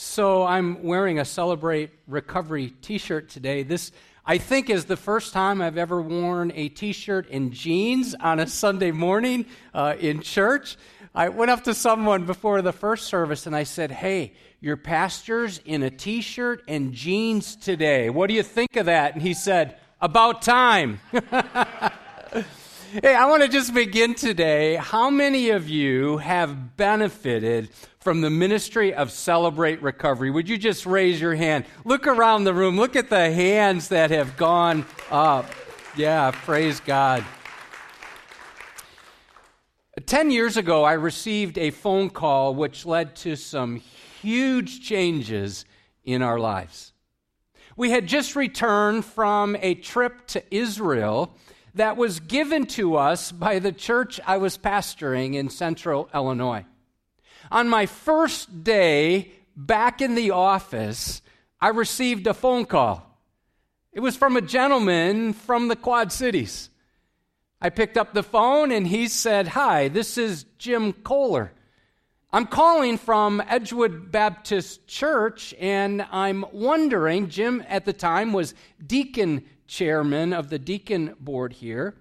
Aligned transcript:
So 0.00 0.44
I'm 0.44 0.84
wearing 0.84 1.18
a 1.18 1.24
Celebrate 1.24 1.90
Recovery 2.06 2.70
t 2.82 2.98
shirt 2.98 3.28
today. 3.28 3.64
This, 3.64 3.90
I 4.24 4.38
think, 4.38 4.70
is 4.70 4.84
the 4.84 4.96
first 4.96 5.32
time 5.32 5.60
I've 5.60 5.76
ever 5.76 6.00
worn 6.00 6.52
a 6.54 6.68
t 6.68 6.92
shirt 6.92 7.28
and 7.32 7.52
jeans 7.52 8.14
on 8.14 8.38
a 8.38 8.46
Sunday 8.46 8.92
morning 8.92 9.46
uh, 9.74 9.96
in 9.98 10.22
church. 10.22 10.76
I 11.16 11.30
went 11.30 11.50
up 11.50 11.64
to 11.64 11.74
someone 11.74 12.26
before 12.26 12.62
the 12.62 12.72
first 12.72 13.08
service 13.08 13.48
and 13.48 13.56
I 13.56 13.64
said, 13.64 13.90
Hey, 13.90 14.34
your 14.60 14.76
pastor's 14.76 15.58
in 15.64 15.82
a 15.82 15.90
t 15.90 16.20
shirt 16.20 16.62
and 16.68 16.92
jeans 16.92 17.56
today. 17.56 18.08
What 18.08 18.28
do 18.28 18.34
you 18.34 18.44
think 18.44 18.76
of 18.76 18.86
that? 18.86 19.14
And 19.14 19.22
he 19.22 19.34
said, 19.34 19.78
About 20.00 20.42
time. 20.42 21.00
Hey, 22.90 23.14
I 23.14 23.26
want 23.26 23.42
to 23.42 23.50
just 23.50 23.74
begin 23.74 24.14
today. 24.14 24.76
How 24.76 25.10
many 25.10 25.50
of 25.50 25.68
you 25.68 26.16
have 26.16 26.74
benefited 26.78 27.68
from 28.08 28.22
the 28.22 28.30
ministry 28.30 28.94
of 28.94 29.10
Celebrate 29.10 29.82
Recovery? 29.82 30.30
Would 30.30 30.48
you 30.48 30.56
just 30.56 30.86
raise 30.86 31.20
your 31.20 31.34
hand? 31.34 31.66
Look 31.84 32.06
around 32.06 32.44
the 32.44 32.54
room. 32.54 32.78
Look 32.78 32.96
at 32.96 33.10
the 33.10 33.30
hands 33.30 33.88
that 33.88 34.10
have 34.10 34.34
gone 34.38 34.86
up. 35.10 35.44
Yeah, 35.94 36.30
praise 36.30 36.80
God. 36.80 37.22
Ten 40.06 40.30
years 40.30 40.56
ago, 40.56 40.84
I 40.84 40.94
received 40.94 41.58
a 41.58 41.70
phone 41.70 42.08
call 42.08 42.54
which 42.54 42.86
led 42.86 43.14
to 43.16 43.36
some 43.36 43.76
huge 43.76 44.80
changes 44.80 45.66
in 46.02 46.22
our 46.22 46.38
lives. 46.38 46.94
We 47.76 47.90
had 47.90 48.06
just 48.06 48.34
returned 48.34 49.04
from 49.04 49.54
a 49.60 49.74
trip 49.74 50.26
to 50.28 50.42
Israel 50.50 51.36
that 51.74 51.98
was 51.98 52.20
given 52.20 52.64
to 52.68 52.96
us 52.96 53.32
by 53.32 53.58
the 53.58 53.70
church 53.70 54.18
I 54.26 54.38
was 54.38 54.56
pastoring 54.56 55.34
in 55.34 55.50
central 55.50 56.08
Illinois. 56.14 56.64
On 57.50 57.68
my 57.68 57.86
first 57.86 58.64
day 58.64 59.32
back 59.56 60.00
in 60.00 60.14
the 60.14 60.30
office, 60.30 61.22
I 61.60 61.68
received 61.68 62.26
a 62.26 62.34
phone 62.34 62.66
call. 62.66 63.04
It 63.92 64.00
was 64.00 64.16
from 64.16 64.36
a 64.36 64.42
gentleman 64.42 65.32
from 65.32 65.68
the 65.68 65.76
Quad 65.76 66.12
Cities. 66.12 66.70
I 67.60 67.70
picked 67.70 67.96
up 67.96 68.14
the 68.14 68.22
phone 68.22 68.70
and 68.70 68.86
he 68.86 69.08
said, 69.08 69.48
Hi, 69.48 69.88
this 69.88 70.16
is 70.16 70.44
Jim 70.58 70.92
Kohler. 70.92 71.52
I'm 72.30 72.46
calling 72.46 72.98
from 72.98 73.42
Edgewood 73.48 74.12
Baptist 74.12 74.86
Church, 74.86 75.54
and 75.58 76.06
I'm 76.12 76.44
wondering, 76.52 77.30
Jim 77.30 77.64
at 77.66 77.86
the 77.86 77.94
time 77.94 78.34
was 78.34 78.54
deacon 78.86 79.44
chairman 79.66 80.34
of 80.34 80.50
the 80.50 80.58
deacon 80.58 81.14
board 81.18 81.54
here. 81.54 81.96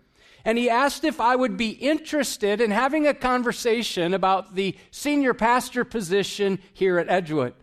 And 0.47 0.57
he 0.57 0.69
asked 0.69 1.03
if 1.03 1.19
I 1.19 1.35
would 1.35 1.57
be 1.57 1.71
interested 1.71 2.61
in 2.61 2.71
having 2.71 3.05
a 3.05 3.13
conversation 3.13 4.13
about 4.13 4.55
the 4.55 4.77
senior 4.91 5.33
pastor 5.33 5.83
position 5.83 6.59
here 6.71 6.99
at 6.99 7.09
Edgewood. 7.09 7.53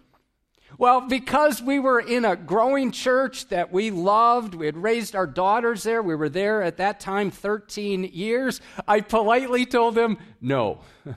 Well, 0.76 1.00
because 1.00 1.62
we 1.62 1.78
were 1.78 1.98
in 1.98 2.26
a 2.26 2.36
growing 2.36 2.90
church 2.90 3.48
that 3.48 3.72
we 3.72 3.90
loved, 3.90 4.54
we 4.54 4.66
had 4.66 4.76
raised 4.76 5.16
our 5.16 5.26
daughters 5.26 5.84
there, 5.84 6.02
we 6.02 6.14
were 6.14 6.28
there 6.28 6.62
at 6.62 6.76
that 6.76 7.00
time 7.00 7.30
13 7.30 8.04
years, 8.12 8.60
I 8.86 9.00
politely 9.00 9.64
told 9.64 9.96
him 9.96 10.18
no. 10.42 10.82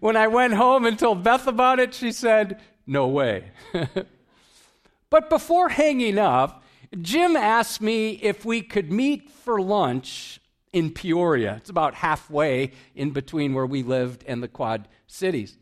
when 0.00 0.16
I 0.16 0.26
went 0.26 0.54
home 0.54 0.84
and 0.84 0.98
told 0.98 1.22
Beth 1.22 1.46
about 1.46 1.78
it, 1.78 1.94
she 1.94 2.10
said, 2.10 2.60
no 2.88 3.06
way. 3.06 3.52
but 5.10 5.30
before 5.30 5.68
hanging 5.68 6.18
up, 6.18 6.61
Jim 7.00 7.36
asked 7.36 7.80
me 7.80 8.10
if 8.22 8.44
we 8.44 8.60
could 8.60 8.92
meet 8.92 9.30
for 9.30 9.60
lunch 9.60 10.40
in 10.72 10.90
Peoria. 10.90 11.56
It's 11.56 11.70
about 11.70 11.94
halfway 11.94 12.72
in 12.94 13.10
between 13.10 13.54
where 13.54 13.66
we 13.66 13.82
lived 13.82 14.24
and 14.26 14.42
the 14.42 14.48
Quad 14.48 14.88
Cities. 15.06 15.56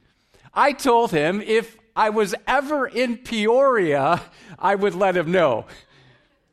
I 0.53 0.73
told 0.73 1.13
him 1.13 1.41
if 1.41 1.77
I 1.95 2.11
was 2.11 2.35
ever 2.47 2.87
in 2.87 3.19
Peoria, 3.19 4.23
I 4.59 4.75
would 4.75 4.95
let 4.95 5.17
him 5.17 5.31
know. 5.31 5.67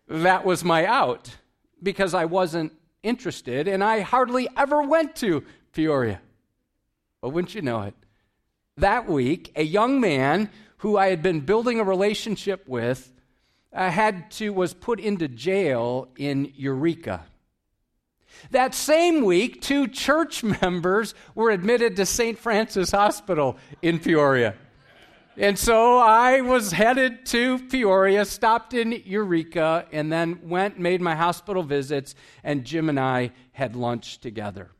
That 0.07 0.45
was 0.45 0.63
my 0.63 0.85
out 0.85 1.35
because 1.81 2.13
I 2.13 2.25
wasn't 2.25 2.73
interested 3.03 3.67
and 3.67 3.83
I 3.83 4.01
hardly 4.01 4.47
ever 4.55 4.81
went 4.81 5.15
to 5.17 5.43
Peoria. 5.73 6.21
But 7.21 7.29
wouldn't 7.29 7.55
you 7.55 7.61
know 7.61 7.81
it? 7.83 7.95
That 8.77 9.07
week, 9.07 9.51
a 9.55 9.63
young 9.63 9.99
man 9.99 10.49
who 10.77 10.97
I 10.97 11.07
had 11.07 11.23
been 11.23 11.39
building 11.41 11.79
a 11.79 11.83
relationship 11.83 12.67
with 12.67 13.11
uh, 13.77 13.91
had 13.91 14.31
to 14.31 14.49
was 14.49 14.73
put 14.73 14.99
into 14.99 15.27
jail 15.27 16.07
in 16.17 16.51
Eureka. 16.55 17.23
That 18.49 18.73
same 18.73 19.23
week, 19.23 19.61
two 19.61 19.87
church 19.87 20.43
members 20.61 21.13
were 21.35 21.51
admitted 21.51 21.95
to 21.97 22.05
St. 22.05 22.37
Francis 22.37 22.91
Hospital 22.91 23.57
in 23.81 23.99
Peoria. 23.99 24.55
And 25.37 25.59
so 25.59 25.99
I 25.99 26.41
was 26.41 26.71
headed 26.71 27.27
to 27.27 27.59
Peoria, 27.59 28.25
stopped 28.25 28.73
in 28.73 29.03
Eureka, 29.05 29.85
and 29.91 30.11
then 30.11 30.39
went, 30.41 30.79
made 30.79 30.99
my 30.99 31.13
hospital 31.13 31.61
visits, 31.61 32.15
and 32.43 32.65
Jim 32.65 32.89
and 32.89 32.99
I 32.99 33.31
had 33.51 33.75
lunch 33.75 34.19
together. 34.19 34.71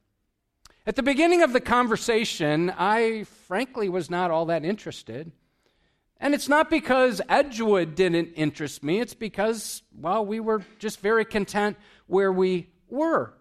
At 0.87 0.95
the 0.95 1.03
beginning 1.03 1.43
of 1.43 1.53
the 1.53 1.61
conversation, 1.61 2.73
I 2.75 3.25
frankly 3.45 3.89
was 3.89 4.09
not 4.09 4.31
all 4.31 4.47
that 4.47 4.65
interested. 4.65 5.31
And 6.19 6.33
it's 6.33 6.49
not 6.49 6.69
because 6.69 7.21
Edgewood 7.29 7.95
didn't 7.95 8.33
interest 8.33 8.83
me, 8.83 8.99
it's 8.99 9.13
because, 9.13 9.83
well, 9.95 10.25
we 10.25 10.39
were 10.39 10.63
just 10.79 10.99
very 10.99 11.25
content 11.25 11.77
where 12.07 12.31
we 12.31 12.69
were. 12.89 13.33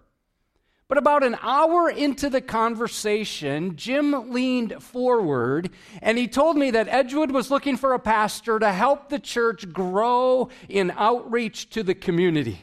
But 0.88 0.98
about 0.98 1.24
an 1.24 1.36
hour 1.42 1.90
into 1.90 2.30
the 2.30 2.40
conversation, 2.40 3.74
Jim 3.74 4.30
leaned 4.30 4.80
forward 4.80 5.70
and 6.00 6.16
he 6.16 6.28
told 6.28 6.56
me 6.56 6.70
that 6.70 6.86
Edgewood 6.86 7.32
was 7.32 7.50
looking 7.50 7.76
for 7.76 7.92
a 7.92 7.98
pastor 7.98 8.60
to 8.60 8.70
help 8.70 9.08
the 9.08 9.18
church 9.18 9.72
grow 9.72 10.48
in 10.68 10.92
outreach 10.92 11.70
to 11.70 11.82
the 11.82 11.94
community. 11.94 12.60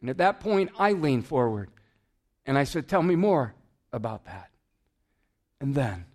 And 0.00 0.08
at 0.08 0.18
that 0.18 0.40
point, 0.40 0.70
I 0.78 0.92
leaned 0.92 1.26
forward 1.26 1.70
and 2.46 2.56
I 2.56 2.64
said, 2.64 2.88
Tell 2.88 3.02
me 3.02 3.14
more 3.14 3.54
about 3.92 4.24
that. 4.24 4.50
And 5.60 5.74
then, 5.74 6.06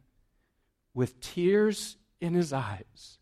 with 0.95 1.19
tears 1.19 1.97
in 2.23 2.33
his 2.33 2.53
eyes, 2.53 3.19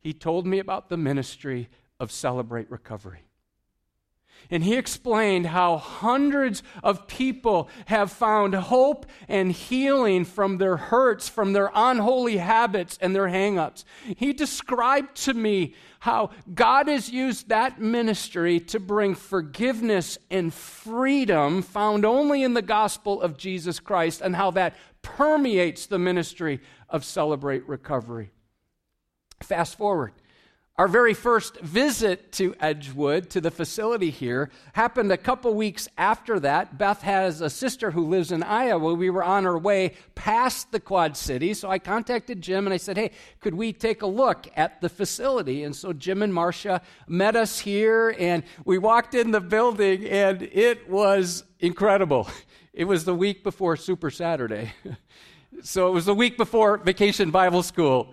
he 0.00 0.12
told 0.12 0.48
me 0.48 0.58
about 0.58 0.88
the 0.88 0.96
ministry 0.96 1.68
of 2.00 2.10
Celebrate 2.10 2.68
Recovery. 2.68 3.25
And 4.50 4.62
he 4.62 4.76
explained 4.76 5.46
how 5.46 5.78
hundreds 5.78 6.62
of 6.82 7.06
people 7.06 7.68
have 7.86 8.12
found 8.12 8.54
hope 8.54 9.06
and 9.28 9.50
healing 9.50 10.24
from 10.24 10.58
their 10.58 10.76
hurts, 10.76 11.28
from 11.28 11.52
their 11.52 11.70
unholy 11.74 12.36
habits 12.36 12.98
and 13.00 13.14
their 13.14 13.28
hangups. 13.28 13.84
He 14.16 14.32
described 14.32 15.16
to 15.24 15.34
me 15.34 15.74
how 16.00 16.30
God 16.54 16.88
has 16.88 17.10
used 17.10 17.48
that 17.48 17.80
ministry 17.80 18.60
to 18.60 18.78
bring 18.78 19.14
forgiveness 19.14 20.18
and 20.30 20.54
freedom 20.54 21.62
found 21.62 22.04
only 22.04 22.42
in 22.42 22.54
the 22.54 22.62
gospel 22.62 23.20
of 23.20 23.36
Jesus 23.36 23.80
Christ, 23.80 24.20
and 24.20 24.36
how 24.36 24.52
that 24.52 24.76
permeates 25.02 25.86
the 25.86 25.98
ministry 25.98 26.60
of 26.88 27.04
Celebrate 27.04 27.66
Recovery. 27.68 28.30
Fast 29.42 29.76
forward. 29.76 30.12
Our 30.78 30.88
very 30.88 31.14
first 31.14 31.58
visit 31.60 32.32
to 32.32 32.54
Edgewood, 32.60 33.30
to 33.30 33.40
the 33.40 33.50
facility 33.50 34.10
here, 34.10 34.50
happened 34.74 35.10
a 35.10 35.16
couple 35.16 35.54
weeks 35.54 35.88
after 35.96 36.38
that. 36.40 36.76
Beth 36.76 37.00
has 37.00 37.40
a 37.40 37.48
sister 37.48 37.92
who 37.92 38.06
lives 38.06 38.30
in 38.30 38.42
Iowa. 38.42 38.92
We 38.92 39.08
were 39.08 39.24
on 39.24 39.46
our 39.46 39.56
way 39.56 39.94
past 40.14 40.72
the 40.72 40.80
Quad 40.80 41.16
Cities, 41.16 41.60
so 41.60 41.70
I 41.70 41.78
contacted 41.78 42.42
Jim 42.42 42.66
and 42.66 42.74
I 42.74 42.76
said, 42.76 42.98
Hey, 42.98 43.12
could 43.40 43.54
we 43.54 43.72
take 43.72 44.02
a 44.02 44.06
look 44.06 44.48
at 44.54 44.82
the 44.82 44.90
facility? 44.90 45.64
And 45.64 45.74
so 45.74 45.94
Jim 45.94 46.20
and 46.20 46.34
Marcia 46.34 46.82
met 47.08 47.36
us 47.36 47.58
here, 47.58 48.14
and 48.18 48.42
we 48.66 48.76
walked 48.76 49.14
in 49.14 49.30
the 49.30 49.40
building, 49.40 50.04
and 50.04 50.42
it 50.42 50.90
was 50.90 51.44
incredible. 51.58 52.28
It 52.74 52.84
was 52.84 53.06
the 53.06 53.14
week 53.14 53.42
before 53.42 53.76
Super 53.76 54.10
Saturday. 54.10 54.70
so 55.62 55.88
it 55.88 55.92
was 55.92 56.04
the 56.04 56.14
week 56.14 56.36
before 56.36 56.76
Vacation 56.76 57.30
Bible 57.30 57.62
School. 57.62 58.12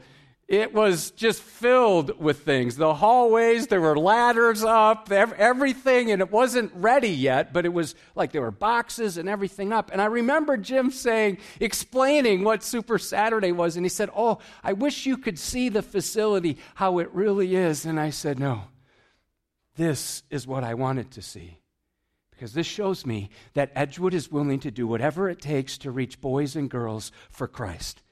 It 0.54 0.72
was 0.72 1.10
just 1.10 1.42
filled 1.42 2.20
with 2.20 2.42
things. 2.42 2.76
The 2.76 2.94
hallways, 2.94 3.66
there 3.66 3.82
were 3.82 3.98
ladders 3.98 4.64
up, 4.64 5.12
everything, 5.12 6.12
and 6.12 6.22
it 6.22 6.32
wasn't 6.32 6.72
ready 6.76 7.10
yet, 7.10 7.54
but 7.54 7.66
it 7.66 7.74
was 7.74 7.96
like 8.14 8.32
there 8.32 8.44
were 8.44 8.52
boxes 8.52 9.18
and 9.18 9.28
everything 9.28 9.74
up. 9.74 9.90
And 9.92 10.00
I 10.00 10.06
remember 10.06 10.56
Jim 10.58 10.92
saying, 10.92 11.40
explaining 11.60 12.44
what 12.44 12.62
Super 12.62 13.00
Saturday 13.00 13.52
was, 13.52 13.78
and 13.78 13.84
he 13.84 13.90
said, 13.90 14.12
Oh, 14.16 14.38
I 14.64 14.74
wish 14.74 15.08
you 15.08 15.18
could 15.18 15.40
see 15.40 15.70
the 15.70 15.82
facility, 15.82 16.60
how 16.76 17.00
it 17.00 17.10
really 17.14 17.56
is. 17.56 17.84
And 17.84 18.00
I 18.00 18.12
said, 18.12 18.38
No, 18.38 18.66
this 19.76 20.22
is 20.30 20.46
what 20.46 20.64
I 20.64 20.76
wanted 20.76 21.10
to 21.14 21.24
see. 21.24 21.62
Because 22.30 22.54
this 22.54 22.68
shows 22.68 23.08
me 23.08 23.32
that 23.56 23.72
Edgewood 23.74 24.14
is 24.14 24.32
willing 24.32 24.60
to 24.60 24.70
do 24.70 24.86
whatever 24.86 25.30
it 25.30 25.42
takes 25.42 25.80
to 25.80 25.90
reach 25.90 26.22
boys 26.22 26.56
and 26.56 26.70
girls 26.70 27.12
for 27.32 27.48
Christ 27.48 28.03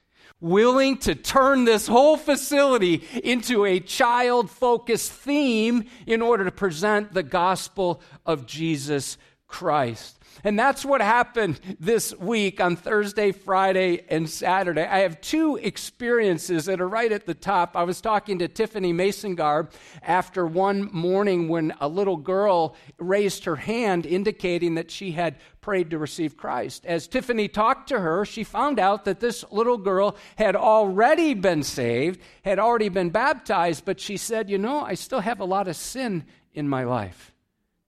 willing 0.42 0.98
to 0.98 1.16
turn 1.16 1.64
this 1.64 1.88
whole 1.88 2.18
facility 2.18 3.08
into 3.24 3.64
a 3.64 3.80
child 3.80 4.50
focused 4.50 5.12
theme 5.12 5.86
in 6.06 6.22
order 6.22 6.44
to 6.44 6.52
present 6.52 7.14
the 7.14 7.24
gospel 7.24 8.02
of 8.26 8.48
Jesus 8.48 9.18
Christ. 9.48 10.21
And 10.44 10.58
that's 10.58 10.84
what 10.84 11.02
happened 11.02 11.60
this 11.80 12.16
week 12.18 12.60
on 12.60 12.76
Thursday, 12.76 13.32
Friday, 13.32 14.04
and 14.10 14.30
Saturday. 14.30 14.84
I 14.84 15.00
have 15.00 15.22
two 15.22 15.58
experiences 15.58 16.66
that 16.66 16.82
are 16.82 16.88
right 16.88 17.12
at 17.12 17.26
the 17.26 17.34
top. 17.34 17.76
I 17.76 17.84
was 17.84 18.02
talking 18.02 18.40
to 18.40 18.48
Tiffany 18.48 18.94
Mason-Garb 18.94 19.72
after 20.02 20.46
one 20.46 20.90
morning 20.92 21.48
when 21.48 21.74
a 21.80 21.88
little 21.88 22.18
girl 22.18 22.76
raised 22.98 23.46
her 23.46 23.58
hand 23.58 24.06
indicating 24.06 24.76
that 24.76 24.90
she 24.90 25.12
had 25.12 25.38
prayed 25.62 25.92
to 25.92 25.98
receive 25.98 26.38
Christ. 26.38 26.86
As 26.86 27.08
Tiffany 27.08 27.48
talked 27.48 27.90
to 27.90 28.00
her, 28.00 28.26
she 28.26 28.44
found 28.44 28.80
out 28.80 29.06
that 29.06 29.20
this 29.20 29.46
little 29.52 29.78
girl 29.78 30.16
had 30.38 30.56
already 30.56 31.34
been 31.34 31.64
saved, 31.64 32.20
had 32.44 32.58
already 32.58 32.90
been 32.90 33.12
baptized, 33.12 33.86
but 33.86 34.00
she 34.00 34.18
said, 34.18 34.50
You 34.50 34.58
know, 34.58 34.82
I 34.82 34.96
still 34.96 35.20
have 35.20 35.40
a 35.40 35.46
lot 35.46 35.68
of 35.68 35.76
sin 35.76 36.26
in 36.54 36.68
my 36.68 36.84
life. 36.84 37.32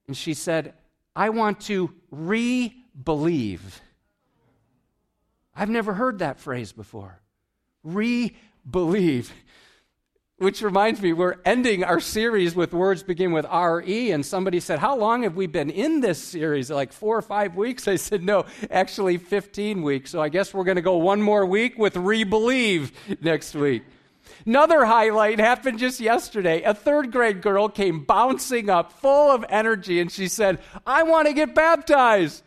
And 0.07 0.15
she 0.15 0.33
said, 0.33 0.73
I 1.15 1.29
want 1.29 1.61
to 1.61 1.93
re 2.11 2.73
believe. 3.03 3.81
I've 5.55 5.69
never 5.69 5.93
heard 5.93 6.19
that 6.19 6.39
phrase 6.39 6.71
before. 6.71 7.21
Re 7.83 8.35
believe. 8.69 9.31
Which 10.37 10.61
reminds 10.61 11.01
me, 11.01 11.13
we're 11.13 11.35
ending 11.45 11.83
our 11.83 11.99
series 11.99 12.55
with 12.55 12.73
words 12.73 13.03
begin 13.03 13.31
with 13.31 13.45
R-E, 13.47 14.11
and 14.11 14.25
somebody 14.25 14.59
said, 14.59 14.79
How 14.79 14.97
long 14.97 15.23
have 15.23 15.35
we 15.35 15.45
been 15.45 15.69
in 15.69 16.01
this 16.01 16.21
series? 16.21 16.71
Like 16.71 16.91
four 16.91 17.17
or 17.17 17.21
five 17.21 17.55
weeks? 17.55 17.87
I 17.87 17.95
said, 17.95 18.23
No, 18.23 18.45
actually 18.71 19.17
15 19.17 19.83
weeks. 19.83 20.09
So 20.09 20.21
I 20.21 20.29
guess 20.29 20.53
we're 20.53 20.63
going 20.63 20.75
to 20.75 20.81
go 20.81 20.97
one 20.97 21.21
more 21.21 21.45
week 21.45 21.77
with 21.77 21.95
re 21.95 22.23
believe 22.23 22.91
next 23.21 23.53
week. 23.53 23.83
Another 24.45 24.85
highlight 24.85 25.39
happened 25.39 25.79
just 25.79 25.99
yesterday. 25.99 26.61
A 26.63 26.73
third 26.73 27.11
grade 27.11 27.41
girl 27.41 27.69
came 27.69 28.03
bouncing 28.03 28.69
up, 28.69 28.91
full 28.91 29.31
of 29.31 29.45
energy, 29.49 29.99
and 29.99 30.11
she 30.11 30.27
said, 30.27 30.59
I 30.85 31.03
want 31.03 31.27
to 31.27 31.33
get 31.33 31.55
baptized. 31.55 32.43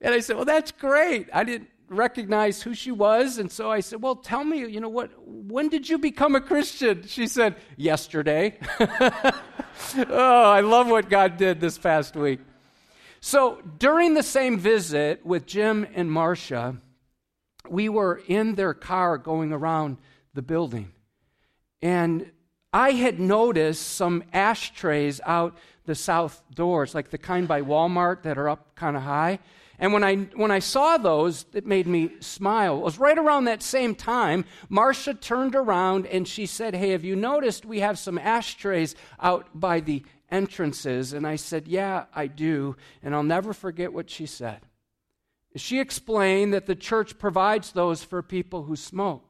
And 0.00 0.14
I 0.14 0.20
said, 0.20 0.36
Well, 0.36 0.44
that's 0.44 0.72
great. 0.72 1.28
I 1.32 1.44
didn't 1.44 1.68
recognize 1.88 2.62
who 2.62 2.74
she 2.74 2.90
was. 2.90 3.38
And 3.38 3.50
so 3.50 3.70
I 3.70 3.80
said, 3.80 4.02
Well, 4.02 4.16
tell 4.16 4.44
me, 4.44 4.58
you 4.66 4.80
know, 4.80 4.88
what, 4.88 5.10
when 5.26 5.68
did 5.68 5.88
you 5.88 5.98
become 5.98 6.34
a 6.34 6.40
Christian? 6.40 7.06
She 7.06 7.26
said, 7.26 7.56
Yesterday. 7.76 8.58
oh, 8.80 10.50
I 10.50 10.60
love 10.60 10.88
what 10.88 11.08
God 11.08 11.36
did 11.36 11.60
this 11.60 11.78
past 11.78 12.16
week. 12.16 12.40
So 13.20 13.62
during 13.78 14.12
the 14.12 14.22
same 14.22 14.58
visit 14.58 15.24
with 15.24 15.46
Jim 15.46 15.86
and 15.94 16.12
Marcia, 16.12 16.76
we 17.68 17.88
were 17.88 18.20
in 18.26 18.54
their 18.54 18.74
car 18.74 19.16
going 19.16 19.52
around 19.52 19.96
the 20.34 20.42
building. 20.42 20.92
And 21.84 22.32
I 22.72 22.92
had 22.92 23.20
noticed 23.20 23.86
some 23.86 24.24
ashtrays 24.32 25.20
out 25.26 25.54
the 25.84 25.94
south 25.94 26.42
doors, 26.54 26.94
like 26.94 27.10
the 27.10 27.18
kind 27.18 27.46
by 27.46 27.60
Walmart 27.60 28.22
that 28.22 28.38
are 28.38 28.48
up 28.48 28.74
kind 28.74 28.96
of 28.96 29.02
high. 29.02 29.38
And 29.78 29.92
when 29.92 30.02
I, 30.02 30.16
when 30.34 30.50
I 30.50 30.60
saw 30.60 30.96
those, 30.96 31.44
it 31.52 31.66
made 31.66 31.86
me 31.86 32.12
smile. 32.20 32.78
It 32.78 32.84
was 32.84 32.98
right 32.98 33.18
around 33.18 33.44
that 33.44 33.62
same 33.62 33.94
time, 33.94 34.46
Marcia 34.70 35.12
turned 35.12 35.54
around 35.54 36.06
and 36.06 36.26
she 36.26 36.46
said, 36.46 36.74
Hey, 36.74 36.92
have 36.92 37.04
you 37.04 37.16
noticed 37.16 37.66
we 37.66 37.80
have 37.80 37.98
some 37.98 38.16
ashtrays 38.16 38.94
out 39.20 39.48
by 39.52 39.80
the 39.80 40.02
entrances? 40.30 41.12
And 41.12 41.26
I 41.26 41.36
said, 41.36 41.68
Yeah, 41.68 42.06
I 42.14 42.28
do. 42.28 42.76
And 43.02 43.14
I'll 43.14 43.22
never 43.22 43.52
forget 43.52 43.92
what 43.92 44.08
she 44.08 44.24
said. 44.24 44.60
She 45.54 45.80
explained 45.80 46.54
that 46.54 46.64
the 46.64 46.76
church 46.76 47.18
provides 47.18 47.72
those 47.72 48.02
for 48.02 48.22
people 48.22 48.62
who 48.62 48.74
smoke 48.74 49.28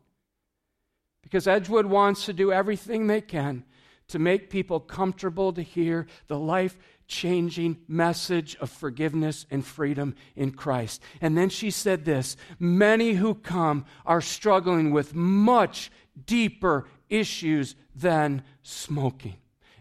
because 1.25 1.49
Edgewood 1.49 1.87
wants 1.87 2.26
to 2.26 2.32
do 2.32 2.53
everything 2.53 3.06
they 3.06 3.21
can 3.21 3.65
to 4.09 4.19
make 4.19 4.50
people 4.50 4.79
comfortable 4.81 5.53
to 5.53 5.62
hear 5.62 6.06
the 6.29 6.38
life 6.38 6.79
changing 7.06 7.79
message 7.88 8.56
of 8.61 8.71
forgiveness 8.71 9.47
and 9.50 9.65
freedom 9.65 10.15
in 10.37 10.53
Christ. 10.53 11.03
And 11.21 11.37
then 11.37 11.49
she 11.49 11.71
said 11.71 12.05
this 12.05 12.37
many 12.59 13.15
who 13.15 13.35
come 13.35 13.85
are 14.06 14.21
struggling 14.21 14.91
with 14.91 15.15
much 15.15 15.91
deeper 16.26 16.87
issues 17.09 17.75
than 17.94 18.43
smoking. 18.62 19.37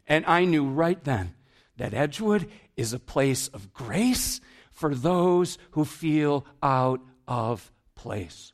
And 0.07 0.25
I 0.25 0.45
knew 0.45 0.65
right 0.65 1.01
then 1.03 1.33
that 1.77 1.93
Edgewood 1.93 2.49
is 2.75 2.93
a 2.93 2.99
place 2.99 3.47
of 3.49 3.73
grace 3.73 4.41
for 4.71 4.93
those 4.93 5.57
who 5.71 5.85
feel 5.85 6.45
out 6.61 7.01
of 7.27 7.71
place. 7.95 8.52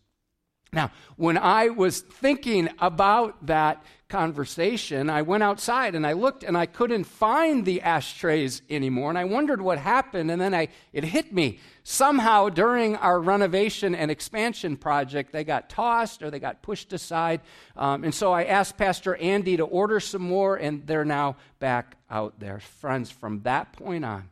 Now, 0.71 0.91
when 1.15 1.37
I 1.37 1.69
was 1.69 2.01
thinking 2.01 2.69
about 2.77 3.47
that 3.47 3.83
conversation, 4.07 5.09
I 5.09 5.23
went 5.23 5.41
outside 5.41 5.95
and 5.95 6.05
I 6.05 6.13
looked 6.13 6.43
and 6.43 6.55
I 6.55 6.67
couldn't 6.67 7.05
find 7.05 7.65
the 7.65 7.81
ashtrays 7.81 8.61
anymore. 8.69 9.09
And 9.09 9.17
I 9.17 9.23
wondered 9.23 9.61
what 9.61 9.79
happened. 9.79 10.29
And 10.29 10.39
then 10.39 10.53
I, 10.53 10.67
it 10.93 11.03
hit 11.03 11.33
me. 11.33 11.59
Somehow 11.83 12.49
during 12.49 12.95
our 12.97 13.19
renovation 13.19 13.95
and 13.95 14.11
expansion 14.11 14.77
project, 14.77 15.31
they 15.31 15.43
got 15.43 15.69
tossed 15.69 16.21
or 16.21 16.29
they 16.29 16.39
got 16.39 16.61
pushed 16.61 16.93
aside. 16.93 17.41
Um, 17.75 18.03
and 18.03 18.13
so 18.13 18.31
I 18.31 18.43
asked 18.43 18.77
Pastor 18.77 19.15
Andy 19.15 19.57
to 19.57 19.63
order 19.63 19.99
some 19.99 20.21
more, 20.21 20.55
and 20.55 20.85
they're 20.85 21.05
now 21.05 21.37
back 21.57 21.97
out 22.11 22.39
there. 22.39 22.59
Friends, 22.59 23.09
from 23.09 23.41
that 23.41 23.73
point 23.73 24.05
on, 24.05 24.29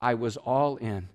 I 0.00 0.14
was 0.14 0.36
all 0.36 0.76
in. 0.76 1.08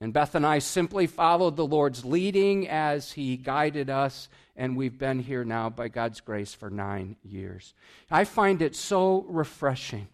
And 0.00 0.12
Beth 0.12 0.34
and 0.34 0.44
I 0.44 0.58
simply 0.58 1.06
followed 1.06 1.56
the 1.56 1.66
Lord's 1.66 2.04
leading 2.04 2.68
as 2.68 3.12
He 3.12 3.36
guided 3.36 3.88
us, 3.88 4.28
and 4.54 4.76
we've 4.76 4.98
been 4.98 5.20
here 5.20 5.44
now 5.44 5.70
by 5.70 5.88
God's 5.88 6.20
grace 6.20 6.52
for 6.52 6.68
nine 6.68 7.16
years. 7.22 7.72
I 8.10 8.24
find 8.24 8.60
it 8.60 8.76
so 8.76 9.24
refreshing 9.28 10.08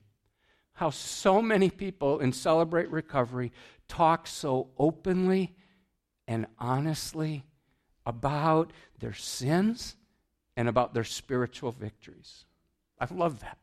how 0.74 0.90
so 0.90 1.42
many 1.42 1.68
people 1.68 2.20
in 2.20 2.32
Celebrate 2.32 2.90
Recovery 2.90 3.52
talk 3.88 4.26
so 4.26 4.68
openly 4.78 5.54
and 6.26 6.46
honestly 6.58 7.44
about 8.06 8.72
their 9.00 9.12
sins 9.12 9.96
and 10.56 10.68
about 10.68 10.94
their 10.94 11.04
spiritual 11.04 11.72
victories. 11.72 12.44
I 12.98 13.06
love 13.12 13.40
that. 13.40 13.58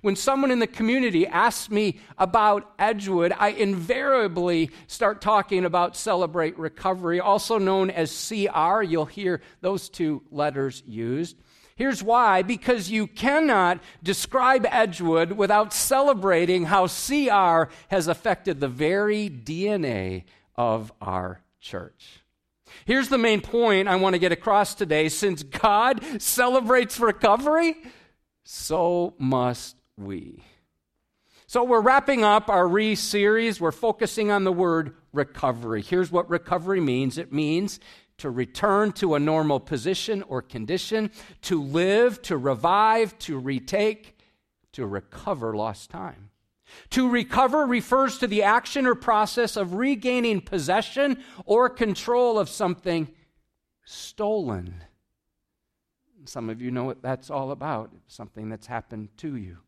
When 0.00 0.16
someone 0.16 0.50
in 0.50 0.58
the 0.58 0.66
community 0.66 1.26
asks 1.26 1.70
me 1.70 1.98
about 2.18 2.72
Edgewood, 2.78 3.32
I 3.38 3.48
invariably 3.48 4.70
start 4.86 5.20
talking 5.20 5.64
about 5.64 5.96
Celebrate 5.96 6.58
Recovery, 6.58 7.20
also 7.20 7.58
known 7.58 7.90
as 7.90 8.28
CR. 8.28 8.82
You'll 8.82 9.06
hear 9.06 9.40
those 9.60 9.88
two 9.88 10.22
letters 10.30 10.82
used. 10.86 11.36
Here's 11.76 12.02
why 12.02 12.42
because 12.42 12.90
you 12.90 13.06
cannot 13.06 13.80
describe 14.02 14.66
Edgewood 14.70 15.32
without 15.32 15.72
celebrating 15.72 16.64
how 16.64 16.86
CR 16.86 17.72
has 17.88 18.08
affected 18.08 18.60
the 18.60 18.68
very 18.68 19.30
DNA 19.30 20.24
of 20.56 20.92
our 21.00 21.40
church. 21.60 22.22
Here's 22.84 23.08
the 23.08 23.18
main 23.18 23.40
point 23.40 23.88
I 23.88 23.96
want 23.96 24.14
to 24.14 24.18
get 24.18 24.32
across 24.32 24.74
today. 24.74 25.08
Since 25.08 25.42
God 25.42 26.04
celebrates 26.20 26.98
recovery, 26.98 27.76
so 28.44 29.14
must 29.18 29.76
we. 29.96 30.42
So, 31.46 31.64
we're 31.64 31.82
wrapping 31.82 32.24
up 32.24 32.48
our 32.48 32.66
re 32.66 32.94
series. 32.94 33.60
We're 33.60 33.72
focusing 33.72 34.30
on 34.30 34.44
the 34.44 34.52
word 34.52 34.94
recovery. 35.12 35.82
Here's 35.82 36.10
what 36.10 36.30
recovery 36.30 36.80
means 36.80 37.18
it 37.18 37.32
means 37.32 37.78
to 38.18 38.30
return 38.30 38.92
to 38.92 39.14
a 39.14 39.20
normal 39.20 39.60
position 39.60 40.22
or 40.22 40.40
condition, 40.40 41.10
to 41.42 41.62
live, 41.62 42.22
to 42.22 42.36
revive, 42.36 43.18
to 43.18 43.38
retake, 43.38 44.16
to 44.72 44.86
recover 44.86 45.54
lost 45.54 45.90
time. 45.90 46.30
To 46.90 47.08
recover 47.08 47.66
refers 47.66 48.18
to 48.18 48.26
the 48.26 48.44
action 48.44 48.86
or 48.86 48.94
process 48.94 49.56
of 49.56 49.74
regaining 49.74 50.40
possession 50.40 51.22
or 51.44 51.68
control 51.68 52.38
of 52.38 52.48
something 52.48 53.08
stolen. 53.84 54.82
Some 56.24 56.50
of 56.50 56.60
you 56.60 56.70
know 56.70 56.84
what 56.84 57.02
that's 57.02 57.30
all 57.30 57.50
about 57.50 57.90
something 58.06 58.48
that's 58.48 58.66
happened 58.66 59.08
to 59.18 59.36
you 59.36 59.58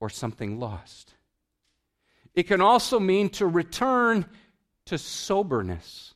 or 0.00 0.10
something 0.10 0.58
lost. 0.58 1.14
It 2.34 2.44
can 2.44 2.60
also 2.60 3.00
mean 3.00 3.30
to 3.30 3.46
return 3.46 4.26
to 4.86 4.98
soberness 4.98 6.14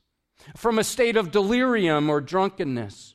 from 0.57 0.79
a 0.79 0.85
state 0.85 1.17
of 1.17 1.31
delirium 1.31 2.11
or 2.11 2.21
drunkenness. 2.21 3.15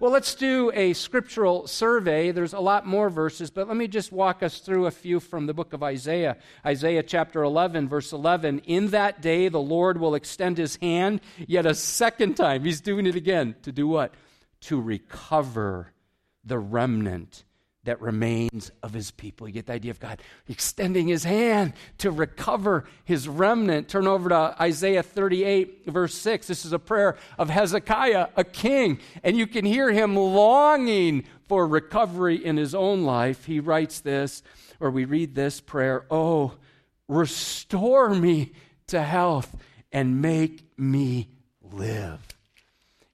Well, 0.00 0.10
let's 0.10 0.34
do 0.34 0.72
a 0.74 0.92
scriptural 0.92 1.66
survey. 1.66 2.32
There's 2.32 2.52
a 2.52 2.60
lot 2.60 2.84
more 2.84 3.08
verses, 3.08 3.50
but 3.50 3.68
let 3.68 3.76
me 3.76 3.86
just 3.86 4.10
walk 4.10 4.42
us 4.42 4.58
through 4.58 4.86
a 4.86 4.90
few 4.90 5.20
from 5.20 5.46
the 5.46 5.54
book 5.54 5.72
of 5.72 5.82
Isaiah. 5.82 6.36
Isaiah 6.66 7.02
chapter 7.02 7.42
11, 7.44 7.88
verse 7.88 8.12
11. 8.12 8.60
In 8.66 8.88
that 8.88 9.22
day, 9.22 9.48
the 9.48 9.60
Lord 9.60 9.98
will 9.98 10.14
extend 10.14 10.58
his 10.58 10.76
hand 10.76 11.20
yet 11.46 11.64
a 11.64 11.74
second 11.74 12.34
time. 12.34 12.64
He's 12.64 12.80
doing 12.80 13.06
it 13.06 13.14
again. 13.14 13.54
To 13.62 13.70
do 13.70 13.86
what? 13.86 14.12
To 14.64 14.80
recover 14.80 15.92
the 16.44 16.58
remnant 16.58 17.44
that 17.84 18.00
remains 18.00 18.70
of 18.82 18.92
his 18.92 19.10
people. 19.10 19.46
You 19.46 19.54
get 19.54 19.66
the 19.66 19.74
idea 19.74 19.90
of 19.90 20.00
God 20.00 20.20
extending 20.48 21.08
his 21.08 21.24
hand 21.24 21.74
to 21.98 22.10
recover 22.10 22.84
his 23.04 23.28
remnant. 23.28 23.88
Turn 23.88 24.06
over 24.06 24.28
to 24.30 24.56
Isaiah 24.60 25.02
38, 25.02 25.86
verse 25.86 26.14
6. 26.14 26.46
This 26.46 26.64
is 26.64 26.72
a 26.72 26.78
prayer 26.78 27.16
of 27.38 27.50
Hezekiah, 27.50 28.28
a 28.36 28.44
king, 28.44 29.00
and 29.22 29.36
you 29.36 29.46
can 29.46 29.64
hear 29.64 29.92
him 29.92 30.16
longing 30.16 31.24
for 31.46 31.66
recovery 31.66 32.42
in 32.42 32.56
his 32.56 32.74
own 32.74 33.04
life. 33.04 33.44
He 33.44 33.60
writes 33.60 34.00
this, 34.00 34.42
or 34.80 34.90
we 34.90 35.04
read 35.04 35.34
this 35.34 35.60
prayer 35.60 36.06
Oh, 36.10 36.54
restore 37.06 38.14
me 38.14 38.52
to 38.86 39.02
health, 39.02 39.54
and 39.92 40.20
make 40.20 40.62
me 40.78 41.28
live. 41.62 42.33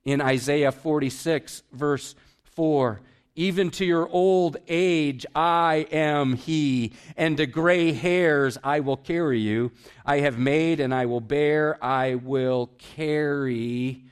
In 0.05 0.21
Isaiah 0.21 0.73
46, 0.73 1.63
verse 1.73 2.15
4, 2.45 3.01
even 3.37 3.71
to 3.71 3.85
your 3.85 4.09
old 4.09 4.57
age, 4.67 5.25
I 5.35 5.87
am 5.93 6.35
He, 6.35 6.93
and 7.17 7.37
to 7.37 7.47
gray 7.47 7.93
hairs, 7.93 8.59
I 8.65 8.81
will 8.81 8.97
carry 8.97 9.41
you. 9.41 9.73
I 10.05 10.21
have 10.21 10.39
made 10.39 10.81
and 10.81 10.95
I 10.95 11.07
will 11.07 11.21
bear, 11.21 11.83
I 11.85 12.17
will 12.17 12.71
carry 12.97 14.05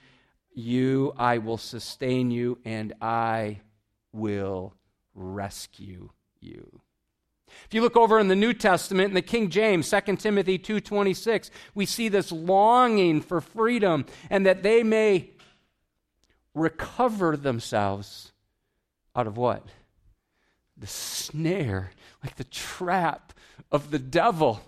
you, 0.54 1.12
I 1.16 1.38
will 1.38 1.58
sustain 1.58 2.30
you, 2.30 2.58
and 2.64 2.92
I 3.00 3.60
will 4.12 4.74
rescue 5.14 6.10
you. 6.40 6.80
If 7.66 7.74
you 7.74 7.80
look 7.80 7.96
over 7.96 8.18
in 8.18 8.28
the 8.28 8.36
New 8.36 8.52
Testament 8.52 9.08
in 9.08 9.14
the 9.14 9.22
King 9.22 9.50
James, 9.50 9.88
2 9.88 10.16
Timothy 10.16 10.58
2:26, 10.58 11.50
we 11.74 11.86
see 11.86 12.08
this 12.08 12.30
longing 12.30 13.20
for 13.20 13.40
freedom 13.40 14.06
and 14.30 14.46
that 14.46 14.62
they 14.62 14.82
may 14.82 15.30
recover 16.58 17.36
themselves 17.36 18.32
out 19.14 19.26
of 19.26 19.36
what? 19.36 19.64
The 20.76 20.86
snare, 20.86 21.90
like 22.22 22.36
the 22.36 22.44
trap 22.44 23.32
of 23.70 23.90
the 23.90 23.98
devil, 23.98 24.60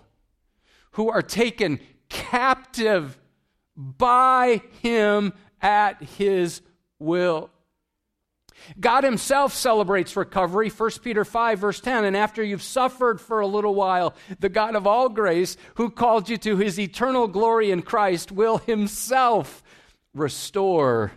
who 0.91 1.09
are 1.09 1.21
taken 1.21 1.79
captive 2.09 3.17
by 3.75 4.61
him 4.81 5.33
at 5.61 6.01
his 6.03 6.61
will. 6.99 7.49
God 8.79 9.03
himself 9.03 9.53
celebrates 9.53 10.15
recovery, 10.15 10.69
1 10.69 10.91
Peter 11.01 11.25
5, 11.25 11.59
verse 11.59 11.79
10. 11.79 12.05
And 12.05 12.15
after 12.15 12.43
you've 12.43 12.61
suffered 12.61 13.19
for 13.19 13.39
a 13.39 13.47
little 13.47 13.73
while, 13.73 14.13
the 14.39 14.49
God 14.49 14.75
of 14.75 14.85
all 14.85 15.09
grace, 15.09 15.57
who 15.75 15.89
called 15.89 16.29
you 16.29 16.37
to 16.39 16.57
his 16.57 16.79
eternal 16.79 17.27
glory 17.27 17.71
in 17.71 17.81
Christ, 17.81 18.31
will 18.31 18.57
himself 18.57 19.63
restore, 20.13 21.13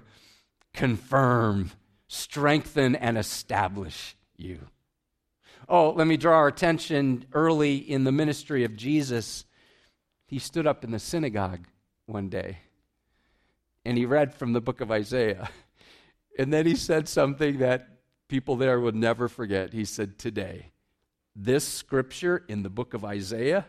confirm, 0.74 1.70
strengthen, 2.08 2.94
and 2.94 3.16
establish 3.16 4.16
you. 4.36 4.60
Oh, 5.68 5.90
let 5.90 6.06
me 6.06 6.18
draw 6.18 6.36
our 6.36 6.48
attention 6.48 7.24
early 7.32 7.76
in 7.76 8.04
the 8.04 8.12
ministry 8.12 8.64
of 8.64 8.76
Jesus. 8.76 9.46
He 10.26 10.38
stood 10.38 10.66
up 10.66 10.84
in 10.84 10.90
the 10.90 10.98
synagogue 10.98 11.66
one 12.06 12.28
day 12.28 12.58
and 13.84 13.98
he 13.98 14.06
read 14.06 14.34
from 14.34 14.52
the 14.52 14.60
book 14.60 14.80
of 14.80 14.90
Isaiah. 14.90 15.48
And 16.36 16.52
then 16.52 16.66
he 16.66 16.74
said 16.74 17.08
something 17.08 17.58
that 17.58 17.90
people 18.26 18.56
there 18.56 18.80
would 18.80 18.96
never 18.96 19.28
forget. 19.28 19.72
He 19.72 19.84
said, 19.84 20.18
Today, 20.18 20.72
this 21.36 21.64
scripture 21.64 22.44
in 22.48 22.64
the 22.64 22.68
book 22.68 22.92
of 22.92 23.04
Isaiah 23.04 23.66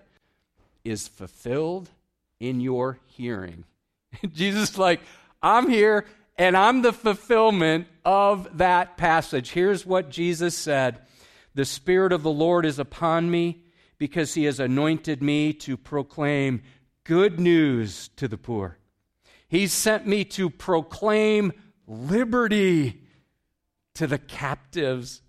is 0.83 1.07
fulfilled 1.07 1.91
in 2.39 2.59
your 2.59 2.97
hearing. 3.05 3.65
Jesus 4.33 4.79
like, 4.79 5.01
I'm 5.43 5.69
here 5.69 6.07
and 6.37 6.57
I'm 6.57 6.81
the 6.81 6.93
fulfillment 6.93 7.87
of 8.03 8.57
that 8.57 8.97
passage. 8.97 9.51
Here's 9.51 9.85
what 9.85 10.09
Jesus 10.09 10.55
said 10.57 10.99
The 11.53 11.65
Spirit 11.65 12.11
of 12.11 12.23
the 12.23 12.31
Lord 12.31 12.65
is 12.65 12.79
upon 12.79 13.31
me 13.31 13.63
because 13.97 14.33
he 14.33 14.43
has 14.43 14.59
anointed 14.59 15.23
me 15.23 15.53
to 15.53 15.77
proclaim 15.77 16.61
good 17.05 17.39
news 17.39 18.09
to 18.17 18.27
the 18.27 18.37
poor. 18.37 18.77
He 19.47 19.67
sent 19.67 20.05
me 20.05 20.25
to 20.25 20.49
proclaim 20.49 21.53
liberty 21.87 23.01
to 23.93 24.07
the 24.07 24.17
captives. 24.17 25.21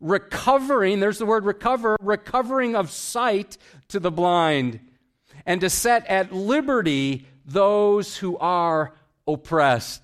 Recovering, 0.00 1.00
there's 1.00 1.18
the 1.18 1.26
word 1.26 1.44
recover, 1.44 1.96
recovering 2.00 2.76
of 2.76 2.90
sight 2.90 3.56
to 3.88 3.98
the 3.98 4.10
blind, 4.10 4.80
and 5.46 5.60
to 5.62 5.70
set 5.70 6.06
at 6.06 6.32
liberty 6.32 7.26
those 7.46 8.16
who 8.18 8.36
are 8.36 8.92
oppressed. 9.26 10.02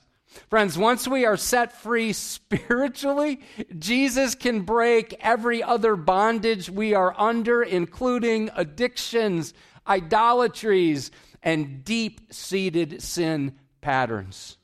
Friends, 0.49 0.77
once 0.77 1.07
we 1.07 1.25
are 1.25 1.37
set 1.37 1.73
free 1.73 2.13
spiritually, 2.13 3.41
Jesus 3.79 4.35
can 4.35 4.63
break 4.63 5.15
every 5.21 5.63
other 5.63 5.97
bondage 5.97 6.69
we 6.69 6.95
are 6.95 7.15
under, 7.19 7.63
including 7.63 8.51
addictions, 8.55 9.55
idolatries, 9.87 11.11
and 11.43 11.85
deep 11.85 12.33
seated 12.33 13.03
sin 13.03 13.55
patterns. 13.81 14.57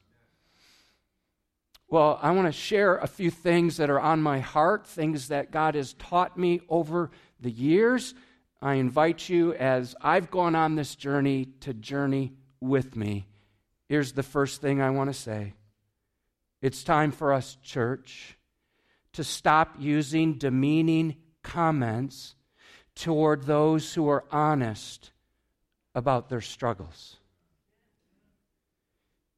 Well, 1.89 2.21
I 2.23 2.31
want 2.31 2.47
to 2.47 2.53
share 2.53 2.97
a 2.97 3.09
few 3.09 3.31
things 3.31 3.79
that 3.79 3.91
are 3.91 4.01
on 4.01 4.23
my 4.23 4.39
heart, 4.39 4.87
things 4.87 5.29
that 5.29 5.51
God 5.51 5.75
has 5.75 5.95
taught 5.95 6.39
me 6.39 6.61
over 6.69 7.11
the 7.41 7.51
years. 7.51 8.15
I 8.63 8.75
invite 8.75 9.29
you, 9.29 9.55
as 9.55 9.97
I've 10.01 10.31
gone 10.31 10.55
on 10.55 10.77
this 10.77 10.95
journey, 10.95 11.47
to 11.61 11.75
journey 11.75 12.35
with 12.61 12.95
me. 12.95 13.27
Here's 13.89 14.13
the 14.13 14.23
first 14.23 14.61
thing 14.61 14.81
I 14.81 14.91
want 14.91 15.11
to 15.11 15.15
say 15.15 15.55
it's 16.63 16.85
time 16.85 17.11
for 17.11 17.33
us, 17.33 17.57
church, 17.63 18.37
to 19.13 19.25
stop 19.25 19.77
using 19.79 20.35
demeaning 20.35 21.17
comments 21.43 22.35
toward 22.95 23.45
those 23.45 23.95
who 23.95 24.09
are 24.09 24.25
honest 24.31 25.13
about 25.95 26.29
their 26.29 26.41
struggles. 26.41 27.17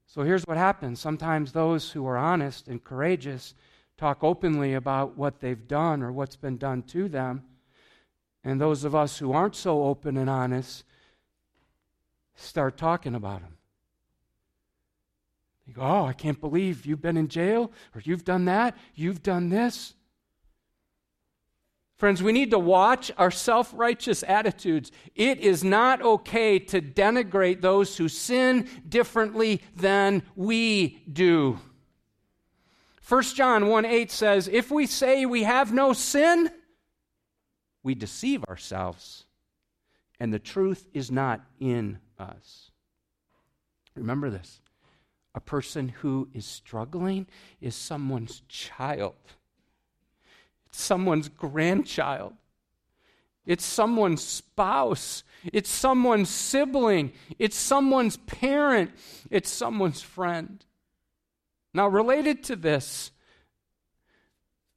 So 0.07 0.23
here's 0.23 0.45
what 0.45 0.59
happens 0.59 1.01
sometimes 1.01 1.53
those 1.53 1.93
who 1.93 2.07
are 2.07 2.19
honest 2.19 2.69
and 2.69 2.83
courageous 2.83 3.55
talk 3.97 4.23
openly 4.23 4.75
about 4.75 5.17
what 5.17 5.41
they've 5.41 5.69
done 5.69 6.03
or 6.03 6.13
what's 6.13 6.37
been 6.37 6.59
done 6.59 6.83
to 6.83 7.09
them. 7.09 7.45
And 8.45 8.61
those 8.61 8.85
of 8.85 8.95
us 8.95 9.19
who 9.19 9.33
aren't 9.33 9.55
so 9.55 9.85
open 9.85 10.17
and 10.17 10.29
honest 10.29 10.85
start 12.35 12.77
talking 12.77 13.15
about 13.15 13.41
them. 13.41 13.57
Go, 15.71 15.83
Oh, 15.83 16.05
I 16.07 16.13
can't 16.13 16.41
believe 16.41 16.87
you've 16.87 17.03
been 17.03 17.17
in 17.17 17.29
jail, 17.29 17.71
or 17.95 18.01
you've 18.05 18.25
done 18.25 18.47
that, 18.47 18.77
you've 18.95 19.23
done 19.23 19.49
this. 19.49 19.95
Friends, 22.03 22.21
we 22.21 22.33
need 22.33 22.51
to 22.51 22.59
watch 22.59 23.13
our 23.17 23.31
self 23.31 23.73
righteous 23.77 24.25
attitudes. 24.25 24.91
It 25.15 25.39
is 25.39 25.63
not 25.63 26.03
okay 26.03 26.59
to 26.59 26.83
denigrate 26.83 27.61
those 27.61 27.97
who 27.97 28.09
sin 28.09 28.69
differently 28.89 29.63
than 29.77 30.25
we 30.35 31.01
do. 31.13 31.61
1 33.09 33.23
John 33.23 33.69
1 33.69 33.85
8 33.85 34.11
says, 34.11 34.49
If 34.49 34.71
we 34.71 34.87
say 34.87 35.27
we 35.27 35.45
have 35.45 35.73
no 35.73 35.93
sin, 35.93 36.51
we 37.85 37.95
deceive 37.95 38.43
ourselves, 38.47 39.25
and 40.19 40.33
the 40.33 40.39
truth 40.39 40.89
is 40.93 41.11
not 41.11 41.41
in 41.61 41.99
us. 42.19 42.71
Remember 43.95 44.31
this 44.31 44.62
a 45.35 45.41
person 45.41 45.89
who 45.89 46.29
is 46.35 46.45
struggling 46.45 47.27
is 47.61 47.75
someone's 47.75 48.43
child 48.49 49.15
it's 50.73 50.81
someone's 50.81 51.29
grandchild. 51.29 52.33
It's 53.45 53.65
someone's 53.65 54.25
spouse. 54.25 55.23
It's 55.53 55.69
someone's 55.69 56.31
sibling. 56.31 57.13
It's 57.39 57.57
someone's 57.57 58.17
parent. 58.17 58.91
It's 59.31 59.51
someone's 59.51 60.01
friend. 60.01 60.65
Now, 61.75 61.89
related 61.89 62.43
to 62.45 62.57
this, 62.57 63.11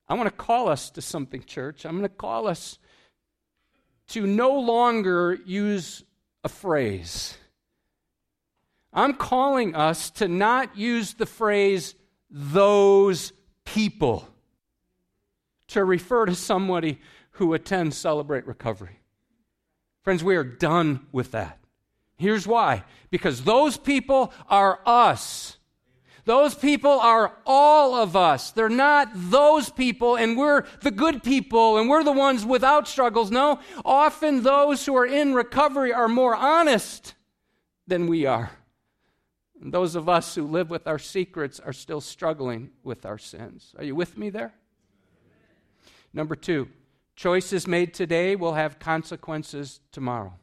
I 0.10 0.16
want 0.16 0.28
to 0.28 0.36
call 0.36 0.68
us 0.68 0.90
to 0.92 1.02
something, 1.02 1.44
church. 1.44 1.86
I'm 1.86 1.94
going 1.94 2.04
to 2.04 2.10
call 2.10 2.48
us 2.48 2.78
to 4.10 4.28
no 4.28 4.60
longer 4.60 5.40
use 5.46 6.04
a 6.44 6.50
phrase. 6.50 7.38
I'm 8.96 9.14
calling 9.14 9.76
us 9.76 10.10
to 10.12 10.28
not 10.30 10.78
use 10.78 11.14
the 11.14 11.26
phrase, 11.26 11.96
those 12.30 13.34
people 13.66 14.28
to 15.68 15.84
refer 15.84 16.26
to 16.26 16.36
somebody 16.36 17.00
who 17.32 17.54
attends 17.54 17.98
Celebrate 17.98 18.48
Recovery. 18.48 19.00
Friends, 20.04 20.24
we 20.24 20.38
are 20.38 20.44
done 20.46 21.06
with 21.12 21.32
that. 21.32 21.60
Here's 22.18 22.48
why 22.48 22.86
because 23.10 23.44
those 23.44 23.76
people 23.76 24.32
are 24.48 24.80
us. 24.86 25.58
Those 26.24 26.56
people 26.56 26.92
are 26.92 27.38
all 27.46 27.96
of 27.96 28.16
us. 28.16 28.52
They're 28.52 28.70
not 28.70 29.10
those 29.14 29.70
people, 29.70 30.16
and 30.16 30.36
we're 30.36 30.64
the 30.82 30.90
good 30.90 31.22
people, 31.22 31.78
and 31.78 31.88
we're 31.88 32.04
the 32.04 32.12
ones 32.12 32.44
without 32.44 32.88
struggles. 32.88 33.30
No, 33.30 33.60
often 33.84 34.42
those 34.42 34.86
who 34.86 34.96
are 34.96 35.06
in 35.06 35.36
recovery 35.36 35.94
are 35.94 36.08
more 36.08 36.36
honest 36.36 37.14
than 37.86 38.08
we 38.08 38.26
are. 38.26 38.52
And 39.66 39.74
those 39.74 39.96
of 39.96 40.08
us 40.08 40.36
who 40.36 40.46
live 40.46 40.70
with 40.70 40.86
our 40.86 41.00
secrets 41.00 41.60
are 41.60 41.74
still 41.74 42.00
struggling 42.00 42.70
with 42.84 43.04
our 43.04 43.18
sins. 43.18 43.74
Are 43.80 43.84
you 43.84 43.96
with 43.96 44.16
me 44.16 44.30
there? 44.30 44.54
Number 46.14 46.36
two, 46.36 46.68
choices 47.16 47.66
made 47.66 47.92
today 47.92 48.36
will 48.36 48.54
have 48.54 48.78
consequences 48.78 49.80
tomorrow. 49.92 50.34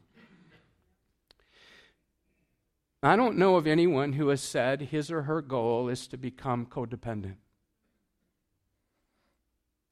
I 3.01 3.15
don't 3.15 3.37
know 3.37 3.55
of 3.55 3.65
anyone 3.65 4.11
who 4.11 4.27
has 4.27 4.41
said 4.41 4.81
his 4.81 5.09
or 5.09 5.21
her 5.21 5.41
goal 5.41 5.87
is 5.87 6.05
to 6.07 6.17
become 6.17 6.65
codependent. 6.65 7.37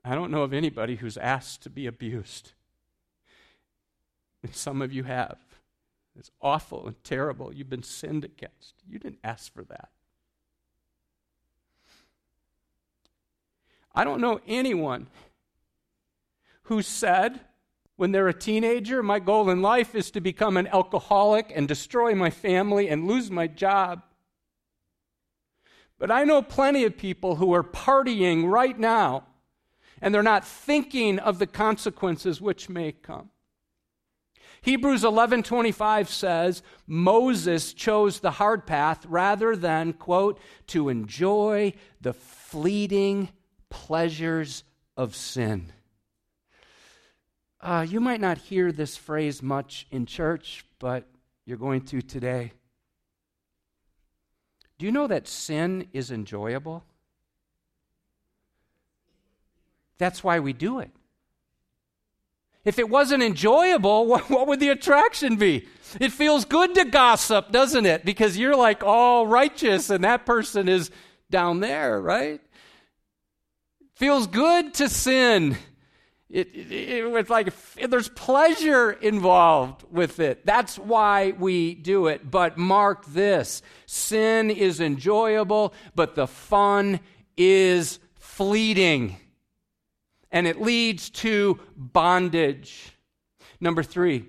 I 0.04 0.14
don't 0.14 0.32
know 0.32 0.44
of 0.44 0.52
anybody 0.52 0.98
who's 0.98 1.16
asked 1.16 1.64
to 1.64 1.70
be 1.70 1.88
abused. 1.88 2.52
And 4.44 4.54
some 4.54 4.82
of 4.82 4.92
you 4.92 5.04
have. 5.04 5.38
It's 6.18 6.32
awful 6.42 6.88
and 6.88 7.04
terrible. 7.04 7.54
You've 7.54 7.70
been 7.70 7.84
sinned 7.84 8.26
against. 8.26 8.76
You 8.88 9.00
didn't 9.00 9.20
ask 9.24 9.54
for 9.54 9.64
that. 9.64 9.90
I 13.94 14.04
don't 14.04 14.22
know 14.22 14.40
anyone 14.48 15.08
who 16.64 16.82
said, 16.82 17.42
when 17.98 18.12
they're 18.12 18.28
a 18.28 18.34
teenager, 18.34 19.04
my 19.04 19.20
goal 19.20 19.50
in 19.50 19.62
life 19.62 19.94
is 19.94 20.10
to 20.12 20.22
become 20.22 20.58
an 20.58 20.68
alcoholic 20.68 21.52
and 21.54 21.68
destroy 21.68 22.16
my 22.16 22.30
family 22.30 22.90
and 22.90 23.08
lose 23.08 23.30
my 23.30 23.48
job. 23.48 24.02
But 26.00 26.10
I 26.10 26.24
know 26.24 26.42
plenty 26.42 26.84
of 26.84 26.98
people 26.98 27.36
who 27.36 27.54
are 27.54 27.64
partying 27.64 28.50
right 28.50 28.80
now 28.80 29.26
and 30.02 30.16
they're 30.16 30.24
not 30.24 30.48
thinking 30.48 31.20
of 31.20 31.38
the 31.38 31.46
consequences 31.46 32.42
which 32.42 32.70
may 32.70 32.92
come. 32.92 33.30
Hebrews 34.64 35.04
11:25 35.04 36.08
says 36.08 36.62
Moses 36.86 37.74
chose 37.74 38.20
the 38.20 38.32
hard 38.32 38.68
path 38.68 39.06
rather 39.08 39.56
than 39.56 39.94
quote 39.94 40.40
to 40.68 40.90
enjoy 40.90 41.74
the 42.00 42.14
fleeting 42.14 43.30
pleasures 43.70 44.64
of 44.96 45.16
sin. 45.16 45.74
Uh, 47.60 47.86
you 47.88 48.00
might 48.00 48.22
not 48.22 48.38
hear 48.38 48.72
this 48.72 48.98
phrase 48.98 49.42
much 49.42 49.88
in 49.90 50.06
church, 50.06 50.66
but 50.78 51.08
you're 51.46 51.58
going 51.58 51.82
to 51.82 52.02
today. 52.02 52.54
Do 54.78 54.86
you 54.86 54.92
know 54.92 55.08
that 55.08 55.28
sin 55.28 55.88
is 55.92 56.12
enjoyable? 56.12 56.84
That's 59.98 60.24
why 60.24 60.40
we 60.40 60.54
do 60.54 60.80
it. 60.80 60.92
If 62.64 62.78
it 62.80 62.90
wasn't 62.90 63.24
enjoyable, 63.24 64.06
what, 64.30 64.48
would 64.48 64.60
the 64.60 64.70
attraction 64.70 65.36
be? 65.36 65.68
It 66.00 66.12
feels 66.12 66.46
good 66.46 66.74
to 66.76 66.86
gossip, 66.86 67.52
doesn't 67.52 67.86
it? 67.86 68.06
Because 68.06 68.38
you're 68.38 68.56
like 68.56 68.84
all 68.84 69.28
righteous 69.28 69.90
and 69.90 70.04
that 70.04 70.26
person 70.26 70.70
is 70.70 70.90
down 71.30 71.60
there, 71.60 72.00
right? 72.00 72.42
Feels 73.96 74.28
good 74.28 74.74
to 74.76 74.88
sin. 74.88 75.58
It, 76.30 76.48
it, 76.56 76.72
it, 76.72 77.06
it's 77.14 77.30
like 77.30 77.54
there's 77.76 78.08
pleasure 78.08 78.92
involved 78.92 79.84
with 79.92 80.22
it. 80.22 80.46
That's 80.46 80.80
why 80.80 81.32
we 81.32 81.76
do 81.76 82.08
it. 82.08 82.32
But 82.32 82.58
mark 82.58 83.06
this 83.06 83.62
sin 83.86 84.50
is 84.50 84.80
enjoyable, 84.80 85.74
but 85.94 86.16
the 86.16 86.28
fun 86.28 87.02
is 87.36 88.00
fleeting 88.16 89.18
and 90.32 90.48
it 90.48 90.62
leads 90.62 91.10
to 91.10 91.60
bondage. 91.76 92.92
Number 93.60 93.84
three, 93.84 94.26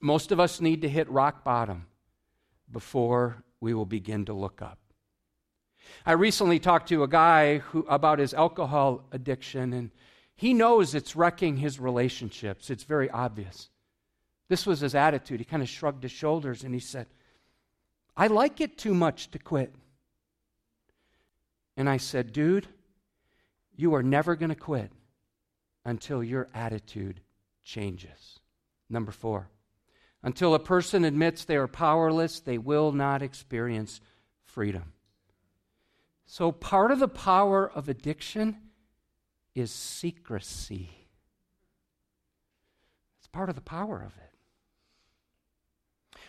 most 0.00 0.32
of 0.32 0.40
us 0.40 0.60
need 0.60 0.82
to 0.82 0.88
hit 0.88 1.08
rock 1.10 1.44
bottom 1.44 1.86
before 2.70 3.42
we 3.60 3.74
will 3.74 3.86
begin 3.86 4.24
to 4.26 4.32
look 4.32 4.60
up. 4.60 4.78
I 6.04 6.12
recently 6.12 6.58
talked 6.58 6.88
to 6.90 7.02
a 7.02 7.08
guy 7.08 7.58
who, 7.58 7.86
about 7.88 8.18
his 8.18 8.34
alcohol 8.34 9.06
addiction, 9.12 9.72
and 9.72 9.90
he 10.34 10.52
knows 10.52 10.94
it's 10.94 11.16
wrecking 11.16 11.56
his 11.56 11.80
relationships. 11.80 12.70
It's 12.70 12.84
very 12.84 13.08
obvious. 13.10 13.70
This 14.48 14.66
was 14.66 14.80
his 14.80 14.94
attitude. 14.94 15.40
He 15.40 15.44
kind 15.44 15.62
of 15.62 15.68
shrugged 15.68 16.02
his 16.02 16.12
shoulders 16.12 16.62
and 16.62 16.72
he 16.72 16.80
said, 16.80 17.06
I 18.16 18.28
like 18.28 18.60
it 18.60 18.78
too 18.78 18.94
much 18.94 19.30
to 19.32 19.38
quit. 19.38 19.74
And 21.76 21.88
I 21.88 21.96
said, 21.96 22.32
Dude, 22.32 22.68
you 23.76 23.94
are 23.94 24.02
never 24.02 24.34
going 24.34 24.48
to 24.48 24.54
quit 24.54 24.90
until 25.84 26.24
your 26.24 26.48
attitude 26.54 27.20
changes. 27.62 28.40
Number 28.88 29.12
four, 29.12 29.50
until 30.22 30.54
a 30.54 30.58
person 30.58 31.04
admits 31.04 31.44
they 31.44 31.56
are 31.56 31.68
powerless, 31.68 32.40
they 32.40 32.58
will 32.58 32.92
not 32.92 33.22
experience 33.22 34.00
freedom. 34.44 34.92
So, 36.26 36.50
part 36.50 36.90
of 36.90 36.98
the 36.98 37.08
power 37.08 37.70
of 37.70 37.88
addiction 37.88 38.56
is 39.54 39.70
secrecy. 39.70 40.90
It's 43.18 43.28
part 43.28 43.48
of 43.48 43.54
the 43.54 43.60
power 43.60 44.02
of 44.02 44.12
it. 44.16 44.26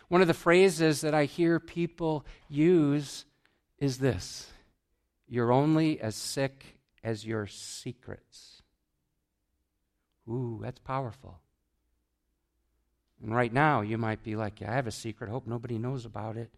One 0.07 0.21
of 0.21 0.27
the 0.27 0.33
phrases 0.33 1.01
that 1.01 1.13
I 1.13 1.25
hear 1.25 1.59
people 1.59 2.25
use 2.47 3.25
is 3.79 3.97
this 3.97 4.51
You're 5.27 5.51
only 5.51 5.99
as 5.99 6.15
sick 6.15 6.76
as 7.07 7.25
your 7.25 7.47
secrets. 7.47 8.61
Ooh, 10.27 10.59
that's 10.61 10.79
powerful. 10.81 11.39
And 13.23 13.33
right 13.33 13.53
now, 13.53 13.79
you 13.79 13.97
might 13.97 14.23
be 14.23 14.35
like, 14.35 14.59
yeah, 14.59 14.71
I 14.71 14.75
have 14.75 14.87
a 14.87 14.91
secret. 14.91 15.29
I 15.29 15.31
hope 15.31 15.47
nobody 15.47 15.77
knows 15.77 16.03
about 16.03 16.35
it. 16.35 16.51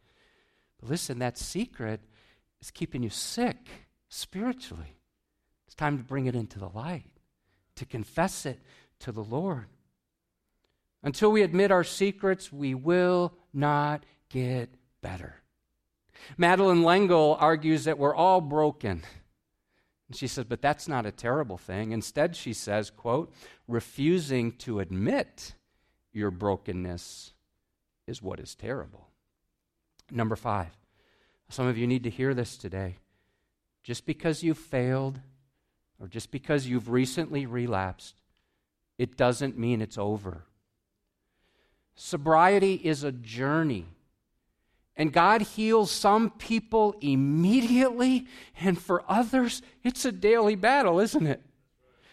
But 0.79 0.89
listen, 0.89 1.19
that 1.19 1.38
secret 1.38 2.01
is 2.62 2.71
keeping 2.71 3.03
you 3.03 3.12
sick 3.12 3.57
spiritually. 4.09 4.95
It's 5.67 5.75
time 5.75 5.99
to 5.99 6.03
bring 6.03 6.25
it 6.25 6.33
into 6.35 6.57
the 6.57 6.69
light, 6.69 7.19
to 7.75 7.85
confess 7.85 8.47
it 8.47 8.59
to 9.01 9.12
the 9.12 9.23
Lord. 9.23 9.67
Until 11.03 11.31
we 11.31 11.43
admit 11.43 11.69
our 11.69 11.83
secrets, 11.83 12.51
we 12.51 12.73
will 12.73 13.33
not 13.53 14.03
get 14.29 14.69
better. 15.03 15.35
Madeleine 16.39 16.83
L'Engle 16.83 17.38
argues 17.39 17.83
that 17.83 17.99
we're 17.99 18.15
all 18.15 18.41
broken. 18.41 19.03
And 20.10 20.17
she 20.17 20.28
says, 20.28 20.45
but 20.45 20.62
that's 20.62 20.88
not 20.88 21.06
a 21.06 21.12
terrible 21.12 21.58
thing. 21.58 21.91
Instead, 21.91 22.36
she 22.36 22.52
says, 22.52 22.89
quote, 22.89 23.32
refusing 23.67 24.52
to 24.54 24.80
admit 24.80 25.54
your 26.12 26.32
brokenness 26.32 27.34
is 28.08 28.22
what 28.22 28.39
is 28.39 28.56
terrible. 28.56 29.08
Number 30.12 30.36
five, 30.36 30.76
some 31.50 31.67
of 31.67 31.78
you 31.78 31.86
need 31.86 32.04
to 32.04 32.10
hear 32.10 32.34
this 32.34 32.58
today. 32.58 32.98
Just 33.84 34.08
because 34.08 34.41
you've 34.43 34.58
failed 34.58 35.19
or 36.00 36.08
just 36.08 36.32
because 36.32 36.65
you've 36.65 36.89
recently 36.89 37.45
relapsed, 37.45 38.15
it 38.98 39.15
doesn't 39.15 39.58
mean 39.58 39.80
it's 39.80 39.98
over. 39.98 40.43
Sobriety 41.95 42.76
is 42.76 43.04
a 43.04 43.12
journey. 43.12 43.86
And 44.99 45.13
God 45.13 45.41
heals 45.41 45.89
some 45.89 46.29
people 46.29 46.93
immediately, 46.99 48.27
and 48.59 48.77
for 48.77 49.05
others, 49.07 49.62
it's 49.81 50.03
a 50.03 50.12
daily 50.12 50.55
battle, 50.55 50.99
isn't 50.99 51.25
it? 51.25 51.41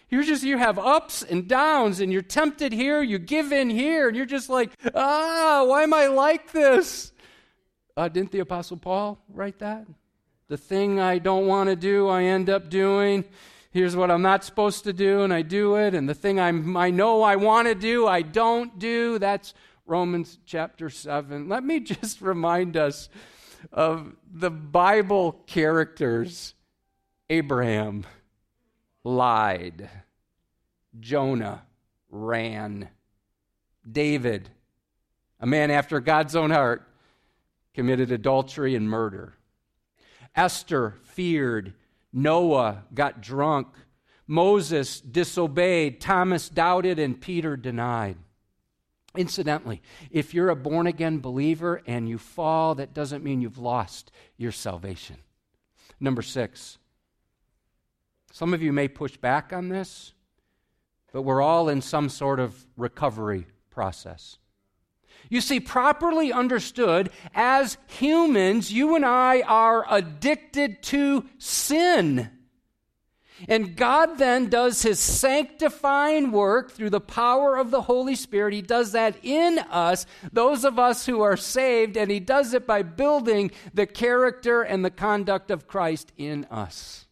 You're 0.09 0.22
just, 0.22 0.44
you 0.44 0.57
have 0.57 0.79
ups 0.79 1.25
and 1.25 1.49
downs, 1.49 1.99
and 1.99 2.12
you're 2.12 2.22
tempted 2.22 2.72
here, 2.72 3.03
you 3.03 3.18
give 3.18 3.51
in 3.51 3.70
here, 3.70 4.07
and 4.07 4.16
you're 4.16 4.25
just 4.25 4.49
like, 4.49 4.70
ah, 4.94 5.64
why 5.66 5.83
am 5.83 5.92
I 5.92 6.07
like 6.07 6.53
this? 6.53 7.12
Uh, 7.96 8.07
didn't 8.07 8.31
the 8.31 8.38
Apostle 8.38 8.77
Paul 8.77 9.18
write 9.35 9.59
that? 9.59 9.85
The 10.46 10.57
thing 10.57 11.01
I 11.01 11.18
don't 11.18 11.49
want 11.49 11.68
to 11.70 11.75
do, 11.75 12.07
I 12.07 12.22
end 12.22 12.49
up 12.49 12.70
doing. 12.70 13.25
Here's 13.72 13.96
what 13.96 14.12
I'm 14.12 14.22
not 14.22 14.44
supposed 14.44 14.85
to 14.85 14.92
do, 14.92 15.22
and 15.22 15.35
I 15.35 15.42
do 15.42 15.75
it. 15.75 15.92
And 15.92 16.09
the 16.09 16.14
thing 16.14 16.38
I'm, 16.38 16.77
I 16.77 16.90
know 16.90 17.22
I 17.22 17.35
want 17.35 17.66
to 17.66 17.75
do, 17.75 18.07
I 18.07 18.22
don't 18.22 18.79
do. 18.79 19.18
That's 19.18 19.55
Romans 19.87 20.38
chapter 20.44 20.90
7. 20.90 21.49
Let 21.49 21.62
me 21.62 21.81
just 21.81 22.20
remind 22.20 22.77
us 22.77 23.09
of 23.72 24.14
the 24.31 24.51
Bible 24.51 25.33
characters 25.46 26.55
Abraham 27.31 28.05
lied, 29.05 29.88
Jonah 30.99 31.62
ran, 32.11 32.88
David, 33.90 34.51
a 35.40 35.46
man 35.46 35.70
after 35.70 36.01
God's 36.01 36.35
own 36.35 36.51
heart, 36.51 36.88
committed 37.75 38.11
adultery 38.11 38.75
and 38.75 38.88
murder. 38.88 39.35
Esther 40.35 40.94
feared, 41.05 41.75
Noah 42.12 42.85
got 42.92 43.20
drunk, 43.20 43.68
Moses 44.27 45.01
disobeyed, 45.01 46.01
Thomas 46.01 46.49
doubted, 46.49 46.99
and 46.99 47.20
Peter 47.20 47.57
denied. 47.57 48.16
Incidentally, 49.17 49.83
if 50.11 50.35
you're 50.35 50.51
a 50.51 50.57
born 50.57 50.87
again 50.87 51.19
believer 51.19 51.83
and 51.87 52.09
you 52.09 52.19
fall, 52.19 52.75
that 52.75 52.95
doesn't 52.95 53.25
mean 53.25 53.41
you've 53.41 53.59
lost 53.59 54.11
your 54.37 54.53
salvation. 54.53 55.17
Number 55.99 56.23
six, 56.23 56.79
some 58.33 58.53
of 58.53 58.63
you 58.63 58.73
may 58.73 58.89
push 58.89 59.17
back 59.17 59.53
on 59.53 59.69
this, 59.69 60.13
but 61.13 61.23
we're 61.23 61.41
all 61.41 61.69
in 61.69 61.81
some 61.81 62.09
sort 62.09 62.39
of 62.39 62.67
recovery 62.77 63.47
process. 63.71 64.39
You 65.29 65.41
see, 65.41 65.59
properly 65.59 66.33
understood, 66.33 67.11
as 67.35 67.79
humans, 67.87 68.73
you 68.73 68.95
and 68.95 69.05
I 69.05 69.41
are 69.41 69.87
addicted 69.91 70.83
to 70.85 71.25
sin. 71.39 72.31
And 73.49 73.77
God 73.77 74.18
then 74.18 74.49
does 74.49 74.83
his 74.83 74.99
sanctifying 74.99 76.33
work 76.33 76.70
through 76.70 76.90
the 76.90 77.01
power 77.01 77.57
of 77.57 77.70
the 77.70 77.83
Holy 77.83 78.14
Spirit. 78.14 78.55
He 78.55 78.62
does 78.62 78.92
that 78.92 79.16
in 79.22 79.59
us, 79.59 80.07
those 80.33 80.64
of 80.64 80.79
us 80.79 81.07
who 81.07 81.20
are 81.20 81.37
saved, 81.37 81.96
and 81.96 82.11
he 82.11 82.20
does 82.20 82.55
it 82.55 82.66
by 82.66 82.83
building 82.83 83.51
the 83.75 83.87
character 83.87 84.62
and 84.62 84.85
the 84.85 84.90
conduct 84.90 85.51
of 85.51 85.66
Christ 85.66 86.12
in 86.16 86.46
us. 86.46 87.07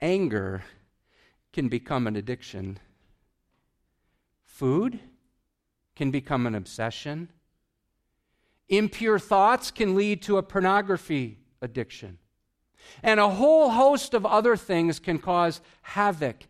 Anger 0.00 0.64
can 1.52 1.68
become 1.68 2.06
an 2.06 2.16
addiction. 2.16 2.78
Food 4.44 4.98
can 5.94 6.10
become 6.10 6.46
an 6.46 6.54
obsession. 6.54 7.28
Impure 8.68 9.18
thoughts 9.18 9.70
can 9.70 9.94
lead 9.94 10.22
to 10.22 10.38
a 10.38 10.42
pornography 10.42 11.38
addiction. 11.62 12.18
And 13.02 13.20
a 13.20 13.28
whole 13.28 13.70
host 13.70 14.14
of 14.14 14.24
other 14.24 14.56
things 14.56 14.98
can 14.98 15.18
cause 15.18 15.60
havoc 15.82 16.44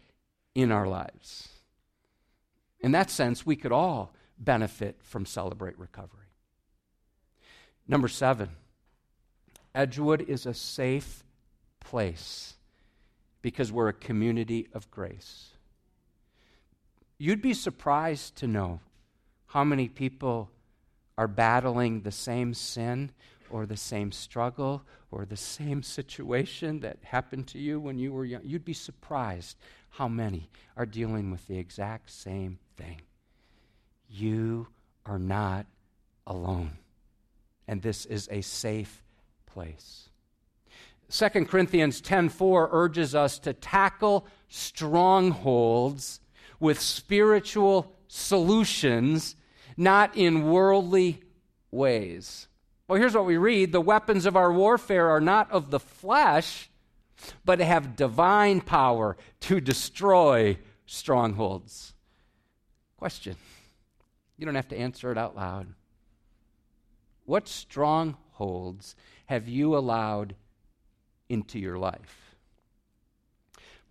in 0.54 0.72
our 0.72 0.86
lives. 0.86 1.48
In 2.80 2.92
that 2.92 3.10
sense, 3.10 3.44
we 3.44 3.56
could 3.56 3.72
all 3.72 4.14
benefit 4.38 4.96
from 5.02 5.26
Celebrate 5.26 5.78
Recovery. 5.78 6.26
Number 7.88 8.08
seven, 8.08 8.50
Edgewood 9.74 10.22
is 10.22 10.46
a 10.46 10.54
safe 10.54 11.24
place 11.80 12.54
because 13.42 13.70
we're 13.70 13.88
a 13.88 13.92
community 13.92 14.68
of 14.72 14.90
grace. 14.90 15.50
You'd 17.18 17.42
be 17.42 17.54
surprised 17.54 18.36
to 18.36 18.46
know 18.46 18.80
how 19.46 19.64
many 19.64 19.88
people 19.88 20.50
are 21.16 21.28
battling 21.28 22.02
the 22.02 22.12
same 22.12 22.52
sin 22.52 23.10
or 23.56 23.64
the 23.64 23.76
same 23.76 24.12
struggle 24.12 24.82
or 25.10 25.24
the 25.24 25.36
same 25.36 25.82
situation 25.82 26.80
that 26.80 26.98
happened 27.02 27.46
to 27.46 27.58
you 27.58 27.80
when 27.80 27.98
you 27.98 28.12
were 28.12 28.26
young. 28.26 28.42
You'd 28.44 28.66
be 28.66 28.74
surprised 28.74 29.56
how 29.88 30.08
many 30.08 30.50
are 30.76 30.84
dealing 30.84 31.30
with 31.30 31.46
the 31.46 31.58
exact 31.58 32.10
same 32.10 32.58
thing. 32.76 33.00
You 34.10 34.68
are 35.06 35.18
not 35.18 35.64
alone. 36.26 36.72
And 37.66 37.80
this 37.80 38.04
is 38.04 38.28
a 38.30 38.42
safe 38.42 39.02
place. 39.46 40.10
2 41.08 41.46
Corinthians 41.46 42.02
10:4 42.02 42.68
urges 42.72 43.14
us 43.14 43.38
to 43.38 43.54
tackle 43.54 44.26
strongholds 44.48 46.20
with 46.60 46.78
spiritual 46.78 47.96
solutions, 48.06 49.34
not 49.78 50.14
in 50.14 50.44
worldly 50.44 51.22
ways. 51.70 52.48
Well, 52.88 53.00
here's 53.00 53.14
what 53.14 53.26
we 53.26 53.36
read 53.36 53.72
the 53.72 53.80
weapons 53.80 54.26
of 54.26 54.36
our 54.36 54.52
warfare 54.52 55.08
are 55.10 55.20
not 55.20 55.50
of 55.50 55.70
the 55.70 55.80
flesh, 55.80 56.70
but 57.44 57.58
have 57.58 57.96
divine 57.96 58.60
power 58.60 59.16
to 59.40 59.60
destroy 59.60 60.58
strongholds. 60.86 61.94
Question. 62.96 63.36
You 64.38 64.46
don't 64.46 64.54
have 64.54 64.68
to 64.68 64.78
answer 64.78 65.10
it 65.10 65.18
out 65.18 65.34
loud. 65.34 65.66
What 67.24 67.48
strongholds 67.48 68.94
have 69.26 69.48
you 69.48 69.76
allowed 69.76 70.36
into 71.28 71.58
your 71.58 71.78
life? 71.78 72.36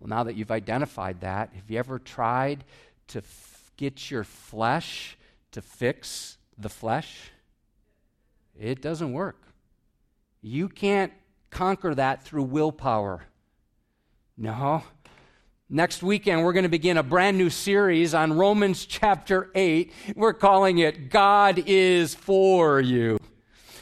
Well, 0.00 0.08
now 0.08 0.24
that 0.24 0.36
you've 0.36 0.50
identified 0.50 1.20
that, 1.20 1.52
have 1.54 1.70
you 1.70 1.78
ever 1.78 1.98
tried 1.98 2.64
to 3.08 3.18
f- 3.18 3.72
get 3.76 4.10
your 4.10 4.24
flesh 4.24 5.18
to 5.52 5.60
fix 5.60 6.38
the 6.56 6.68
flesh? 6.68 7.30
It 8.58 8.80
doesn't 8.80 9.12
work. 9.12 9.42
You 10.40 10.68
can't 10.68 11.12
conquer 11.50 11.94
that 11.94 12.22
through 12.22 12.44
willpower. 12.44 13.24
No. 14.36 14.82
Next 15.68 16.02
weekend, 16.02 16.44
we're 16.44 16.52
going 16.52 16.62
to 16.62 16.68
begin 16.68 16.96
a 16.96 17.02
brand 17.02 17.36
new 17.36 17.50
series 17.50 18.14
on 18.14 18.34
Romans 18.34 18.86
chapter 18.86 19.50
8. 19.54 19.92
We're 20.14 20.32
calling 20.32 20.78
it 20.78 21.10
God 21.10 21.64
is 21.66 22.14
for 22.14 22.80
you. 22.80 23.18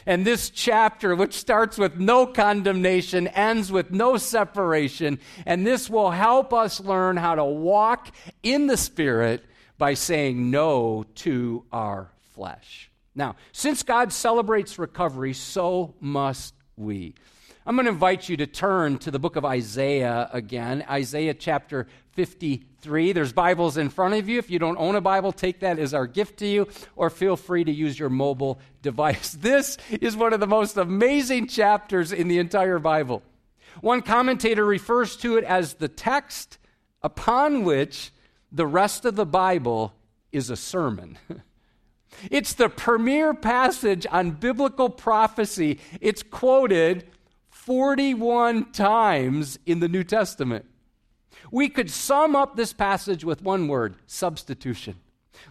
And 0.07 0.25
this 0.25 0.49
chapter, 0.49 1.15
which 1.15 1.33
starts 1.33 1.77
with 1.77 1.97
no 1.97 2.27
condemnation, 2.27 3.27
ends 3.27 3.71
with 3.71 3.91
no 3.91 4.17
separation. 4.17 5.19
And 5.45 5.65
this 5.65 5.89
will 5.89 6.11
help 6.11 6.53
us 6.53 6.79
learn 6.79 7.17
how 7.17 7.35
to 7.35 7.43
walk 7.43 8.09
in 8.43 8.67
the 8.67 8.77
Spirit 8.77 9.43
by 9.77 9.93
saying 9.95 10.49
no 10.51 11.05
to 11.15 11.65
our 11.71 12.09
flesh. 12.33 12.89
Now, 13.15 13.37
since 13.53 13.81
God 13.81 14.11
celebrates 14.11 14.77
recovery, 14.77 15.33
so 15.33 15.95
must 16.01 16.53
we. 16.75 17.15
I'm 17.65 17.75
going 17.75 17.85
to 17.85 17.91
invite 17.91 18.29
you 18.29 18.37
to 18.37 18.45
turn 18.45 18.99
to 18.99 19.09
the 19.09 19.17
book 19.17 19.37
of 19.37 19.45
Isaiah 19.45 20.29
again, 20.33 20.85
Isaiah 20.87 21.33
chapter 21.33 21.87
53. 22.11 23.13
There's 23.13 23.33
Bibles 23.33 23.77
in 23.77 23.89
front 23.89 24.13
of 24.13 24.29
you. 24.29 24.37
If 24.37 24.51
you 24.51 24.59
don't 24.59 24.77
own 24.77 24.95
a 24.95 25.01
Bible, 25.01 25.31
take 25.31 25.61
that 25.61 25.79
as 25.79 25.93
our 25.93 26.05
gift 26.05 26.37
to 26.39 26.45
you, 26.45 26.67
or 26.95 27.09
feel 27.09 27.37
free 27.37 27.63
to 27.63 27.71
use 27.71 27.97
your 27.97 28.09
mobile 28.09 28.59
device. 28.81 29.31
This 29.31 29.77
is 29.89 30.15
one 30.15 30.33
of 30.33 30.41
the 30.41 30.47
most 30.47 30.77
amazing 30.77 31.47
chapters 31.47 32.11
in 32.11 32.27
the 32.27 32.37
entire 32.37 32.79
Bible. 32.79 33.23
One 33.81 34.01
commentator 34.01 34.65
refers 34.65 35.15
to 35.17 35.37
it 35.37 35.43
as 35.43 35.75
the 35.75 35.87
text 35.87 36.59
upon 37.01 37.63
which 37.63 38.11
the 38.51 38.67
rest 38.67 39.05
of 39.05 39.15
the 39.15 39.25
Bible 39.25 39.93
is 40.31 40.49
a 40.49 40.55
sermon. 40.55 41.17
It's 42.31 42.53
the 42.53 42.69
premier 42.69 43.33
passage 43.33 44.05
on 44.11 44.31
biblical 44.31 44.89
prophecy. 44.89 45.79
It's 46.01 46.23
quoted 46.23 47.05
41 47.49 48.71
times 48.71 49.59
in 49.65 49.79
the 49.79 49.87
New 49.87 50.03
Testament. 50.03 50.65
We 51.51 51.69
could 51.69 51.89
sum 51.89 52.35
up 52.35 52.55
this 52.55 52.73
passage 52.73 53.23
with 53.23 53.41
one 53.41 53.67
word 53.67 53.95
substitution. 54.07 54.95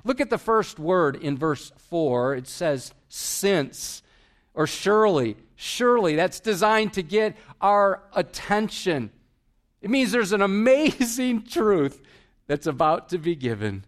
Look 0.04 0.20
at 0.20 0.30
the 0.30 0.38
first 0.38 0.78
word 0.78 1.16
in 1.16 1.36
verse 1.36 1.72
4. 1.88 2.34
It 2.36 2.48
says, 2.48 2.92
since, 3.08 4.02
or 4.54 4.66
surely. 4.66 5.36
Surely. 5.56 6.16
That's 6.16 6.40
designed 6.40 6.94
to 6.94 7.02
get 7.02 7.36
our 7.60 8.02
attention. 8.14 9.10
It 9.80 9.90
means 9.90 10.12
there's 10.12 10.32
an 10.32 10.42
amazing 10.42 11.42
truth 11.48 12.00
that's 12.46 12.66
about 12.66 13.08
to 13.10 13.18
be 13.18 13.34
given. 13.34 13.84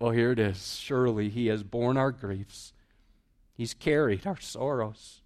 Well, 0.00 0.12
here 0.12 0.32
it 0.32 0.38
is. 0.38 0.76
Surely 0.78 1.28
he 1.28 1.48
has 1.48 1.62
borne 1.62 1.98
our 1.98 2.10
griefs, 2.10 2.72
he's 3.52 3.74
carried 3.74 4.26
our 4.26 4.40
sorrows. 4.40 5.20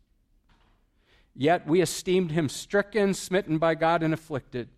Yet 1.37 1.67
we 1.67 1.81
esteemed 1.81 2.33
him 2.33 2.49
stricken, 2.49 3.15
smitten 3.15 3.59
by 3.59 3.75
God, 3.75 4.03
and 4.03 4.15
afflicted. 4.15 4.69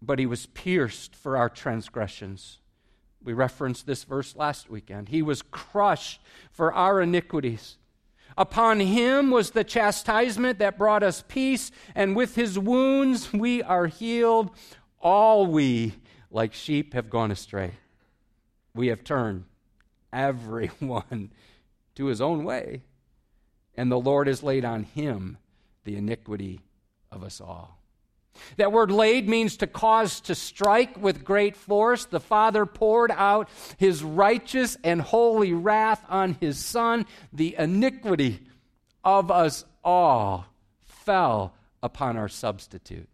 But 0.00 0.18
he 0.18 0.26
was 0.26 0.46
pierced 0.46 1.16
for 1.16 1.36
our 1.36 1.48
transgressions. 1.48 2.58
We 3.22 3.32
referenced 3.32 3.86
this 3.86 4.04
verse 4.04 4.36
last 4.36 4.70
weekend. 4.70 5.08
He 5.08 5.22
was 5.22 5.42
crushed 5.42 6.20
for 6.50 6.72
our 6.72 7.00
iniquities. 7.00 7.76
Upon 8.36 8.80
him 8.80 9.30
was 9.30 9.50
the 9.50 9.64
chastisement 9.64 10.58
that 10.58 10.78
brought 10.78 11.02
us 11.02 11.24
peace, 11.26 11.70
and 11.94 12.16
with 12.16 12.34
his 12.34 12.58
wounds 12.58 13.32
we 13.32 13.62
are 13.62 13.86
healed. 13.86 14.50
All 15.00 15.46
we, 15.46 15.94
like 16.30 16.52
sheep, 16.52 16.94
have 16.94 17.10
gone 17.10 17.30
astray. 17.30 17.72
We 18.74 18.88
have 18.88 19.04
turned 19.04 19.44
everyone 20.12 21.32
to 21.94 22.06
his 22.06 22.20
own 22.20 22.44
way 22.44 22.82
and 23.76 23.90
the 23.90 23.98
Lord 23.98 24.26
has 24.26 24.42
laid 24.42 24.64
on 24.64 24.84
him 24.84 25.38
the 25.84 25.96
iniquity 25.96 26.60
of 27.10 27.24
us 27.24 27.40
all. 27.40 27.78
That 28.56 28.72
word 28.72 28.90
laid 28.90 29.28
means 29.28 29.58
to 29.58 29.66
cause 29.66 30.20
to 30.22 30.34
strike 30.34 30.96
with 31.00 31.24
great 31.24 31.54
force. 31.54 32.06
The 32.06 32.20
Father 32.20 32.64
poured 32.64 33.10
out 33.10 33.48
his 33.76 34.02
righteous 34.02 34.76
and 34.82 35.02
holy 35.02 35.52
wrath 35.52 36.02
on 36.08 36.36
his 36.40 36.62
Son. 36.62 37.06
The 37.32 37.54
iniquity 37.58 38.40
of 39.04 39.30
us 39.30 39.64
all 39.84 40.46
fell 40.84 41.54
upon 41.82 42.16
our 42.16 42.28
substitute. 42.28 43.08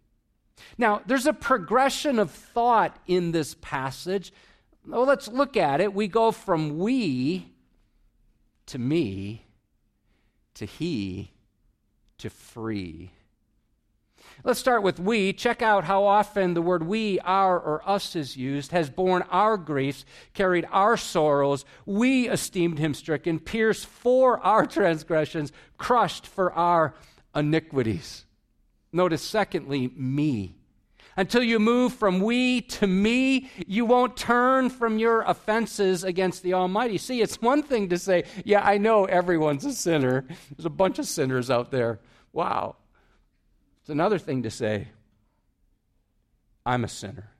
Now, 0.77 1.01
there's 1.05 1.25
a 1.25 1.33
progression 1.33 2.19
of 2.19 2.31
thought 2.31 2.97
in 3.05 3.31
this 3.31 3.55
passage. 3.61 4.31
Well, 4.85 5.05
let's 5.05 5.27
look 5.27 5.57
at 5.57 5.81
it. 5.81 5.93
We 5.93 6.07
go 6.07 6.31
from 6.31 6.77
we 6.77 7.53
to 8.67 8.77
me 8.77 9.45
to 10.55 10.65
he 10.65 11.31
to 12.19 12.29
free. 12.29 13.11
Let's 14.43 14.59
start 14.59 14.83
with 14.83 14.99
we. 14.99 15.33
Check 15.33 15.61
out 15.61 15.83
how 15.83 16.05
often 16.05 16.53
the 16.53 16.61
word 16.61 16.83
we, 16.83 17.19
our, 17.21 17.59
or 17.59 17.87
us 17.87 18.15
is 18.15 18.37
used, 18.37 18.71
has 18.71 18.89
borne 18.89 19.23
our 19.23 19.57
griefs, 19.57 20.05
carried 20.33 20.65
our 20.71 20.95
sorrows. 20.95 21.65
We 21.85 22.29
esteemed 22.29 22.79
him 22.79 22.93
stricken, 22.93 23.39
pierced 23.39 23.85
for 23.85 24.39
our 24.39 24.65
transgressions, 24.65 25.51
crushed 25.77 26.25
for 26.25 26.53
our 26.53 26.93
iniquities. 27.35 28.25
Notice, 28.93 29.21
secondly, 29.21 29.91
me. 29.95 30.58
Until 31.19 31.43
you 31.43 31.59
move 31.59 31.91
from 31.91 32.21
we 32.21 32.61
to 32.61 32.87
me, 32.87 33.49
you 33.67 33.83
won't 33.83 34.15
turn 34.15 34.69
from 34.69 34.97
your 34.97 35.23
offenses 35.23 36.05
against 36.05 36.43
the 36.43 36.53
Almighty. 36.53 36.97
See, 36.97 37.21
it's 37.21 37.41
one 37.41 37.61
thing 37.61 37.89
to 37.89 37.97
say, 37.97 38.23
Yeah, 38.45 38.61
I 38.65 38.77
know 38.77 39.03
everyone's 39.03 39.65
a 39.65 39.73
sinner. 39.73 40.23
There's 40.55 40.65
a 40.65 40.69
bunch 40.69 40.97
of 40.97 41.05
sinners 41.05 41.51
out 41.51 41.71
there. 41.71 41.99
Wow. 42.31 42.77
It's 43.81 43.89
another 43.89 44.17
thing 44.17 44.43
to 44.43 44.49
say, 44.49 44.87
I'm 46.65 46.85
a 46.85 46.87
sinner. 46.87 47.31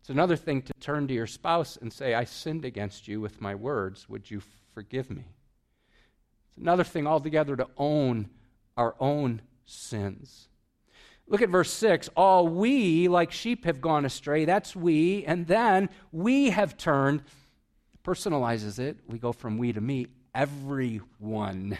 It's 0.00 0.08
another 0.08 0.36
thing 0.36 0.62
to 0.62 0.72
turn 0.80 1.08
to 1.08 1.14
your 1.14 1.26
spouse 1.26 1.76
and 1.76 1.92
say, 1.92 2.14
I 2.14 2.24
sinned 2.24 2.64
against 2.64 3.06
you 3.06 3.20
with 3.20 3.42
my 3.42 3.54
words. 3.54 4.08
Would 4.08 4.30
you 4.30 4.40
forgive 4.72 5.10
me? 5.10 5.26
It's 6.48 6.56
another 6.56 6.84
thing 6.84 7.06
altogether 7.06 7.54
to 7.56 7.68
own 7.76 8.30
our 8.78 8.94
own 8.98 9.42
sins. 9.66 10.48
Look 11.30 11.42
at 11.42 11.48
verse 11.48 11.72
6. 11.72 12.10
All 12.16 12.48
we, 12.48 13.06
like 13.06 13.30
sheep, 13.30 13.64
have 13.64 13.80
gone 13.80 14.04
astray. 14.04 14.44
That's 14.44 14.74
we. 14.74 15.24
And 15.24 15.46
then 15.46 15.88
we 16.10 16.50
have 16.50 16.76
turned 16.76 17.22
personalizes 18.04 18.80
it. 18.80 18.98
We 19.06 19.18
go 19.18 19.32
from 19.32 19.56
we 19.56 19.72
to 19.72 19.80
me, 19.80 20.08
everyone 20.34 21.78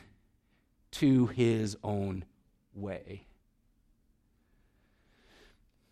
to 0.93 1.27
his 1.27 1.77
own 1.83 2.25
way. 2.75 3.27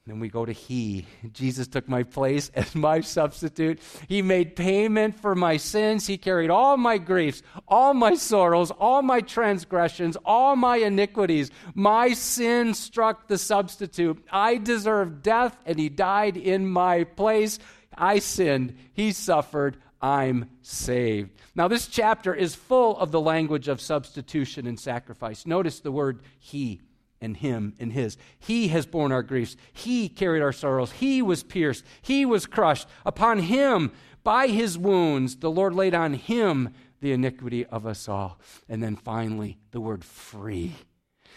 Then 0.09 0.21
we 0.21 0.31
go 0.31 0.47
to 0.47 0.53
He. 0.53 1.07
Jesus 1.33 1.69
took 1.69 1.87
my 1.87 2.03
place 2.03 2.51
as 2.55 2.75
my 2.75 3.03
substitute. 3.03 3.79
He 4.09 4.23
made 4.23 4.57
payment 4.57 5.21
for 5.21 5.35
my 5.35 5.59
sins. 5.59 6.07
He 6.07 6.17
carried 6.17 6.49
all 6.49 6.79
my 6.79 6.97
griefs, 6.97 7.43
all 7.69 7.93
my 7.93 8.15
sorrows, 8.15 8.71
all 8.71 9.03
my 9.03 9.21
transgressions, 9.21 10.17
all 10.25 10.57
my 10.57 10.79
iniquities. 10.79 11.51
My 11.75 12.15
sin 12.15 12.73
struck 12.73 13.29
the 13.29 13.37
substitute. 13.37 14.25
I 14.33 14.57
deserved 14.57 15.23
death, 15.23 15.57
and 15.67 15.79
He 15.79 15.91
died 15.91 16.39
in 16.39 16.67
my 16.67 17.05
place. 17.05 17.59
I 17.95 18.21
sinned. 18.21 18.77
He 18.95 19.13
suffered. 19.13 19.77
I'm 20.01 20.49
saved. 20.63 21.33
Now, 21.55 21.69
this 21.69 21.87
chapter 21.87 22.33
is 22.33 22.55
full 22.55 22.97
of 22.97 23.11
the 23.11 23.21
language 23.21 23.69
of 23.69 23.81
substitution 23.81 24.67
and 24.67 24.79
sacrifice. 24.79 25.45
Notice 25.45 25.81
the 25.81 25.93
word 25.93 26.23
He 26.39 26.81
and 27.21 27.37
him 27.37 27.75
and 27.79 27.93
his. 27.93 28.17
He 28.39 28.69
has 28.69 28.87
borne 28.87 29.13
our 29.13 29.23
griefs. 29.23 29.57
He 29.73 30.09
carried 30.09 30.43
our 30.43 30.53
sorrows. 30.53 30.93
He 30.93 31.23
was 31.23 31.43
pierced. 31.43 31.85
He 32.03 32.25
was 32.25 32.47
crushed. 32.47 32.89
Upon 33.05 33.41
him, 33.41 33.93
by 34.23 34.49
his 34.49 34.77
wounds, 34.77 35.37
the 35.37 35.51
Lord 35.51 35.75
laid 35.75 35.95
on 35.95 36.15
him 36.15 36.71
the 37.01 37.13
iniquity 37.13 37.65
of 37.67 37.87
us 37.87 38.09
all. 38.09 38.41
And 38.69 38.83
then 38.83 38.97
finally, 38.97 39.59
the 39.71 39.81
word 39.81 40.05
free. 40.05 40.75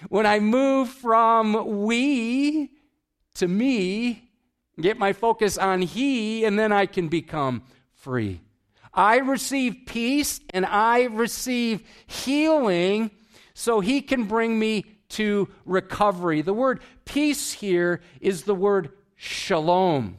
When 0.10 0.26
I 0.26 0.39
move 0.39 0.89
from 0.89 1.84
we 1.84 2.72
to 3.36 3.48
me, 3.48 4.30
get 4.80 4.98
my 4.98 5.13
focus 5.13 5.58
on 5.58 5.82
he, 5.82 6.44
and 6.44 6.58
then 6.58 6.72
I 6.72 6.86
can 6.86 7.08
become 7.08 7.63
free. 7.94 8.41
I 8.94 9.17
receive 9.17 9.84
peace 9.86 10.41
and 10.50 10.65
I 10.65 11.04
receive 11.04 11.88
healing 12.08 13.12
so 13.54 13.80
he 13.80 14.02
can 14.02 14.26
bring 14.26 14.60
me 14.60 14.86
to 15.12 15.47
recovery. 15.65 16.41
The 16.41 16.54
word 16.54 16.82
peace 17.06 17.54
here 17.54 18.02
is 18.19 18.43
the 18.43 18.56
word 18.56 18.91
shalom. 19.15 20.17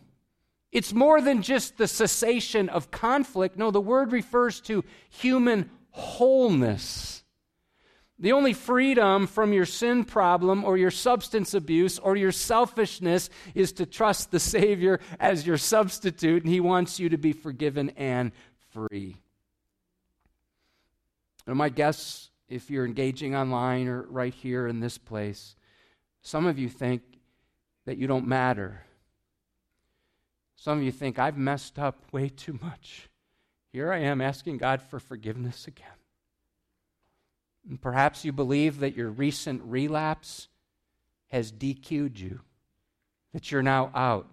It's 0.70 0.94
more 0.94 1.20
than 1.20 1.42
just 1.42 1.76
the 1.76 1.86
cessation 1.86 2.68
of 2.68 2.90
conflict. 2.90 3.58
No, 3.58 3.70
the 3.70 3.80
word 3.80 4.10
refers 4.10 4.60
to 4.62 4.84
human 5.10 5.70
wholeness. 5.90 7.22
The 8.18 8.32
only 8.32 8.52
freedom 8.52 9.26
from 9.26 9.52
your 9.52 9.66
sin 9.66 10.04
problem 10.04 10.64
or 10.64 10.78
your 10.78 10.90
substance 10.90 11.54
abuse 11.54 11.98
or 11.98 12.16
your 12.16 12.32
selfishness 12.32 13.28
is 13.54 13.72
to 13.72 13.84
trust 13.84 14.30
the 14.30 14.40
Savior 14.40 15.00
as 15.18 15.46
your 15.46 15.58
substitute, 15.58 16.44
and 16.44 16.52
He 16.52 16.60
wants 16.60 17.00
you 17.00 17.08
to 17.08 17.18
be 17.18 17.32
forgiven 17.32 17.90
and 17.90 18.32
free. 18.70 19.16
And 21.46 21.56
my 21.56 21.68
guess 21.68 22.30
if 22.48 22.70
you're 22.70 22.86
engaging 22.86 23.34
online 23.34 23.88
or 23.88 24.02
right 24.02 24.34
here 24.34 24.66
in 24.66 24.80
this 24.80 24.98
place, 24.98 25.56
some 26.20 26.46
of 26.46 26.58
you 26.58 26.68
think 26.68 27.02
that 27.86 27.98
you 27.98 28.06
don't 28.06 28.26
matter. 28.26 28.84
Some 30.56 30.78
of 30.78 30.84
you 30.84 30.92
think, 30.92 31.18
I've 31.18 31.36
messed 31.36 31.78
up 31.78 32.12
way 32.12 32.28
too 32.28 32.58
much. 32.62 33.08
Here 33.72 33.92
I 33.92 33.98
am 33.98 34.20
asking 34.20 34.58
God 34.58 34.82
for 34.82 35.00
forgiveness 35.00 35.66
again. 35.66 35.86
And 37.68 37.80
perhaps 37.80 38.24
you 38.24 38.32
believe 38.32 38.80
that 38.80 38.96
your 38.96 39.10
recent 39.10 39.62
relapse 39.64 40.48
has 41.28 41.50
DQ'd 41.50 42.18
you, 42.18 42.40
that 43.32 43.50
you're 43.50 43.62
now 43.62 43.90
out. 43.94 44.28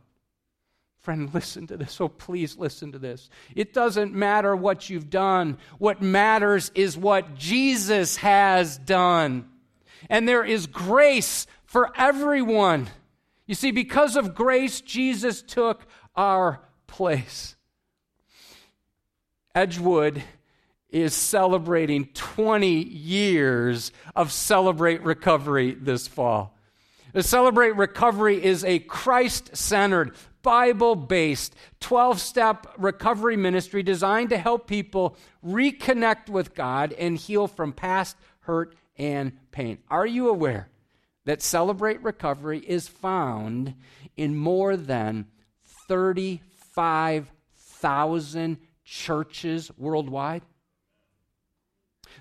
Friend, 1.01 1.33
listen 1.33 1.65
to 1.67 1.77
this. 1.77 1.99
Oh, 2.01 2.09
please 2.09 2.57
listen 2.57 2.91
to 2.91 2.99
this. 2.99 3.29
It 3.55 3.73
doesn't 3.73 4.13
matter 4.13 4.55
what 4.55 4.89
you've 4.89 5.09
done. 5.09 5.57
What 5.77 6.01
matters 6.01 6.71
is 6.75 6.97
what 6.97 7.35
Jesus 7.35 8.17
has 8.17 8.77
done. 8.77 9.47
And 10.09 10.27
there 10.27 10.43
is 10.43 10.67
grace 10.67 11.47
for 11.63 11.91
everyone. 11.97 12.89
You 13.45 13.55
see, 13.55 13.71
because 13.71 14.15
of 14.15 14.35
grace, 14.35 14.81
Jesus 14.81 15.41
took 15.41 15.85
our 16.15 16.61
place. 16.85 17.55
Edgewood 19.55 20.21
is 20.89 21.13
celebrating 21.13 22.05
20 22.13 22.83
years 22.83 23.91
of 24.15 24.31
Celebrate 24.31 25.01
Recovery 25.03 25.73
this 25.73 26.07
fall. 26.07 26.55
The 27.13 27.23
Celebrate 27.23 27.75
Recovery 27.75 28.43
is 28.43 28.63
a 28.63 28.79
Christ 28.79 29.55
centered, 29.55 30.15
Bible 30.41 30.95
based 30.95 31.53
12 31.79 32.19
step 32.19 32.67
recovery 32.77 33.35
ministry 33.35 33.83
designed 33.83 34.29
to 34.29 34.37
help 34.37 34.67
people 34.67 35.17
reconnect 35.45 36.29
with 36.29 36.55
God 36.55 36.93
and 36.93 37.17
heal 37.17 37.47
from 37.47 37.73
past 37.73 38.15
hurt 38.41 38.75
and 38.97 39.33
pain. 39.51 39.79
Are 39.89 40.05
you 40.05 40.29
aware 40.29 40.69
that 41.25 41.41
Celebrate 41.41 42.01
Recovery 42.03 42.59
is 42.59 42.87
found 42.87 43.73
in 44.15 44.37
more 44.37 44.77
than 44.77 45.25
35,000 45.87 48.57
churches 48.83 49.71
worldwide? 49.77 50.43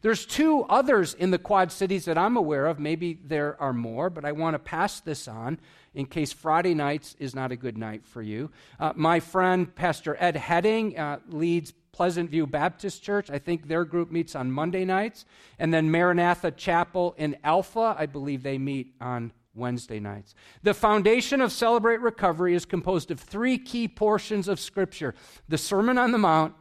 There's 0.03 0.27
two 0.27 0.63
others 0.65 1.15
in 1.15 1.31
the 1.31 1.39
Quad 1.39 1.73
Cities 1.73 2.05
that 2.07 2.19
I'm 2.19 2.37
aware 2.37 2.67
of. 2.67 2.79
Maybe 2.79 3.19
there 3.25 3.61
are 3.61 3.73
more, 3.73 4.11
but 4.11 4.25
I 4.25 4.33
want 4.33 4.55
to 4.55 4.59
pass 4.59 5.01
this 5.01 5.29
on 5.29 5.59
in 5.95 6.07
case 6.07 6.33
Friday 6.33 6.75
nights 6.75 7.17
is 7.19 7.35
not 7.35 7.53
a 7.53 7.57
good 7.57 7.77
night 7.77 8.05
for 8.05 8.23
you. 8.23 8.51
Uh, 8.79 8.93
my 8.95 9.21
friend, 9.21 9.75
Pastor 9.75 10.17
Ed 10.21 10.37
Heading, 10.37 10.99
uh, 10.99 11.19
leads 11.29 11.73
Pleasant 11.93 12.31
View 12.31 12.47
Baptist 12.47 13.03
Church. 13.03 13.29
I 13.31 13.39
think 13.39 13.67
their 13.67 13.85
group 13.85 14.11
meets 14.13 14.37
on 14.37 14.53
Monday 14.53 14.85
nights. 14.85 15.25
And 15.59 15.75
then 15.75 15.91
Maranatha 15.91 16.53
Chapel 16.53 17.15
in 17.19 17.37
Alpha, 17.43 17.97
I 17.99 18.07
believe 18.07 18.43
they 18.43 18.59
meet 18.59 18.95
on 19.01 19.33
Wednesday 19.55 19.99
nights. 19.99 20.35
The 20.63 20.75
foundation 20.75 21.41
of 21.41 21.51
Celebrate 21.51 22.01
Recovery 22.01 22.55
is 22.55 22.65
composed 22.65 23.11
of 23.11 23.19
three 23.19 23.59
key 23.59 23.89
portions 23.89 24.47
of 24.47 24.61
Scripture 24.61 25.15
the 25.49 25.59
Sermon 25.59 25.99
on 25.99 26.13
the 26.13 26.19
Mount, 26.19 26.55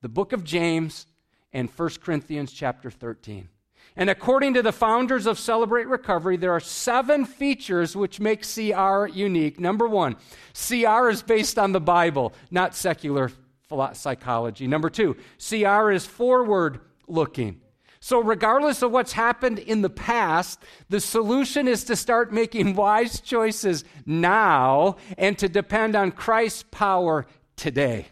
the 0.00 0.08
book 0.08 0.32
of 0.32 0.42
James, 0.42 1.06
and 1.52 1.68
1 1.68 1.88
Corinthians 2.02 2.52
chapter 2.52 2.90
13. 2.90 3.48
And 3.94 4.08
according 4.08 4.54
to 4.54 4.62
the 4.62 4.72
founders 4.72 5.26
of 5.26 5.38
Celebrate 5.38 5.86
Recovery, 5.86 6.36
there 6.36 6.52
are 6.52 6.60
seven 6.60 7.26
features 7.26 7.94
which 7.94 8.20
make 8.20 8.42
CR 8.42 9.06
unique. 9.06 9.60
Number 9.60 9.86
one, 9.86 10.16
CR 10.54 11.10
is 11.10 11.22
based 11.22 11.58
on 11.58 11.72
the 11.72 11.80
Bible, 11.80 12.32
not 12.50 12.74
secular 12.74 13.30
psychology. 13.92 14.66
Number 14.66 14.88
two, 14.88 15.16
CR 15.38 15.90
is 15.90 16.06
forward 16.06 16.80
looking. 17.06 17.60
So, 18.00 18.20
regardless 18.20 18.82
of 18.82 18.90
what's 18.90 19.12
happened 19.12 19.60
in 19.60 19.82
the 19.82 19.90
past, 19.90 20.60
the 20.88 20.98
solution 20.98 21.68
is 21.68 21.84
to 21.84 21.94
start 21.94 22.32
making 22.32 22.74
wise 22.74 23.20
choices 23.20 23.84
now 24.04 24.96
and 25.16 25.38
to 25.38 25.48
depend 25.48 25.94
on 25.94 26.10
Christ's 26.10 26.64
power 26.70 27.26
today. 27.54 28.06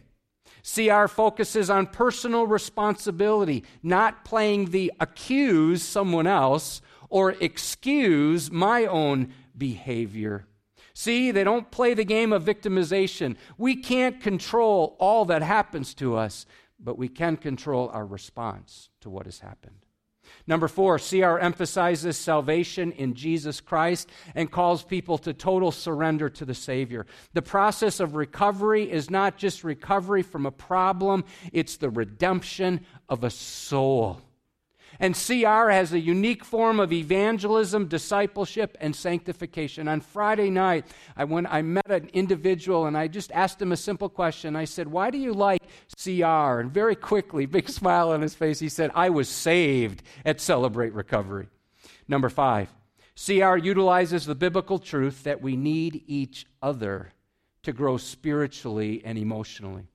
CR 0.62 1.07
focuses 1.07 1.70
on 1.70 1.87
personal 1.87 2.46
responsibility, 2.46 3.64
not 3.83 4.25
playing 4.25 4.70
the 4.70 4.92
accuse 5.01 5.83
someone 5.83 6.27
else 6.27 6.81
or 7.09 7.33
excuse 7.40 8.51
my 8.51 8.87
own 8.87 9.33
behavior. 9.57 10.46
See, 10.94 11.31
they 11.31 11.44
don't 11.44 11.70
play 11.70 11.94
the 11.94 12.05
game 12.05 12.33
of 12.33 12.44
victimization. 12.44 13.37
We 13.57 13.77
can't 13.77 14.20
control 14.20 14.96
all 14.99 15.25
that 15.27 15.42
happens 15.42 15.94
to 15.94 16.16
us, 16.16 16.46
but 16.79 16.99
we 16.99 17.09
can 17.09 17.37
control 17.37 17.88
our 17.92 18.07
response 18.07 18.90
to 19.01 19.11
what 19.11 19.27
has 19.27 19.40
happened. 19.40 19.87
Number 20.46 20.68
four, 20.68 20.98
CR 20.98 21.38
emphasizes 21.38 22.16
salvation 22.16 22.92
in 22.92 23.14
Jesus 23.14 23.61
Christ 23.61 24.09
and 24.35 24.50
calls 24.50 24.83
people 24.83 25.18
to 25.18 25.33
total 25.33 25.70
surrender 25.70 26.29
to 26.31 26.44
the 26.44 26.55
Savior. 26.55 27.07
The 27.35 27.42
process 27.42 28.00
of 28.00 28.14
recovery 28.14 28.90
is 28.90 29.11
not 29.11 29.37
just 29.37 29.64
recovery 29.64 30.22
from 30.22 30.46
a 30.46 30.50
problem, 30.50 31.24
it's 31.53 31.76
the 31.76 31.90
redemption 31.90 32.87
of 33.09 33.24
a 33.24 33.31
soul. 33.31 34.20
And 35.02 35.14
CR 35.14 35.70
has 35.70 35.94
a 35.94 35.98
unique 35.98 36.44
form 36.44 36.78
of 36.78 36.92
evangelism, 36.92 37.86
discipleship, 37.86 38.76
and 38.82 38.94
sanctification. 38.94 39.88
On 39.88 40.02
Friday 40.02 40.50
night, 40.50 40.86
I, 41.16 41.24
went, 41.24 41.46
I 41.50 41.62
met 41.62 41.90
an 41.90 42.10
individual 42.12 42.84
and 42.84 42.98
I 42.98 43.08
just 43.08 43.32
asked 43.32 43.62
him 43.62 43.72
a 43.72 43.78
simple 43.78 44.10
question. 44.10 44.54
I 44.56 44.66
said, 44.66 44.88
Why 44.88 45.08
do 45.08 45.16
you 45.16 45.32
like 45.32 45.62
CR? 45.96 46.60
And 46.60 46.70
very 46.70 46.94
quickly, 46.94 47.46
big 47.46 47.70
smile 47.70 48.10
on 48.10 48.20
his 48.20 48.34
face, 48.34 48.58
he 48.58 48.68
said, 48.68 48.90
I 48.94 49.08
was 49.08 49.30
saved 49.30 50.02
at 50.26 50.38
Celebrate 50.38 50.92
Recovery. 50.92 51.48
Number 52.06 52.28
five, 52.28 52.68
CR 53.16 53.56
utilizes 53.56 54.26
the 54.26 54.34
biblical 54.34 54.78
truth 54.78 55.24
that 55.24 55.40
we 55.40 55.56
need 55.56 56.04
each 56.08 56.44
other 56.60 57.12
to 57.62 57.72
grow 57.72 57.96
spiritually 57.96 59.00
and 59.02 59.16
emotionally. 59.16 59.86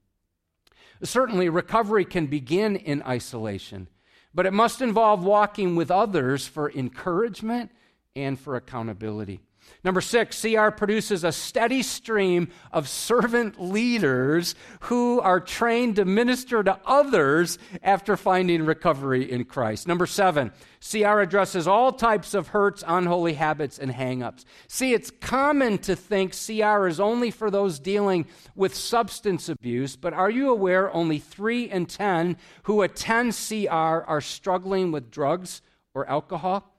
Certainly, 1.04 1.50
recovery 1.50 2.06
can 2.06 2.26
begin 2.26 2.76
in 2.76 3.04
isolation 3.04 3.88
but 4.36 4.46
it 4.46 4.54
must 4.54 4.82
involve 4.82 5.24
walking 5.24 5.78
with 5.78 5.90
others 5.90 6.46
for 6.46 6.70
encouragement 6.74 7.72
and 8.16 8.38
for 8.38 8.58
accountability. 8.58 9.40
Number 9.86 10.02
six, 10.02 10.42
CR 10.42 10.70
produces 10.70 11.24
a 11.24 11.32
steady 11.32 11.84
stream 11.84 12.48
of 12.72 12.90
servant 12.90 13.62
leaders 13.62 14.56
who 14.82 15.20
are 15.22 15.40
trained 15.40 15.98
to 15.98 16.06
minister 16.06 16.64
to 16.64 16.80
others 16.86 17.60
after 17.84 18.18
finding 18.18 18.66
recovery 18.66 19.32
in 19.32 19.46
Christ. 19.46 19.88
Number 19.88 20.08
seven, 20.08 20.52
CR 20.82 21.20
addresses 21.20 21.68
all 21.68 21.92
types 21.92 22.34
of 22.34 22.48
hurts, 22.48 22.84
unholy 22.88 23.34
habits, 23.34 23.78
and 23.78 23.92
hangups. 23.92 24.46
See, 24.68 24.94
it's 24.94 25.12
common 25.22 25.78
to 25.80 25.96
think 25.96 26.34
CR 26.34 26.88
is 26.88 27.00
only 27.00 27.30
for 27.30 27.52
those 27.52 27.78
dealing 27.78 28.26
with 28.56 28.74
substance 28.74 29.50
abuse, 29.50 29.96
but 29.96 30.14
are 30.14 30.32
you 30.32 30.50
aware 30.50 30.92
only 30.96 31.20
three 31.20 31.70
in 31.70 31.86
ten 31.86 32.38
who 32.64 32.82
attend 32.82 33.34
CR 33.34 33.70
are 33.70 34.22
struggling 34.22 34.92
with 34.92 35.12
drugs 35.12 35.62
or 35.94 36.10
alcohol? 36.10 36.75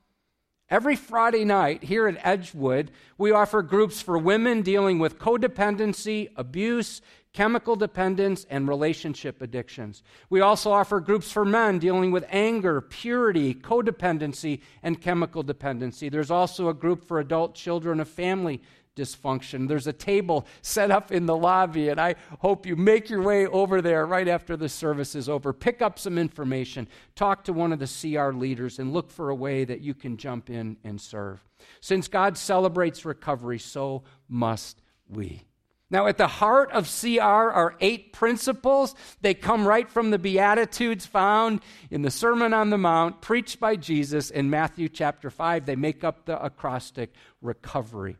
Every 0.68 0.96
Friday 0.96 1.44
night 1.44 1.85
here 1.85 2.09
at 2.09 2.18
Edgewood, 2.26 2.90
we 3.16 3.31
offer 3.31 3.62
groups 3.62 4.02
for 4.02 4.18
women 4.18 4.62
dealing 4.62 4.98
with 4.98 5.16
codependency, 5.16 6.31
abuse, 6.35 7.00
chemical 7.37 7.77
dependence, 7.77 8.46
and 8.49 8.66
relationship 8.66 9.42
addictions. 9.42 10.03
We 10.31 10.40
also 10.40 10.72
offer 10.72 11.01
groups 11.01 11.31
for 11.31 11.44
men 11.44 11.79
dealing 11.79 12.11
with 12.11 12.25
anger, 12.31 12.81
purity, 12.81 13.53
codependency, 13.53 14.62
and 14.83 15.03
chemical 15.03 15.42
dependency. 15.42 16.09
There's 16.09 16.31
also 16.31 16.70
a 16.70 16.75
group 16.75 17.05
for 17.05 17.20
adult 17.20 17.55
children 17.55 18.01
of 18.01 18.09
family 18.09 18.62
dysfunction. 18.96 19.68
There's 19.68 19.87
a 19.87 19.92
table 19.92 20.46
set 20.62 20.90
up 20.90 21.12
in 21.12 21.27
the 21.27 21.37
lobby, 21.37 21.90
and 21.90 22.01
I 22.01 22.14
hope 22.40 22.64
you 22.64 22.75
make 22.75 23.11
your 23.11 23.20
way 23.20 23.46
over 23.46 23.83
there 23.83 24.07
right 24.07 24.29
after 24.29 24.57
the 24.57 24.70
service 24.70 25.14
is 25.14 25.29
over. 25.29 25.53
Pick 25.53 25.83
up 25.83 25.99
some 25.99 26.16
information, 26.16 26.88
talk 27.16 27.44
to 27.44 27.53
one 27.53 27.70
of 27.70 27.79
the 27.79 27.87
CR 27.87 28.33
leaders, 28.33 28.79
and 28.79 28.94
look 28.94 29.11
for 29.11 29.29
a 29.29 29.35
way 29.35 29.66
that 29.66 29.83
you 29.83 29.92
can 29.92 30.16
jump 30.16 30.49
in 30.49 30.79
and 30.85 30.99
serve. 30.99 31.44
Since 31.83 32.09
God 32.09 32.38
celebrates 32.38 33.05
recovery, 33.05 33.59
so 33.59 34.05
must 34.27 34.81
we. 35.07 35.45
Now, 35.88 36.09
at 36.09 36.18
the 36.18 36.27
heart 36.27 36.72
of 36.72 36.90
CR 37.01 37.20
are 37.20 37.77
eight 37.81 38.12
principles. 38.12 38.94
They 39.20 39.35
come 39.35 39.66
right 39.66 39.88
from 39.88 40.11
the 40.11 40.18
Beatitudes 40.18 41.07
found 41.07 41.61
in 41.90 42.03
the 42.03 42.11
Sermon 42.11 42.53
on 42.53 42.70
the 42.70 42.79
Mount, 42.79 43.20
preached 43.20 43.61
by 43.61 43.77
Jesus 43.77 44.31
in 44.31 44.51
Matthew 44.51 44.88
chapter 44.88 45.31
5. 45.31 45.64
They 45.64 45.77
make 45.77 46.03
up 46.03 46.25
the 46.25 46.42
acrostic 46.44 47.12
recovery 47.40 48.16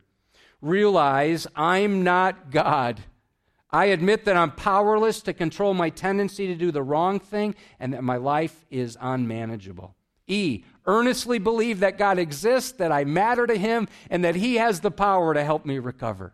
realize 0.61 1.47
I'm 1.55 2.03
not 2.03 2.51
God. 2.51 3.01
I 3.69 3.85
admit 3.85 4.25
that 4.25 4.37
I'm 4.37 4.51
powerless 4.51 5.21
to 5.23 5.33
control 5.33 5.73
my 5.73 5.89
tendency 5.89 6.47
to 6.47 6.55
do 6.55 6.71
the 6.71 6.83
wrong 6.83 7.19
thing 7.19 7.55
and 7.79 7.93
that 7.93 8.03
my 8.03 8.17
life 8.17 8.65
is 8.69 8.97
unmanageable. 8.99 9.95
E, 10.25 10.63
earnestly 10.85 11.39
believe 11.39 11.81
that 11.81 11.97
God 11.97 12.17
exists, 12.17 12.73
that 12.73 12.91
I 12.91 13.03
matter 13.05 13.47
to 13.47 13.57
Him, 13.57 13.87
and 14.09 14.23
that 14.23 14.35
He 14.35 14.55
has 14.55 14.81
the 14.81 14.91
power 14.91 15.33
to 15.33 15.43
help 15.43 15.65
me 15.65 15.79
recover. 15.79 16.33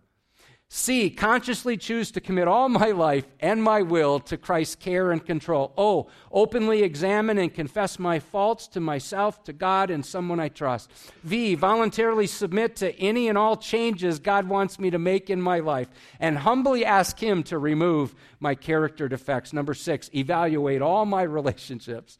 C, 0.75 1.11
consciously 1.11 1.77
choose 1.77 2.09
to 2.09 2.19
commit 2.19 2.47
all 2.47 2.67
my 2.67 2.89
life 2.89 3.27
and 3.39 3.61
my 3.61 3.83
will 3.83 4.19
to 4.21 4.37
Christ's 4.37 4.73
care 4.73 5.11
and 5.11 5.23
control. 5.23 5.71
O, 5.77 6.07
openly 6.31 6.81
examine 6.81 7.37
and 7.37 7.53
confess 7.53 7.99
my 7.99 8.17
faults 8.17 8.67
to 8.69 8.79
myself, 8.79 9.43
to 9.43 9.53
God, 9.53 9.91
and 9.91 10.03
someone 10.03 10.39
I 10.39 10.49
trust. 10.49 10.89
V, 11.21 11.53
voluntarily 11.53 12.25
submit 12.25 12.75
to 12.77 12.91
any 12.99 13.27
and 13.27 13.37
all 13.37 13.55
changes 13.55 14.17
God 14.17 14.49
wants 14.49 14.79
me 14.79 14.89
to 14.89 14.97
make 14.97 15.29
in 15.29 15.39
my 15.39 15.59
life 15.59 15.89
and 16.19 16.39
humbly 16.39 16.83
ask 16.83 17.19
Him 17.19 17.43
to 17.43 17.59
remove 17.59 18.15
my 18.39 18.55
character 18.55 19.07
defects. 19.07 19.53
Number 19.53 19.75
six, 19.75 20.09
evaluate 20.15 20.81
all 20.81 21.05
my 21.05 21.21
relationships, 21.21 22.17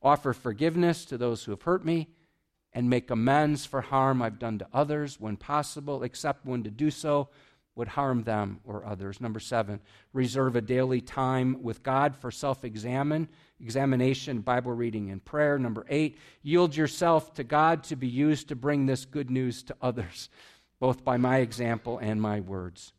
offer 0.00 0.32
forgiveness 0.32 1.04
to 1.06 1.18
those 1.18 1.42
who 1.42 1.50
have 1.50 1.62
hurt 1.62 1.84
me, 1.84 2.06
and 2.72 2.88
make 2.88 3.10
amends 3.10 3.66
for 3.66 3.80
harm 3.80 4.22
I've 4.22 4.38
done 4.38 4.60
to 4.60 4.68
others 4.72 5.18
when 5.18 5.36
possible, 5.36 6.04
except 6.04 6.46
when 6.46 6.62
to 6.62 6.70
do 6.70 6.92
so 6.92 7.28
would 7.78 7.88
harm 7.88 8.24
them 8.24 8.58
or 8.64 8.84
others. 8.84 9.20
Number 9.20 9.38
seven, 9.38 9.78
reserve 10.12 10.56
a 10.56 10.60
daily 10.60 11.00
time 11.00 11.62
with 11.62 11.84
God 11.84 12.16
for 12.16 12.32
self 12.32 12.64
examine, 12.64 13.28
examination, 13.60 14.40
Bible 14.40 14.72
reading, 14.72 15.10
and 15.10 15.24
prayer. 15.24 15.60
Number 15.60 15.86
eight, 15.88 16.18
yield 16.42 16.74
yourself 16.74 17.32
to 17.34 17.44
God 17.44 17.84
to 17.84 17.94
be 17.94 18.08
used 18.08 18.48
to 18.48 18.56
bring 18.56 18.86
this 18.86 19.04
good 19.04 19.30
news 19.30 19.62
to 19.62 19.76
others, 19.80 20.28
both 20.80 21.04
by 21.04 21.16
my 21.16 21.38
example 21.38 21.98
and 21.98 22.20
my 22.20 22.40
words. 22.40 22.92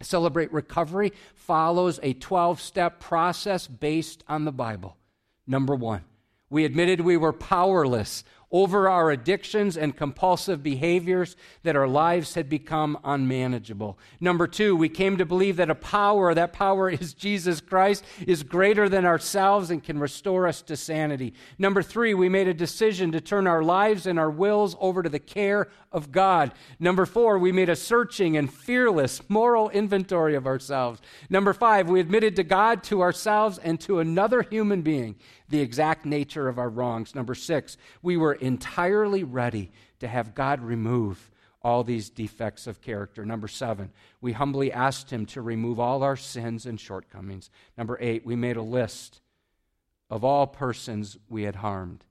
Celebrate 0.00 0.52
Recovery 0.52 1.12
follows 1.36 2.00
a 2.02 2.12
12 2.12 2.60
step 2.60 2.98
process 2.98 3.68
based 3.68 4.24
on 4.26 4.44
the 4.44 4.52
Bible. 4.52 4.96
Number 5.46 5.76
one, 5.76 6.02
we 6.50 6.64
admitted 6.64 7.00
we 7.00 7.16
were 7.16 7.32
powerless 7.32 8.24
over 8.52 8.88
our 8.88 9.10
addictions 9.10 9.76
and 9.76 9.96
compulsive 9.96 10.62
behaviors, 10.62 11.36
that 11.62 11.74
our 11.74 11.88
lives 11.88 12.34
had 12.34 12.48
become 12.48 12.98
unmanageable. 13.02 13.98
Number 14.20 14.46
two, 14.46 14.76
we 14.76 14.90
came 14.90 15.16
to 15.16 15.24
believe 15.24 15.56
that 15.56 15.70
a 15.70 15.74
power, 15.74 16.34
that 16.34 16.52
power 16.52 16.90
is 16.90 17.14
Jesus 17.14 17.60
Christ, 17.60 18.04
is 18.26 18.42
greater 18.42 18.88
than 18.88 19.06
ourselves 19.06 19.70
and 19.70 19.82
can 19.82 19.98
restore 19.98 20.46
us 20.46 20.60
to 20.62 20.76
sanity. 20.76 21.32
Number 21.58 21.82
three, 21.82 22.12
we 22.12 22.28
made 22.28 22.46
a 22.46 22.54
decision 22.54 23.10
to 23.12 23.20
turn 23.20 23.46
our 23.46 23.62
lives 23.62 24.06
and 24.06 24.18
our 24.18 24.30
wills 24.30 24.76
over 24.78 25.02
to 25.02 25.08
the 25.08 25.18
care 25.18 25.68
of 25.92 26.12
God. 26.12 26.52
Number 26.78 27.06
four, 27.06 27.38
we 27.38 27.52
made 27.52 27.68
a 27.68 27.76
searching 27.76 28.36
and 28.36 28.52
fearless 28.52 29.20
moral 29.28 29.68
inventory 29.70 30.34
of 30.34 30.46
ourselves. 30.46 31.00
Number 31.30 31.52
five, 31.52 31.88
we 31.88 32.00
admitted 32.00 32.36
to 32.36 32.44
God, 32.44 32.82
to 32.84 33.02
ourselves, 33.02 33.58
and 33.58 33.80
to 33.80 33.98
another 33.98 34.42
human 34.42 34.82
being 34.82 35.16
the 35.48 35.60
exact 35.60 36.06
nature 36.06 36.48
of 36.48 36.58
our 36.58 36.68
wrongs. 36.68 37.14
Number 37.14 37.34
six, 37.34 37.76
we 38.02 38.16
were 38.16 38.34
entirely 38.34 39.24
ready 39.24 39.70
to 40.00 40.08
have 40.08 40.34
God 40.34 40.60
remove 40.60 41.30
all 41.62 41.84
these 41.84 42.10
defects 42.10 42.66
of 42.66 42.80
character. 42.80 43.24
Number 43.24 43.48
seven, 43.48 43.92
we 44.20 44.32
humbly 44.32 44.72
asked 44.72 45.12
Him 45.12 45.26
to 45.26 45.40
remove 45.40 45.78
all 45.78 46.02
our 46.02 46.16
sins 46.16 46.66
and 46.66 46.80
shortcomings. 46.80 47.50
Number 47.78 47.96
eight, 48.00 48.26
we 48.26 48.34
made 48.34 48.56
a 48.56 48.62
list 48.62 49.20
of 50.10 50.24
all 50.24 50.46
persons 50.46 51.16
we 51.28 51.44
had 51.44 51.56
harmed 51.56 52.04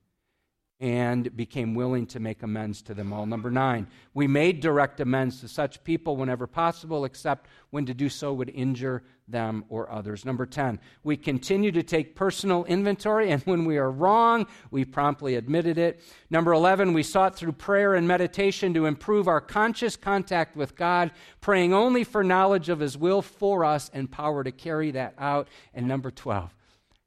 and 0.82 1.34
became 1.36 1.76
willing 1.76 2.04
to 2.04 2.18
make 2.18 2.42
amends 2.42 2.82
to 2.82 2.92
them 2.92 3.12
all. 3.12 3.24
Number 3.24 3.52
nine, 3.52 3.86
we 4.14 4.26
made 4.26 4.58
direct 4.58 4.98
amends 4.98 5.40
to 5.40 5.46
such 5.46 5.84
people 5.84 6.16
whenever 6.16 6.48
possible, 6.48 7.04
except 7.04 7.46
when 7.70 7.86
to 7.86 7.94
do 7.94 8.08
so 8.08 8.32
would 8.32 8.50
injure 8.50 9.04
them 9.28 9.64
or 9.68 9.88
others. 9.92 10.24
Number 10.24 10.44
10, 10.44 10.80
we 11.04 11.16
continue 11.16 11.70
to 11.70 11.84
take 11.84 12.16
personal 12.16 12.64
inventory, 12.64 13.30
and 13.30 13.40
when 13.44 13.64
we 13.64 13.78
are 13.78 13.92
wrong, 13.92 14.44
we 14.72 14.84
promptly 14.84 15.36
admitted 15.36 15.78
it. 15.78 16.00
Number 16.30 16.52
11, 16.52 16.92
we 16.92 17.04
sought 17.04 17.36
through 17.36 17.52
prayer 17.52 17.94
and 17.94 18.08
meditation 18.08 18.74
to 18.74 18.86
improve 18.86 19.28
our 19.28 19.40
conscious 19.40 19.96
contact 19.96 20.56
with 20.56 20.74
God, 20.74 21.12
praying 21.40 21.72
only 21.72 22.02
for 22.02 22.24
knowledge 22.24 22.68
of 22.68 22.80
His 22.80 22.98
will 22.98 23.22
for 23.22 23.64
us 23.64 23.88
and 23.94 24.10
power 24.10 24.42
to 24.42 24.50
carry 24.50 24.90
that 24.90 25.14
out. 25.16 25.46
And 25.74 25.86
number 25.86 26.10
12, 26.10 26.52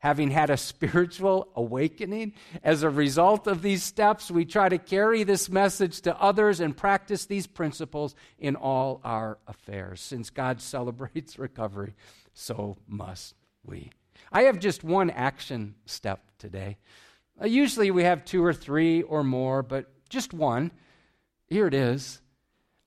having 0.05 0.29
had 0.29 0.51
a 0.51 0.57
spiritual 0.57 1.47
awakening. 1.55 2.31
As 2.63 2.83
a 2.83 2.89
result 2.91 3.47
of 3.47 3.63
these 3.63 3.81
steps, 3.81 4.29
we 4.29 4.45
try 4.45 4.69
to 4.69 4.77
carry 4.77 5.23
this 5.23 5.49
message 5.49 5.99
to 6.01 6.15
others 6.21 6.59
and 6.59 6.77
practice 6.77 7.25
these 7.25 7.47
principles 7.47 8.13
in 8.37 8.55
all 8.55 9.01
our 9.03 9.39
affairs. 9.47 9.99
Since 9.99 10.29
God 10.29 10.61
celebrates 10.75 11.39
recovery, 11.39 11.95
so 12.35 12.77
must 12.87 13.33
we. 13.63 13.89
I 14.31 14.43
have 14.43 14.59
just 14.59 14.83
one 14.83 15.09
action 15.09 15.73
step 15.87 16.29
today. 16.37 16.77
Uh, 17.41 17.47
usually 17.47 17.89
we 17.89 18.03
have 18.03 18.25
two 18.25 18.45
or 18.45 18.53
three 18.53 19.01
or 19.01 19.23
more, 19.23 19.63
but 19.63 19.87
just 20.07 20.35
one. 20.35 20.69
Here 21.47 21.65
it 21.65 21.73
is. 21.73 22.21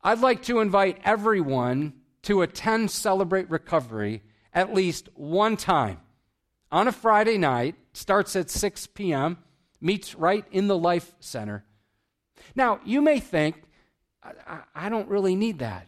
I'd 0.04 0.20
like 0.20 0.44
to 0.44 0.60
invite 0.60 1.00
everyone 1.02 1.94
to 2.22 2.42
attend 2.42 2.92
Celebrate 2.92 3.50
Recovery 3.50 4.22
at 4.54 4.72
least 4.72 5.08
one 5.16 5.56
time 5.56 5.98
on 6.70 6.88
a 6.88 6.92
Friday 6.92 7.38
night, 7.38 7.74
starts 7.92 8.36
at 8.36 8.50
6 8.50 8.86
p.m., 8.88 9.38
meets 9.80 10.14
right 10.14 10.44
in 10.50 10.68
the 10.68 10.76
Life 10.76 11.14
Center. 11.20 11.64
Now, 12.54 12.80
you 12.84 13.00
may 13.00 13.20
think, 13.20 13.62
I, 14.22 14.60
I 14.74 14.88
don't 14.88 15.08
really 15.08 15.34
need 15.34 15.60
that. 15.60 15.86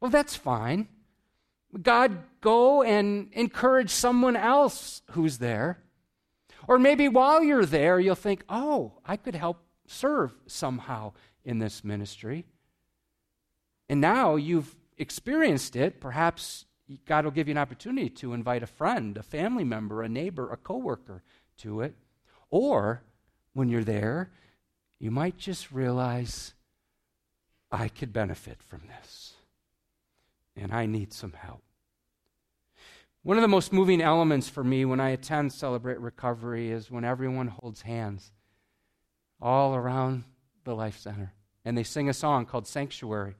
Well, 0.00 0.10
that's 0.10 0.34
fine. 0.34 0.88
God, 1.80 2.18
go 2.40 2.82
and 2.82 3.30
encourage 3.32 3.90
someone 3.90 4.36
else 4.36 5.02
who's 5.12 5.38
there. 5.38 5.78
Or 6.68 6.78
maybe 6.78 7.08
while 7.08 7.42
you're 7.42 7.66
there, 7.66 7.98
you'll 7.98 8.14
think, 8.14 8.44
oh, 8.48 8.92
I 9.04 9.16
could 9.16 9.34
help 9.34 9.58
serve 9.86 10.32
somehow 10.46 11.12
in 11.44 11.58
this 11.58 11.82
ministry. 11.82 12.44
And 13.88 14.00
now 14.00 14.36
you've 14.36 14.74
experienced 14.96 15.76
it. 15.76 16.00
Perhaps 16.00 16.66
God 17.06 17.24
will 17.24 17.32
give 17.32 17.48
you 17.48 17.52
an 17.52 17.58
opportunity 17.58 18.08
to 18.10 18.32
invite 18.32 18.62
a 18.62 18.66
friend, 18.66 19.16
a 19.16 19.22
family 19.22 19.64
member, 19.64 20.02
a 20.02 20.08
neighbor, 20.08 20.50
a 20.50 20.56
coworker 20.56 21.22
to 21.58 21.80
it. 21.80 21.94
Or 22.50 23.02
when 23.52 23.68
you're 23.68 23.84
there, 23.84 24.30
you 24.98 25.10
might 25.10 25.36
just 25.36 25.72
realize 25.72 26.54
I 27.70 27.88
could 27.88 28.12
benefit 28.12 28.62
from 28.62 28.82
this. 28.86 29.34
And 30.56 30.72
I 30.72 30.86
need 30.86 31.12
some 31.12 31.32
help. 31.32 31.62
One 33.22 33.36
of 33.36 33.42
the 33.42 33.48
most 33.48 33.72
moving 33.72 34.02
elements 34.02 34.48
for 34.48 34.64
me 34.64 34.84
when 34.84 35.00
I 35.00 35.10
attend 35.10 35.52
Celebrate 35.52 36.00
Recovery 36.00 36.70
is 36.70 36.90
when 36.90 37.04
everyone 37.04 37.48
holds 37.48 37.82
hands 37.82 38.32
all 39.40 39.74
around 39.74 40.24
the 40.64 40.74
Life 40.74 40.98
Center. 40.98 41.32
and 41.64 41.78
they 41.78 41.84
sing 41.84 42.08
a 42.08 42.14
song 42.14 42.44
called 42.44 42.66
Sanctuary. 42.66 43.36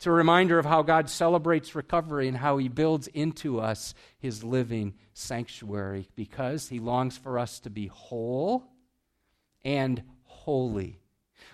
It's 0.00 0.06
a 0.06 0.10
reminder 0.10 0.58
of 0.58 0.64
how 0.64 0.80
God 0.80 1.10
celebrates 1.10 1.74
recovery 1.74 2.26
and 2.26 2.34
how 2.34 2.56
He 2.56 2.68
builds 2.68 3.06
into 3.08 3.60
us 3.60 3.92
His 4.18 4.42
living 4.42 4.94
sanctuary 5.12 6.08
because 6.16 6.70
He 6.70 6.80
longs 6.80 7.18
for 7.18 7.38
us 7.38 7.60
to 7.60 7.68
be 7.68 7.88
whole 7.88 8.64
and 9.62 10.02
holy. 10.24 10.98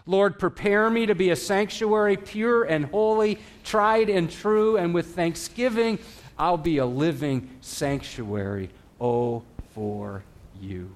Lord, 0.07 0.39
prepare 0.39 0.89
me 0.89 1.07
to 1.07 1.15
be 1.17 1.31
a 1.31 1.35
sanctuary, 1.35 2.17
pure 2.17 2.63
and 2.63 2.85
holy, 2.85 3.41
tried 3.65 4.09
and 4.09 4.31
true, 4.31 4.77
and 4.77 4.95
with 4.95 5.17
thanksgiving, 5.17 5.99
I'll 6.39 6.57
be 6.57 6.79
a 6.79 6.87
living 6.87 7.51
sanctuary, 7.63 8.71
oh, 9.01 9.43
for 9.75 10.23
you. 10.61 10.95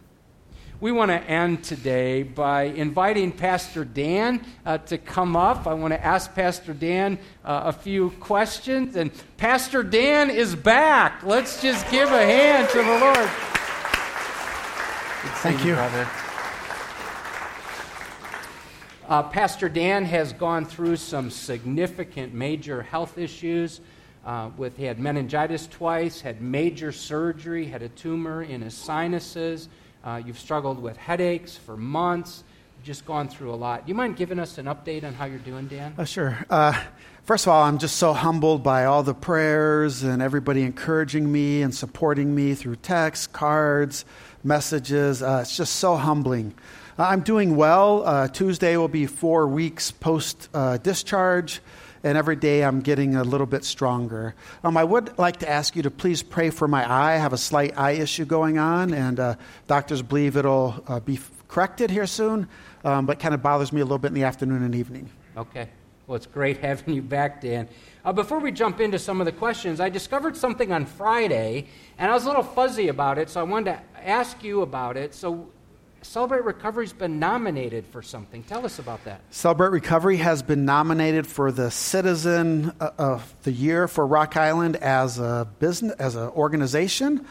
We 0.80 0.92
want 0.92 1.10
to 1.10 1.22
end 1.22 1.62
today 1.62 2.22
by 2.22 2.62
inviting 2.62 3.32
Pastor 3.32 3.84
Dan 3.84 4.42
uh, 4.64 4.78
to 4.78 4.96
come 4.96 5.36
up. 5.36 5.66
I 5.66 5.74
want 5.74 5.92
to 5.92 6.02
ask 6.02 6.34
Pastor 6.34 6.72
Dan 6.72 7.18
uh, 7.44 7.64
a 7.66 7.72
few 7.72 8.12
questions. 8.12 8.96
And 8.96 9.10
Pastor 9.36 9.82
Dan 9.82 10.30
is 10.30 10.56
back. 10.56 11.22
Let's 11.22 11.60
just 11.60 11.90
give 11.90 12.10
a 12.10 12.24
hand 12.24 12.70
to 12.70 12.78
the 12.78 12.98
Lord. 12.98 13.28
Thank 15.42 15.66
you. 15.66 15.74
Brother. 15.74 16.08
Uh, 19.06 19.22
Pastor 19.24 19.68
Dan 19.68 20.06
has 20.06 20.32
gone 20.32 20.64
through 20.64 20.96
some 20.96 21.30
significant 21.30 22.32
major 22.32 22.80
health 22.80 23.18
issues. 23.18 23.82
Uh, 24.24 24.48
with 24.56 24.78
he 24.78 24.84
had 24.84 24.98
meningitis 24.98 25.66
twice, 25.66 26.22
had 26.22 26.40
major 26.40 26.90
surgery, 26.90 27.66
had 27.66 27.82
a 27.82 27.88
tumor 27.90 28.42
in 28.42 28.62
his 28.62 28.72
sinuses. 28.74 29.68
Uh, 30.02 30.22
you've 30.24 30.38
struggled 30.38 30.80
with 30.82 30.96
headaches 30.96 31.56
for 31.56 31.76
months. 31.76 32.42
You've 32.78 32.86
just 32.86 33.04
gone 33.04 33.28
through 33.28 33.52
a 33.52 33.56
lot. 33.56 33.86
You 33.86 33.94
mind 33.94 34.16
giving 34.16 34.38
us 34.38 34.56
an 34.56 34.66
update 34.66 35.04
on 35.04 35.12
how 35.12 35.26
you're 35.26 35.38
doing, 35.38 35.68
Dan? 35.68 35.94
Uh, 35.98 36.04
sure. 36.04 36.38
Uh, 36.48 36.72
first 37.24 37.46
of 37.46 37.52
all, 37.52 37.62
I'm 37.62 37.76
just 37.76 37.96
so 37.96 38.14
humbled 38.14 38.62
by 38.62 38.86
all 38.86 39.02
the 39.02 39.12
prayers 39.12 40.02
and 40.02 40.22
everybody 40.22 40.62
encouraging 40.62 41.30
me 41.30 41.60
and 41.60 41.74
supporting 41.74 42.34
me 42.34 42.54
through 42.54 42.76
texts, 42.76 43.26
cards, 43.26 44.06
messages. 44.42 45.22
Uh, 45.22 45.40
it's 45.42 45.54
just 45.54 45.76
so 45.76 45.96
humbling. 45.96 46.54
Uh, 46.98 47.04
I'm 47.04 47.20
doing 47.20 47.56
well. 47.56 48.02
Uh, 48.06 48.28
Tuesday 48.28 48.78
will 48.78 48.88
be 48.88 49.04
four 49.04 49.46
weeks 49.46 49.90
post 49.90 50.48
discharge, 50.82 51.60
and 52.02 52.16
every 52.16 52.36
day 52.36 52.64
I'm 52.64 52.80
getting 52.80 53.16
a 53.16 53.24
little 53.24 53.46
bit 53.46 53.64
stronger. 53.64 54.34
Um, 54.64 54.76
I 54.76 54.84
would 54.84 55.18
like 55.18 55.38
to 55.38 55.48
ask 55.48 55.76
you 55.76 55.82
to 55.82 55.90
please 55.90 56.22
pray 56.22 56.50
for 56.50 56.68
my 56.68 56.88
eye. 56.88 57.14
I 57.14 57.16
have 57.16 57.32
a 57.32 57.38
slight 57.38 57.76
eye 57.78 57.92
issue 57.92 58.24
going 58.24 58.58
on, 58.58 58.94
and 58.94 59.20
uh, 59.20 59.34
doctors 59.66 60.02
believe 60.02 60.36
it'll 60.36 60.82
uh, 60.86 61.00
be 61.00 61.18
corrected 61.48 61.90
here 61.90 62.06
soon, 62.06 62.48
um, 62.84 63.06
but 63.06 63.18
kind 63.18 63.34
of 63.34 63.42
bothers 63.42 63.72
me 63.72 63.80
a 63.80 63.84
little 63.84 63.98
bit 63.98 64.08
in 64.08 64.14
the 64.14 64.24
afternoon 64.24 64.62
and 64.62 64.74
evening. 64.74 65.10
Okay. 65.36 65.68
Well, 66.06 66.16
it's 66.16 66.26
great 66.26 66.56
having 66.60 66.94
you 66.94 67.02
back, 67.02 67.40
Dan. 67.40 67.68
Uh, 68.04 68.12
before 68.12 68.40
we 68.40 68.50
jump 68.50 68.80
into 68.80 68.98
some 68.98 69.20
of 69.20 69.26
the 69.26 69.32
questions, 69.32 69.78
I 69.78 69.90
discovered 69.90 70.36
something 70.36 70.72
on 70.72 70.86
Friday, 70.86 71.66
and 71.98 72.10
I 72.10 72.14
was 72.14 72.24
a 72.24 72.28
little 72.28 72.42
fuzzy 72.42 72.88
about 72.88 73.18
it, 73.18 73.28
so 73.28 73.40
I 73.40 73.44
wanted 73.44 73.72
to 73.72 74.08
ask 74.08 74.42
you 74.42 74.62
about 74.62 74.96
it. 74.96 75.14
So, 75.14 75.48
Celebrate 76.02 76.44
Recovery's 76.44 76.94
been 76.94 77.18
nominated 77.18 77.84
for 77.86 78.00
something. 78.00 78.42
Tell 78.42 78.64
us 78.64 78.78
about 78.78 79.04
that. 79.04 79.20
Celebrate 79.30 79.68
Recovery 79.68 80.16
has 80.16 80.42
been 80.42 80.64
nominated 80.64 81.26
for 81.26 81.52
the 81.52 81.70
Citizen 81.70 82.72
uh, 82.80 82.90
of 82.96 83.34
the 83.42 83.52
Year 83.52 83.86
for 83.86 84.06
Rock 84.06 84.36
Island 84.36 84.76
as 84.76 85.18
a 85.18 85.46
business, 85.58 85.92
as 85.98 86.16
an 86.16 86.28
organization. 86.30 87.26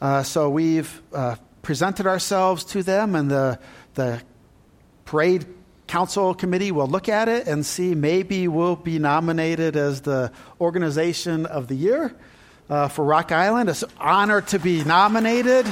Uh, 0.00 0.22
so 0.22 0.48
we've 0.48 1.02
uh, 1.12 1.36
presented 1.60 2.06
ourselves 2.06 2.64
to 2.64 2.82
them, 2.82 3.14
and 3.14 3.30
the 3.30 3.58
the 3.92 4.22
parade 5.04 5.46
council 5.86 6.34
committee 6.34 6.72
will 6.72 6.88
look 6.88 7.10
at 7.10 7.28
it 7.28 7.46
and 7.46 7.64
see 7.64 7.94
maybe 7.94 8.48
we'll 8.48 8.74
be 8.74 8.98
nominated 8.98 9.76
as 9.76 10.00
the 10.00 10.32
organization 10.60 11.44
of 11.44 11.68
the 11.68 11.74
year 11.74 12.16
uh, 12.70 12.88
for 12.88 13.04
Rock 13.04 13.32
Island. 13.32 13.68
It's 13.68 13.82
an 13.82 13.90
honor 13.98 14.40
to 14.40 14.58
be 14.58 14.82
nominated. 14.82 15.66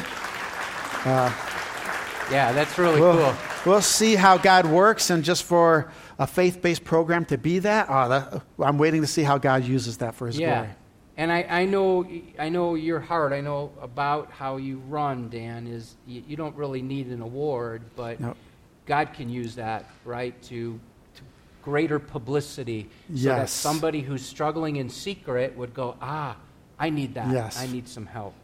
Uh, 1.05 1.32
yeah, 2.31 2.53
that's 2.53 2.79
really 2.79 3.01
we'll, 3.01 3.33
cool. 3.33 3.35
We'll 3.66 3.83
see 3.83 4.14
how 4.14 4.39
God 4.39 4.66
works, 4.66 5.11
and 5.11 5.25
just 5.25 5.45
for 5.45 5.91
a 6.18 6.27
faith 6.27 6.62
based 6.62 6.85
program 6.85 7.25
to 7.27 7.39
be 7.39 7.59
that, 7.61 7.87
oh, 7.89 8.09
that, 8.09 8.43
I'm 8.59 8.79
waiting 8.79 9.01
to 9.01 9.07
see 9.07 9.23
how 9.23 9.39
God 9.39 9.64
uses 9.64 9.99
that 9.99 10.14
for 10.14 10.27
His 10.27 10.39
yeah. 10.39 10.55
glory. 10.55 10.75
And 11.16 11.31
I, 11.31 11.43
I 11.43 11.64
know 11.66 12.07
I 12.39 12.49
know 12.49 12.75
your 12.75 13.01
heart. 13.01 13.33
I 13.33 13.41
know 13.41 13.70
about 13.81 14.31
how 14.31 14.57
you 14.57 14.79
run, 14.89 15.29
Dan. 15.29 15.66
Is 15.66 15.95
you, 16.07 16.23
you 16.27 16.37
don't 16.37 16.57
really 16.57 16.81
need 16.81 17.09
an 17.09 17.20
award, 17.20 17.83
but 17.97 18.18
Nope. 18.18 18.37
God 18.87 19.12
can 19.12 19.29
use 19.29 19.55
that, 19.57 19.91
right, 20.05 20.41
to, 20.45 20.81
to 21.14 21.23
greater 21.62 21.99
publicity, 21.99 22.89
so 23.14 23.29
that 23.29 23.51
somebody 23.51 24.01
who's 24.01 24.25
struggling 24.25 24.77
in 24.77 24.89
secret 24.89 25.57
would 25.57 25.75
go, 25.75 25.97
ah, 26.01 26.37
I 26.79 26.91
need 26.91 27.14
that. 27.14 27.31
Yes. 27.31 27.61
I 27.61 27.66
need 27.66 27.89
some 27.89 28.07
help. 28.07 28.35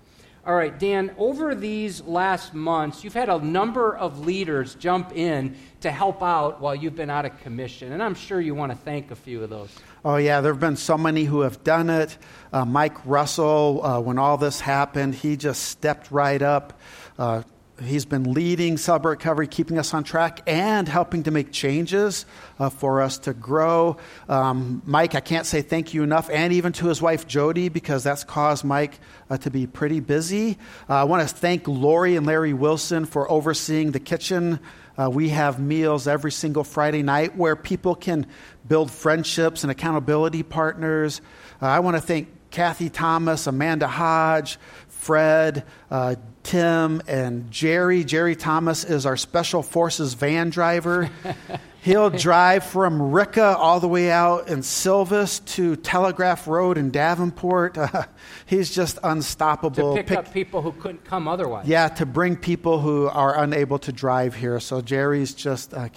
All 0.49 0.55
right, 0.55 0.78
Dan, 0.78 1.14
over 1.18 1.55
these 1.55 2.01
last 2.01 2.55
months, 2.55 3.05
you've 3.05 3.12
had 3.12 3.28
a 3.28 3.38
number 3.38 3.94
of 3.94 4.20
leaders 4.20 4.74
jump 4.76 5.14
in 5.14 5.55
to 5.82 5.90
help 5.90 6.22
out 6.22 6.59
while 6.59 6.74
you've 6.74 6.96
been 6.96 7.11
out 7.11 7.26
of 7.26 7.38
commission. 7.42 7.92
And 7.92 8.03
I'm 8.03 8.14
sure 8.14 8.40
you 8.40 8.55
want 8.55 8.72
to 8.72 8.78
thank 8.78 9.11
a 9.11 9.14
few 9.14 9.42
of 9.42 9.51
those. 9.51 9.68
Oh, 10.07 10.16
yeah, 10.16 10.40
there 10.40 10.51
have 10.55 10.59
been 10.59 10.76
so 10.76 10.96
many 10.96 11.24
who 11.24 11.42
have 11.42 11.62
done 11.64 11.90
it. 11.90 12.16
Uh, 12.51 12.64
Mike 12.64 12.96
Russell, 13.05 13.84
uh, 13.84 14.01
when 14.01 14.18
all 14.18 14.38
this 14.38 14.59
happened, 14.59 15.16
he 15.16 15.36
just 15.36 15.64
stepped 15.64 16.11
right 16.11 16.40
up. 16.40 16.80
Uh, 17.18 17.42
he's 17.83 18.05
been 18.05 18.33
leading 18.33 18.76
Celebrate 18.76 19.12
Recovery, 19.12 19.47
keeping 19.47 19.79
us 19.79 19.95
on 19.95 20.05
track, 20.05 20.43
and 20.47 20.89
helping 20.89 21.22
to 21.24 21.31
make 21.31 21.53
changes 21.53 22.26
uh, 22.59 22.70
for 22.70 23.03
us 23.03 23.18
to 23.18 23.35
grow. 23.35 23.97
Um, 24.29 24.83
Mike, 24.85 25.14
I 25.14 25.20
can't 25.20 25.47
say 25.47 25.62
thank 25.62 25.95
you 25.95 26.03
enough, 26.03 26.29
and 26.31 26.53
even 26.53 26.72
to 26.74 26.87
his 26.87 27.01
wife 27.01 27.26
Jody, 27.26 27.68
because 27.68 28.05
that's 28.05 28.24
caused 28.24 28.64
Mike 28.64 28.99
uh, 29.31 29.39
to 29.39 29.51
be 29.51 29.66
pretty 29.66 30.01
busy. 30.01 30.59
Uh, 30.89 30.95
I 30.95 31.05
want 31.05 31.29
to 31.29 31.35
thank 31.35 31.66
Lori 31.68 32.16
and 32.16 32.26
Larry 32.26 32.53
Wilson 32.53 33.05
for 33.05 33.31
overseeing 33.31 33.93
the 33.93 34.01
kitchen. 34.01 34.61
Uh, 34.97 35.09
we 35.09 35.29
have 35.29 35.61
meals 35.61 36.09
every 36.09 36.33
single 36.33 36.64
Friday 36.64 37.03
night 37.03 37.37
where 37.37 37.55
people 37.55 37.95
can 37.95 38.26
build 38.66 38.91
friendships 38.91 39.62
and 39.62 39.70
accountability 39.70 40.43
partners. 40.43 41.20
Uh, 41.62 41.66
I 41.66 41.81
want 41.81 41.97
to 41.97 42.01
thank 42.01 42.29
Kathy 42.51 42.89
Thomas, 42.89 43.47
Amanda 43.47 43.87
Hodge, 43.87 44.59
Fred, 44.89 45.64
uh, 45.91 46.16
Tim, 46.49 47.03
and 47.07 47.51
Jerry. 47.51 48.05
Jerry 48.05 48.34
Thomas 48.34 48.82
is 48.82 49.05
our 49.05 49.18
special 49.18 49.62
forces 49.62 50.14
van 50.14 50.49
driver. 50.49 51.11
He'll 51.82 52.09
drive 52.09 52.64
from 52.64 52.99
Ricka 52.99 53.55
all 53.55 53.80
the 53.80 53.88
way 53.88 54.11
out 54.11 54.49
in 54.49 54.62
Silvis 54.62 55.40
to 55.40 55.76
Telegraph 55.76 56.49
Road 56.49 56.78
in 56.78 56.90
Davenport. 56.90 57.76
Uh, 57.76 58.05
he's 58.46 58.74
just 58.74 58.99
unstoppable. 59.05 59.94
To 59.94 59.99
pick, 59.99 60.07
Pick- 60.07 60.18
up 60.18 60.32
people 60.32 60.62
who 60.62 60.72
couldn't 60.72 61.05
come 61.05 61.28
otherwise. 61.28 61.68
yeah, 61.68 61.88
to 61.88 62.07
bring 62.07 62.34
people 62.34 62.80
who 62.80 63.09
are 63.09 63.38
unable 63.38 63.78
to 63.80 63.92
drive 63.92 64.34
here. 64.34 64.59
So 64.59 64.80
Jerry's 64.80 65.34
just 65.34 65.74
uh, 65.74 65.90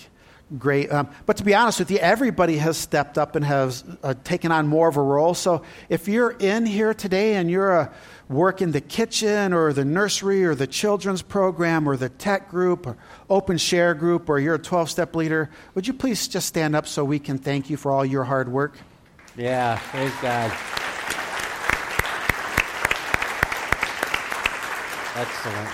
great. 0.57 0.91
Um, 0.91 1.09
but 1.25 1.37
to 1.37 1.45
be 1.45 1.55
honest 1.55 1.79
with 1.79 1.91
you, 1.91 1.97
everybody 1.99 2.57
has 2.57 2.75
stepped 2.75 3.17
up 3.17 3.37
and 3.37 3.45
has 3.45 3.85
uh, 4.03 4.15
taken 4.25 4.51
on 4.51 4.67
more 4.67 4.89
of 4.89 4.97
a 4.97 5.01
role. 5.01 5.33
So 5.33 5.63
if 5.87 6.09
you're 6.09 6.31
in 6.31 6.65
here 6.65 6.93
today 6.93 7.35
and 7.35 7.49
you're 7.49 7.71
a 7.71 7.93
work 8.31 8.61
in 8.61 8.71
the 8.71 8.81
kitchen 8.81 9.53
or 9.53 9.73
the 9.73 9.85
nursery 9.85 10.45
or 10.45 10.55
the 10.55 10.67
children's 10.67 11.21
program 11.21 11.87
or 11.87 11.97
the 11.97 12.09
tech 12.09 12.49
group 12.49 12.87
or 12.87 12.97
open 13.29 13.57
share 13.57 13.93
group 13.93 14.29
or 14.29 14.39
you're 14.39 14.55
a 14.55 14.59
12 14.59 14.89
step 14.89 15.15
leader, 15.15 15.49
would 15.75 15.85
you 15.85 15.93
please 15.93 16.27
just 16.27 16.47
stand 16.47 16.75
up 16.75 16.87
so 16.87 17.03
we 17.03 17.19
can 17.19 17.37
thank 17.37 17.69
you 17.69 17.77
for 17.77 17.91
all 17.91 18.05
your 18.05 18.23
hard 18.23 18.51
work? 18.51 18.77
Yeah, 19.37 19.79
praise 19.91 20.13
God. 20.21 20.51
Excellent. 25.15 25.69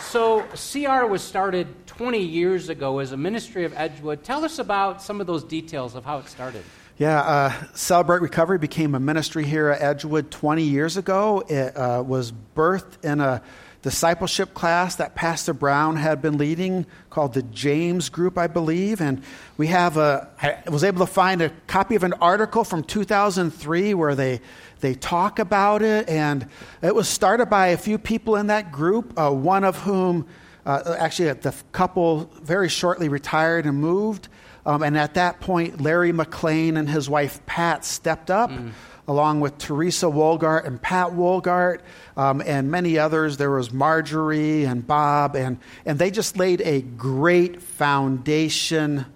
So, 0.00 0.42
CR 0.54 1.06
was 1.06 1.22
started 1.22 1.66
20 1.86 2.20
years 2.20 2.68
ago 2.68 3.00
as 3.00 3.12
a 3.12 3.16
ministry 3.16 3.64
of 3.64 3.74
Edgewood. 3.76 4.22
Tell 4.22 4.44
us 4.44 4.58
about 4.60 5.02
some 5.02 5.20
of 5.20 5.26
those 5.26 5.42
details 5.42 5.94
of 5.96 6.04
how 6.04 6.18
it 6.18 6.28
started. 6.28 6.62
Yeah, 6.98 7.20
uh, 7.20 7.52
Celebrate 7.74 8.22
Recovery 8.22 8.56
became 8.56 8.94
a 8.94 9.00
ministry 9.00 9.44
here 9.44 9.68
at 9.68 9.82
Edgewood 9.82 10.30
20 10.30 10.62
years 10.62 10.96
ago. 10.96 11.44
It 11.46 11.76
uh, 11.76 12.02
was 12.02 12.32
birthed 12.54 13.04
in 13.04 13.20
a 13.20 13.42
discipleship 13.82 14.54
class 14.54 14.96
that 14.96 15.14
Pastor 15.14 15.52
Brown 15.52 15.96
had 15.96 16.22
been 16.22 16.38
leading 16.38 16.86
called 17.10 17.34
the 17.34 17.42
James 17.42 18.08
Group, 18.08 18.38
I 18.38 18.46
believe. 18.46 19.02
And 19.02 19.22
we 19.58 19.66
have 19.66 19.98
a, 19.98 20.30
I 20.40 20.70
was 20.70 20.84
able 20.84 21.00
to 21.04 21.12
find 21.12 21.42
a 21.42 21.50
copy 21.66 21.96
of 21.96 22.02
an 22.02 22.14
article 22.14 22.64
from 22.64 22.82
2003 22.82 23.92
where 23.92 24.14
they, 24.14 24.40
they 24.80 24.94
talk 24.94 25.38
about 25.38 25.82
it. 25.82 26.08
And 26.08 26.48
it 26.80 26.94
was 26.94 27.10
started 27.10 27.50
by 27.50 27.68
a 27.68 27.76
few 27.76 27.98
people 27.98 28.36
in 28.36 28.46
that 28.46 28.72
group, 28.72 29.12
uh, 29.18 29.30
one 29.30 29.64
of 29.64 29.76
whom, 29.82 30.26
uh, 30.64 30.96
actually, 30.98 31.30
the 31.34 31.54
couple 31.72 32.30
very 32.40 32.70
shortly 32.70 33.10
retired 33.10 33.66
and 33.66 33.78
moved. 33.78 34.30
Um, 34.66 34.82
and 34.82 34.98
at 34.98 35.14
that 35.14 35.40
point, 35.40 35.80
Larry 35.80 36.12
McLean 36.12 36.76
and 36.76 36.90
his 36.90 37.08
wife 37.08 37.40
Pat 37.46 37.84
stepped 37.84 38.30
up, 38.32 38.50
along 39.06 39.40
with 39.40 39.56
Teresa 39.58 40.06
Wolgart 40.06 40.66
and 40.66 40.82
Pat 40.82 41.12
Wolgart, 41.12 41.80
um, 42.16 42.42
and 42.44 42.68
many 42.68 42.98
others. 42.98 43.36
There 43.36 43.52
was 43.52 43.72
Marjorie 43.72 44.64
and 44.64 44.84
Bob, 44.84 45.36
and, 45.36 45.58
and 45.84 46.00
they 46.00 46.10
just 46.10 46.36
laid 46.36 46.60
a 46.62 46.82
great 46.82 47.62
foundation 47.62 49.06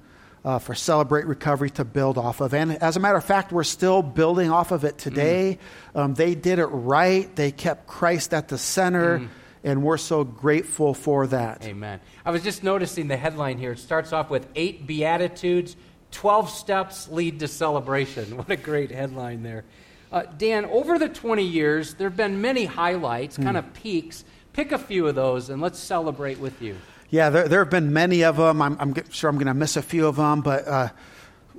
uh, 0.44 0.60
for 0.60 0.74
Celebrate 0.74 1.26
Recovery 1.26 1.70
to 1.70 1.84
build 1.84 2.16
off 2.16 2.40
of. 2.40 2.54
And 2.54 2.80
as 2.82 2.96
a 2.96 3.00
matter 3.00 3.16
of 3.16 3.24
fact, 3.24 3.52
we're 3.52 3.64
still 3.64 4.02
building 4.02 4.50
off 4.50 4.70
of 4.70 4.84
it 4.84 4.98
today. 4.98 5.58
Mm. 5.94 6.00
Um, 6.00 6.14
they 6.14 6.36
did 6.36 6.60
it 6.60 6.66
right, 6.66 7.34
they 7.34 7.50
kept 7.50 7.88
Christ 7.88 8.32
at 8.32 8.48
the 8.48 8.56
center. 8.56 9.18
Mm. 9.18 9.28
And 9.62 9.82
we're 9.82 9.98
so 9.98 10.24
grateful 10.24 10.94
for 10.94 11.26
that. 11.26 11.64
Amen. 11.64 12.00
I 12.24 12.30
was 12.30 12.42
just 12.42 12.62
noticing 12.62 13.08
the 13.08 13.16
headline 13.16 13.58
here. 13.58 13.72
It 13.72 13.78
starts 13.78 14.12
off 14.12 14.30
with 14.30 14.46
eight 14.54 14.86
Beatitudes, 14.86 15.76
12 16.12 16.50
steps 16.50 17.08
lead 17.08 17.40
to 17.40 17.48
celebration. 17.48 18.36
What 18.36 18.50
a 18.50 18.56
great 18.56 18.90
headline 18.90 19.42
there. 19.42 19.64
Uh, 20.10 20.22
Dan, 20.38 20.64
over 20.64 20.98
the 20.98 21.08
20 21.08 21.44
years, 21.44 21.94
there 21.94 22.08
have 22.08 22.16
been 22.16 22.40
many 22.40 22.64
highlights, 22.64 23.36
mm. 23.36 23.44
kind 23.44 23.56
of 23.56 23.72
peaks. 23.74 24.24
Pick 24.52 24.72
a 24.72 24.78
few 24.78 25.06
of 25.06 25.14
those 25.14 25.50
and 25.50 25.62
let's 25.62 25.78
celebrate 25.78 26.38
with 26.38 26.60
you. 26.60 26.76
Yeah, 27.10 27.30
there, 27.30 27.48
there 27.48 27.60
have 27.60 27.70
been 27.70 27.92
many 27.92 28.24
of 28.24 28.36
them. 28.36 28.62
I'm, 28.62 28.76
I'm 28.80 29.10
sure 29.10 29.30
I'm 29.30 29.36
going 29.36 29.46
to 29.46 29.54
miss 29.54 29.76
a 29.76 29.82
few 29.82 30.06
of 30.06 30.16
them, 30.16 30.40
but 30.40 30.66
uh, 30.66 30.88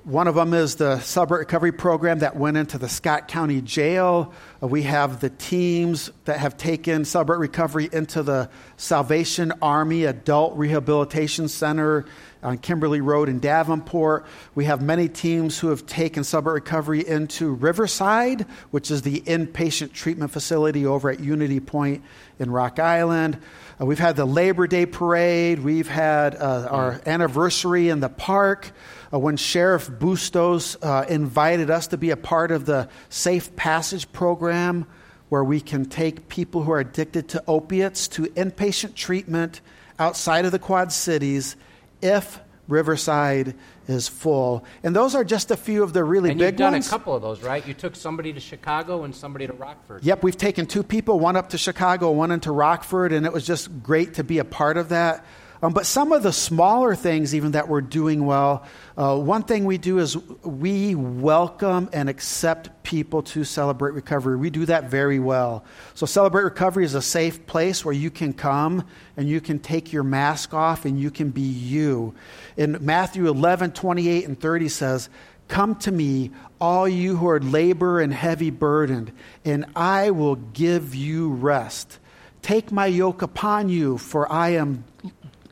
one 0.04 0.28
of 0.28 0.34
them 0.34 0.54
is 0.56 0.76
the 0.76 1.00
Celebrate 1.00 1.40
Recovery 1.40 1.72
Program 1.72 2.20
that 2.20 2.36
went 2.36 2.58
into 2.58 2.80
the 2.80 2.90
Scott 2.90 3.28
County 3.28 3.62
Jail. 3.62 4.34
Uh, 4.62 4.68
we 4.68 4.82
have 4.84 5.20
the 5.20 5.30
teams 5.30 6.12
that 6.26 6.40
have 6.40 6.58
taken 6.58 7.06
Celebrate 7.06 7.38
Recovery 7.38 7.88
into 7.92 8.24
the 8.24 8.50
Salvation 8.78 9.54
Army 9.62 10.06
Adult 10.06 10.58
Rehabilitation 10.58 11.48
Center 11.48 12.06
on 12.42 12.58
Kimberly 12.58 13.02
Road 13.02 13.30
in 13.30 13.40
Davenport. 13.40 14.26
We 14.56 14.66
have 14.66 14.82
many 14.82 15.08
teams 15.08 15.60
who 15.60 15.68
have 15.68 15.86
taken 15.86 16.24
Celebrate 16.24 16.54
Recovery 16.54 17.08
into 17.08 17.54
Riverside, 17.54 18.48
which 18.72 18.90
is 18.90 19.04
the 19.04 19.22
inpatient 19.22 19.94
treatment 19.94 20.32
facility 20.32 20.84
over 20.84 21.12
at 21.12 21.20
Unity 21.20 21.60
Point 21.60 22.04
in 22.40 22.50
Rock 22.50 22.80
Island. 22.80 23.40
Uh, 23.82 23.86
we've 23.86 24.00
had 24.00 24.16
the 24.16 24.26
Labor 24.26 24.68
Day 24.68 24.86
parade. 24.86 25.60
We've 25.60 25.88
had 25.88 26.36
uh, 26.36 26.68
our 26.70 27.02
anniversary 27.06 27.90
in 27.90 28.00
the 28.00 28.10
park 28.10 28.72
uh, 29.12 29.18
when 29.18 29.38
Sheriff 29.38 29.90
Bustos 29.90 30.78
uh, 30.82 31.06
invited 31.10 31.72
us 31.72 31.88
to 31.88 31.98
be 31.98 32.12
a 32.12 32.18
part 32.18 32.52
of 32.52 32.66
the 32.66 32.90
Safe 33.10 33.56
Passage 33.56 34.12
program, 34.12 34.86
where 35.30 35.44
we 35.44 35.62
can 35.62 35.86
take 35.86 36.30
people 36.30 36.62
who 36.64 36.72
are 36.72 36.80
addicted 36.80 37.30
to 37.30 37.44
opiates 37.48 38.08
to 38.10 38.24
inpatient 38.24 38.94
treatment 38.94 39.62
outside 39.98 40.46
of 40.46 40.52
the 40.52 40.60
Quad 40.60 40.92
Cities 40.92 41.56
if 42.02 42.40
Riverside 42.68 43.56
is 43.92 44.08
full. 44.08 44.64
And 44.84 44.96
those 44.96 45.16
are 45.16 45.24
just 45.24 45.52
a 45.52 45.58
few 45.58 45.84
of 45.84 45.94
the 45.94 46.04
really 46.04 46.32
and 46.32 46.40
big 46.40 46.60
ones. 46.60 46.60
You've 46.60 46.72
done 46.72 46.76
a 46.76 46.84
couple 46.84 47.16
of 47.16 47.22
those, 47.22 47.44
right? 47.44 47.66
You 47.68 47.74
took 47.74 47.96
somebody 47.96 48.34
to 48.34 48.40
Chicago 48.40 49.04
and 49.04 49.16
somebody 49.16 49.48
to 49.48 49.54
Rockford. 49.54 50.04
Yep, 50.04 50.24
we've 50.24 50.38
taken 50.38 50.66
two 50.66 50.84
people, 50.84 51.20
one 51.20 51.36
up 51.36 51.50
to 51.50 51.58
Chicago, 51.58 52.12
one 52.12 52.32
into 52.32 52.52
Rockford, 52.52 53.12
and 53.12 53.26
it 53.26 53.34
was 53.34 53.46
just 53.46 53.84
great 53.84 54.16
to 54.16 54.24
be 54.24 54.40
a 54.40 54.46
part 54.46 54.78
of 54.78 54.90
that. 54.90 55.26
Um, 55.64 55.74
but 55.74 55.86
some 55.86 56.12
of 56.12 56.24
the 56.24 56.34
smaller 56.34 56.96
things, 56.96 57.36
even 57.36 57.52
that 57.52 57.68
we're 57.68 57.82
doing 57.82 58.26
well, 58.26 58.66
uh, 58.98 59.16
one 59.16 59.44
thing 59.44 59.66
we 59.66 59.78
do 59.78 60.00
is 60.00 60.18
we 60.44 60.96
welcome 60.96 61.88
and 61.94 62.10
accept 62.10 62.82
people 62.82 63.22
to 63.22 63.44
Celebrate 63.44 63.92
Recovery. 63.92 64.38
We 64.38 64.50
do 64.50 64.66
that 64.66 64.86
very 64.86 65.20
well. 65.20 65.64
So, 65.94 66.08
Celebrate 66.08 66.44
Recovery 66.44 66.84
is 66.84 66.96
a 66.96 67.02
safe 67.02 67.46
place 67.46 67.86
where 67.86 67.94
you 67.94 68.10
can 68.10 68.34
come 68.34 68.88
and 69.16 69.30
you 69.30 69.40
can 69.40 69.60
take 69.60 69.94
your 69.94 70.04
mask 70.04 70.56
off 70.56 70.86
and 70.86 71.00
you 71.00 71.12
can 71.12 71.30
be 71.30 71.42
you. 71.42 72.16
In 72.58 72.80
Matthew 72.82 73.28
11, 73.28 73.74
28 73.74 74.28
and 74.28 74.40
30 74.40 74.68
says, 74.68 75.10
Come 75.48 75.76
to 75.76 75.92
me, 75.92 76.32
all 76.60 76.88
you 76.88 77.18
who 77.18 77.28
are 77.28 77.40
labor 77.40 78.00
and 78.00 78.12
heavy 78.12 78.50
burdened, 78.50 79.12
and 79.46 79.66
I 79.76 80.10
will 80.10 80.38
give 80.38 80.96
you 80.96 81.30
rest. 81.30 82.00
Take 82.42 82.72
my 82.72 82.88
yoke 82.88 83.22
upon 83.22 83.70
you, 83.70 84.00
for 84.00 84.32
I 84.32 84.50
am 84.50 84.86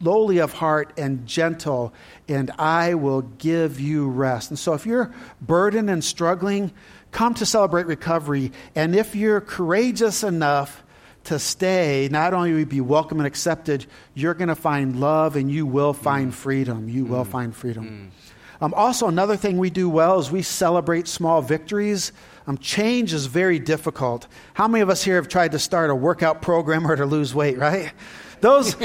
lowly 0.02 0.38
of 0.40 0.54
heart 0.54 0.94
and 0.98 1.26
gentle, 1.26 1.94
and 2.28 2.52
I 2.58 2.94
will 2.96 3.22
give 3.22 3.80
you 3.80 4.08
rest. 4.08 4.50
And 4.50 4.60
so, 4.60 4.74
if 4.74 4.86
you're 4.86 5.14
burdened 5.42 5.90
and 5.90 6.04
struggling, 6.04 6.72
come 7.12 7.34
to 7.36 7.46
celebrate 7.46 7.88
recovery. 7.88 8.52
And 8.76 8.96
if 8.96 9.16
you're 9.16 9.42
courageous 9.42 10.24
enough 10.24 10.84
to 11.26 11.40
stay, 11.40 12.08
not 12.12 12.34
only 12.34 12.52
will 12.52 12.60
you 12.60 12.66
be 12.66 12.82
welcome 12.82 13.20
and 13.20 13.28
accepted, 13.28 13.86
you're 14.14 14.34
going 14.34 14.48
to 14.48 14.56
find 14.56 15.00
love 15.00 15.36
and 15.36 15.52
you 15.52 15.66
will 15.66 15.94
find 15.94 16.32
mm. 16.32 16.36
freedom. 16.36 16.90
You 16.90 17.06
mm. 17.06 17.10
will 17.10 17.26
find 17.26 17.56
freedom. 17.56 18.12
Mm. 18.14 18.30
Um, 18.62 18.74
also, 18.74 19.08
another 19.08 19.38
thing 19.38 19.58
we 19.58 19.70
do 19.70 19.90
well 19.90 20.20
is 20.20 20.32
we 20.32 20.42
celebrate 20.42 21.08
small 21.08 21.42
victories. 21.42 22.12
Um, 22.46 22.58
change 22.58 23.14
is 23.14 23.26
very 23.28 23.60
difficult. 23.60 24.28
How 24.54 24.68
many 24.68 24.82
of 24.82 24.90
us 24.90 25.04
here 25.04 25.16
have 25.16 25.30
tried 25.30 25.54
to 25.54 25.60
start 25.60 25.90
a 25.90 25.96
workout 25.96 26.42
program 26.42 26.86
or 26.86 26.96
to 26.96 27.06
lose 27.06 27.34
weight, 27.34 27.58
right? 27.58 27.94
Those, 28.42 28.76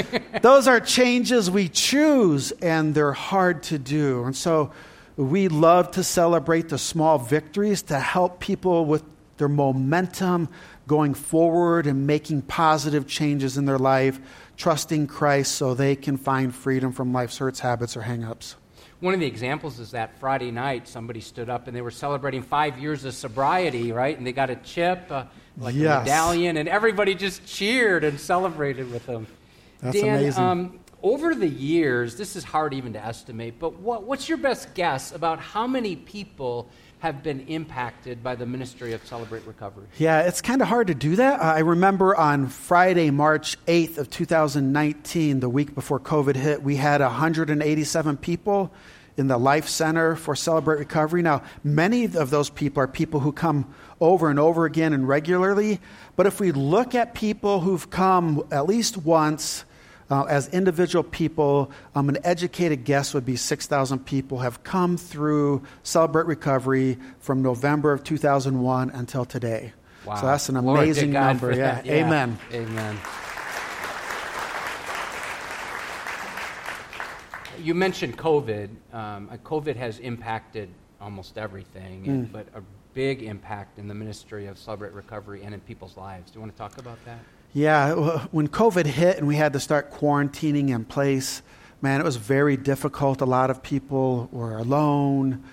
those 0.41 0.67
are 0.67 0.79
changes 0.79 1.49
we 1.49 1.69
choose, 1.69 2.51
and 2.51 2.93
they're 2.93 3.13
hard 3.13 3.63
to 3.63 3.79
do. 3.79 4.23
And 4.23 4.35
so 4.35 4.71
we 5.17 5.47
love 5.47 5.91
to 5.91 6.03
celebrate 6.03 6.69
the 6.69 6.77
small 6.77 7.17
victories 7.17 7.83
to 7.83 7.99
help 7.99 8.39
people 8.39 8.85
with 8.85 9.03
their 9.37 9.49
momentum 9.49 10.49
going 10.87 11.13
forward 11.13 11.87
and 11.87 12.07
making 12.07 12.41
positive 12.43 13.07
changes 13.07 13.57
in 13.57 13.65
their 13.65 13.79
life, 13.79 14.19
trusting 14.57 15.07
Christ 15.07 15.53
so 15.55 15.73
they 15.73 15.95
can 15.95 16.17
find 16.17 16.53
freedom 16.53 16.91
from 16.91 17.11
life's 17.11 17.37
hurts, 17.37 17.59
habits, 17.59 17.97
or 17.97 18.01
hangups. 18.01 18.55
One 19.01 19.13
of 19.13 19.19
the 19.19 19.25
examples 19.25 19.79
is 19.79 19.91
that 19.91 20.17
Friday 20.19 20.51
night 20.51 20.87
somebody 20.87 21.19
stood 21.19 21.49
up 21.49 21.67
and 21.67 21.75
they 21.75 21.81
were 21.81 21.91
celebrating 21.91 22.41
five 22.41 22.79
years 22.79 23.03
of 23.03 23.13
sobriety, 23.13 23.91
right? 23.91 24.17
And 24.17 24.25
they 24.25 24.31
got 24.31 24.49
a 24.49 24.55
chip, 24.55 25.11
uh, 25.11 25.25
like 25.57 25.75
yes. 25.75 25.97
a 25.97 25.99
medallion, 25.99 26.57
and 26.57 26.69
everybody 26.69 27.13
just 27.13 27.45
cheered 27.45 28.03
and 28.03 28.19
celebrated 28.19 28.89
with 28.91 29.05
them. 29.05 29.27
That's 29.81 29.99
Dan, 29.99 30.19
amazing. 30.19 30.43
Um, 30.43 30.79
over 31.03 31.35
the 31.35 31.47
years, 31.47 32.15
this 32.15 32.35
is 32.35 32.43
hard 32.43 32.73
even 32.73 32.93
to 32.93 33.05
estimate, 33.05 33.59
but 33.59 33.79
what, 33.79 34.03
what's 34.03 34.27
your 34.27 34.39
best 34.39 34.73
guess 34.73 35.11
about 35.11 35.39
how 35.39 35.67
many 35.67 35.95
people 35.95 36.67
have 36.99 37.21
been 37.21 37.41
impacted 37.41 38.23
by 38.23 38.33
the 38.33 38.45
ministry 38.45 38.93
of 38.93 39.05
Celebrate 39.05 39.45
Recovery? 39.45 39.85
Yeah, 39.99 40.21
it's 40.21 40.41
kind 40.41 40.63
of 40.63 40.67
hard 40.67 40.87
to 40.87 40.95
do 40.95 41.17
that. 41.17 41.41
I 41.43 41.59
remember 41.59 42.15
on 42.15 42.47
Friday, 42.47 43.11
March 43.11 43.63
8th 43.67 43.99
of 43.99 44.09
2019, 44.09 45.41
the 45.41 45.49
week 45.49 45.75
before 45.75 45.99
COVID 45.99 46.35
hit, 46.35 46.63
we 46.63 46.77
had 46.77 47.01
187 47.01 48.17
people 48.17 48.73
in 49.17 49.27
the 49.27 49.37
Life 49.37 49.69
Center 49.69 50.15
for 50.15 50.35
Celebrate 50.35 50.79
Recovery. 50.79 51.21
Now, 51.21 51.43
many 51.63 52.05
of 52.05 52.31
those 52.31 52.49
people 52.49 52.81
are 52.81 52.87
people 52.87 53.19
who 53.19 53.31
come 53.31 53.73
over 53.99 54.29
and 54.29 54.39
over 54.39 54.65
again 54.65 54.93
and 54.93 55.07
regularly, 55.07 55.79
but 56.15 56.25
if 56.25 56.39
we 56.39 56.51
look 56.51 56.95
at 56.95 57.13
people 57.13 57.61
who've 57.61 57.89
come 57.89 58.45
at 58.51 58.67
least 58.67 58.97
once, 58.97 59.65
uh, 60.09 60.23
as 60.23 60.47
individual 60.49 61.03
people, 61.03 61.71
um, 61.95 62.09
an 62.09 62.17
educated 62.23 62.83
guess 62.83 63.13
would 63.13 63.25
be 63.25 63.35
6,000 63.35 64.05
people 64.05 64.39
have 64.39 64.63
come 64.63 64.97
through 64.97 65.63
Celebrate 65.83 66.27
Recovery 66.27 66.97
from 67.19 67.41
November 67.41 67.91
of 67.91 68.03
2001 68.03 68.91
until 68.91 69.25
today. 69.25 69.73
Wow. 70.05 70.15
So 70.15 70.25
that's 70.27 70.49
an 70.49 70.57
amazing 70.57 71.11
number. 71.11 71.51
Yeah. 71.55 71.81
yeah. 71.83 71.93
Amen. 71.93 72.37
Amen. 72.53 72.97
You 77.63 77.73
mentioned 77.73 78.17
COVID. 78.17 78.69
Um, 78.93 79.29
COVID 79.43 79.75
has 79.75 79.97
impacted 79.99 80.69
almost 81.01 81.37
everything, 81.37 82.05
mm. 82.05 82.31
but 82.31 82.47
a 82.53 82.61
big 82.95 83.21
impact 83.21 83.77
in 83.77 83.89
the 83.89 83.93
ministry 83.93 84.47
of 84.47 84.57
Celebrate 84.57 84.93
Recovery 84.93 85.43
and 85.43 85.53
in 85.53 85.59
people's 85.59 85.97
lives. 85.97 86.31
Do 86.31 86.37
you 86.37 86.41
want 86.41 86.53
to 86.53 86.57
talk 86.57 86.77
about 86.77 86.97
that? 87.03 87.19
Yeah, 87.53 87.93
when 88.31 88.47
COVID 88.47 88.85
hit 88.85 89.17
and 89.17 89.27
we 89.27 89.35
had 89.35 89.53
to 89.53 89.59
start 89.59 89.91
quarantining 89.91 90.69
in 90.69 90.85
place, 90.85 91.41
man, 91.81 91.99
it 91.99 92.05
was 92.05 92.15
very 92.15 92.55
difficult. 92.55 93.19
A 93.19 93.25
lot 93.25 93.49
of 93.49 93.61
people 93.61 94.29
were 94.31 94.57
alone, 94.57 95.43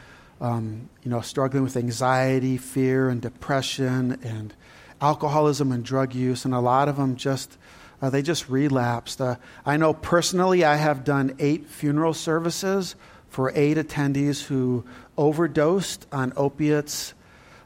um, 0.41 0.89
you 1.03 1.11
know, 1.11 1.21
struggling 1.21 1.65
with 1.65 1.77
anxiety, 1.77 2.57
fear, 2.57 3.09
and 3.09 3.21
depression, 3.21 4.19
and 4.23 4.55
alcoholism 5.01 5.73
and 5.73 5.85
drug 5.85 6.15
use, 6.15 6.45
and 6.45 6.55
a 6.55 6.61
lot 6.61 6.89
of 6.89 6.97
them 6.97 7.17
just 7.17 7.59
uh, 8.01 8.11
they 8.11 8.23
just 8.23 8.49
relapsed. 8.49 9.21
Uh, 9.21 9.37
I 9.67 9.77
know 9.77 9.95
personally, 9.95 10.65
I 10.65 10.77
have 10.77 11.05
done 11.05 11.35
eight 11.41 11.67
funeral 11.67 12.15
services 12.15 12.95
for 13.29 13.53
eight 13.55 13.77
attendees 13.77 14.45
who 14.45 14.85
overdosed 15.17 16.07
on 16.13 16.33
opiates 16.37 17.15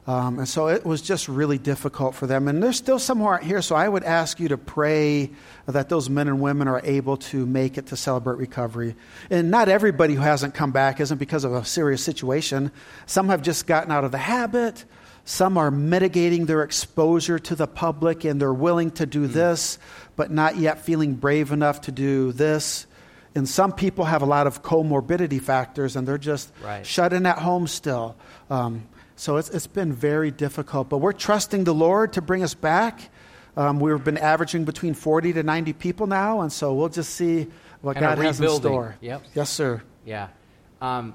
um, 0.06 0.38
and 0.38 0.48
so 0.48 0.68
it 0.68 0.84
was 0.86 1.02
just 1.02 1.28
really 1.28 1.58
difficult 1.58 2.14
for 2.14 2.28
them. 2.28 2.46
And 2.46 2.62
there's 2.62 2.76
still 2.76 3.00
some 3.00 3.18
who 3.18 3.24
aren't 3.24 3.42
here, 3.42 3.60
so 3.60 3.74
I 3.74 3.88
would 3.88 4.04
ask 4.04 4.38
you 4.38 4.48
to 4.48 4.58
pray 4.58 5.30
that 5.66 5.88
those 5.88 6.08
men 6.08 6.28
and 6.28 6.40
women 6.40 6.68
are 6.68 6.80
able 6.84 7.16
to 7.16 7.44
make 7.44 7.76
it 7.76 7.86
to 7.86 7.96
celebrate 7.96 8.38
recovery. 8.38 8.94
And 9.30 9.50
not 9.50 9.68
everybody 9.68 10.14
who 10.14 10.20
hasn't 10.20 10.54
come 10.54 10.70
back 10.70 11.00
isn't 11.00 11.18
because 11.18 11.42
of 11.42 11.52
a 11.52 11.64
serious 11.64 12.04
situation. 12.04 12.70
Some 13.06 13.30
have 13.30 13.42
just 13.42 13.66
gotten 13.66 13.90
out 13.90 14.04
of 14.04 14.12
the 14.12 14.18
habit. 14.18 14.84
Some 15.24 15.58
are 15.58 15.72
mitigating 15.72 16.46
their 16.46 16.62
exposure 16.62 17.40
to 17.40 17.56
the 17.56 17.66
public 17.66 18.24
and 18.24 18.40
they're 18.40 18.54
willing 18.54 18.92
to 18.92 19.06
do 19.06 19.26
mm. 19.26 19.32
this, 19.32 19.76
but 20.14 20.30
not 20.30 20.56
yet 20.56 20.82
feeling 20.82 21.14
brave 21.14 21.50
enough 21.50 21.80
to 21.82 21.92
do 21.92 22.30
this. 22.30 22.86
And 23.34 23.48
some 23.48 23.72
people 23.72 24.04
have 24.04 24.22
a 24.22 24.26
lot 24.26 24.46
of 24.46 24.62
comorbidity 24.62 25.42
factors 25.42 25.96
and 25.96 26.06
they're 26.06 26.16
just 26.16 26.52
right. 26.62 26.86
shut 26.86 27.12
in 27.12 27.26
at 27.26 27.38
home 27.38 27.66
still. 27.66 28.14
Um, 28.48 28.86
so 29.16 29.38
it's, 29.38 29.48
it's 29.48 29.66
been 29.66 29.92
very 29.92 30.30
difficult, 30.30 30.88
but 30.88 30.98
we're 30.98 31.12
trusting 31.12 31.64
the 31.64 31.74
Lord 31.74 32.12
to 32.12 32.22
bring 32.22 32.42
us 32.42 32.54
back. 32.54 33.10
Um, 33.56 33.80
we've 33.80 34.04
been 34.04 34.18
averaging 34.18 34.64
between 34.64 34.92
40 34.92 35.32
to 35.32 35.42
90 35.42 35.72
people 35.72 36.06
now, 36.06 36.42
and 36.42 36.52
so 36.52 36.74
we'll 36.74 36.90
just 36.90 37.14
see 37.14 37.46
what 37.80 37.96
and 37.96 38.04
God 38.04 38.18
has 38.18 38.40
in 38.40 38.48
store. 38.50 38.96
Yep. 39.00 39.22
Yes, 39.34 39.48
sir. 39.48 39.82
Yeah. 40.04 40.28
Um, 40.82 41.14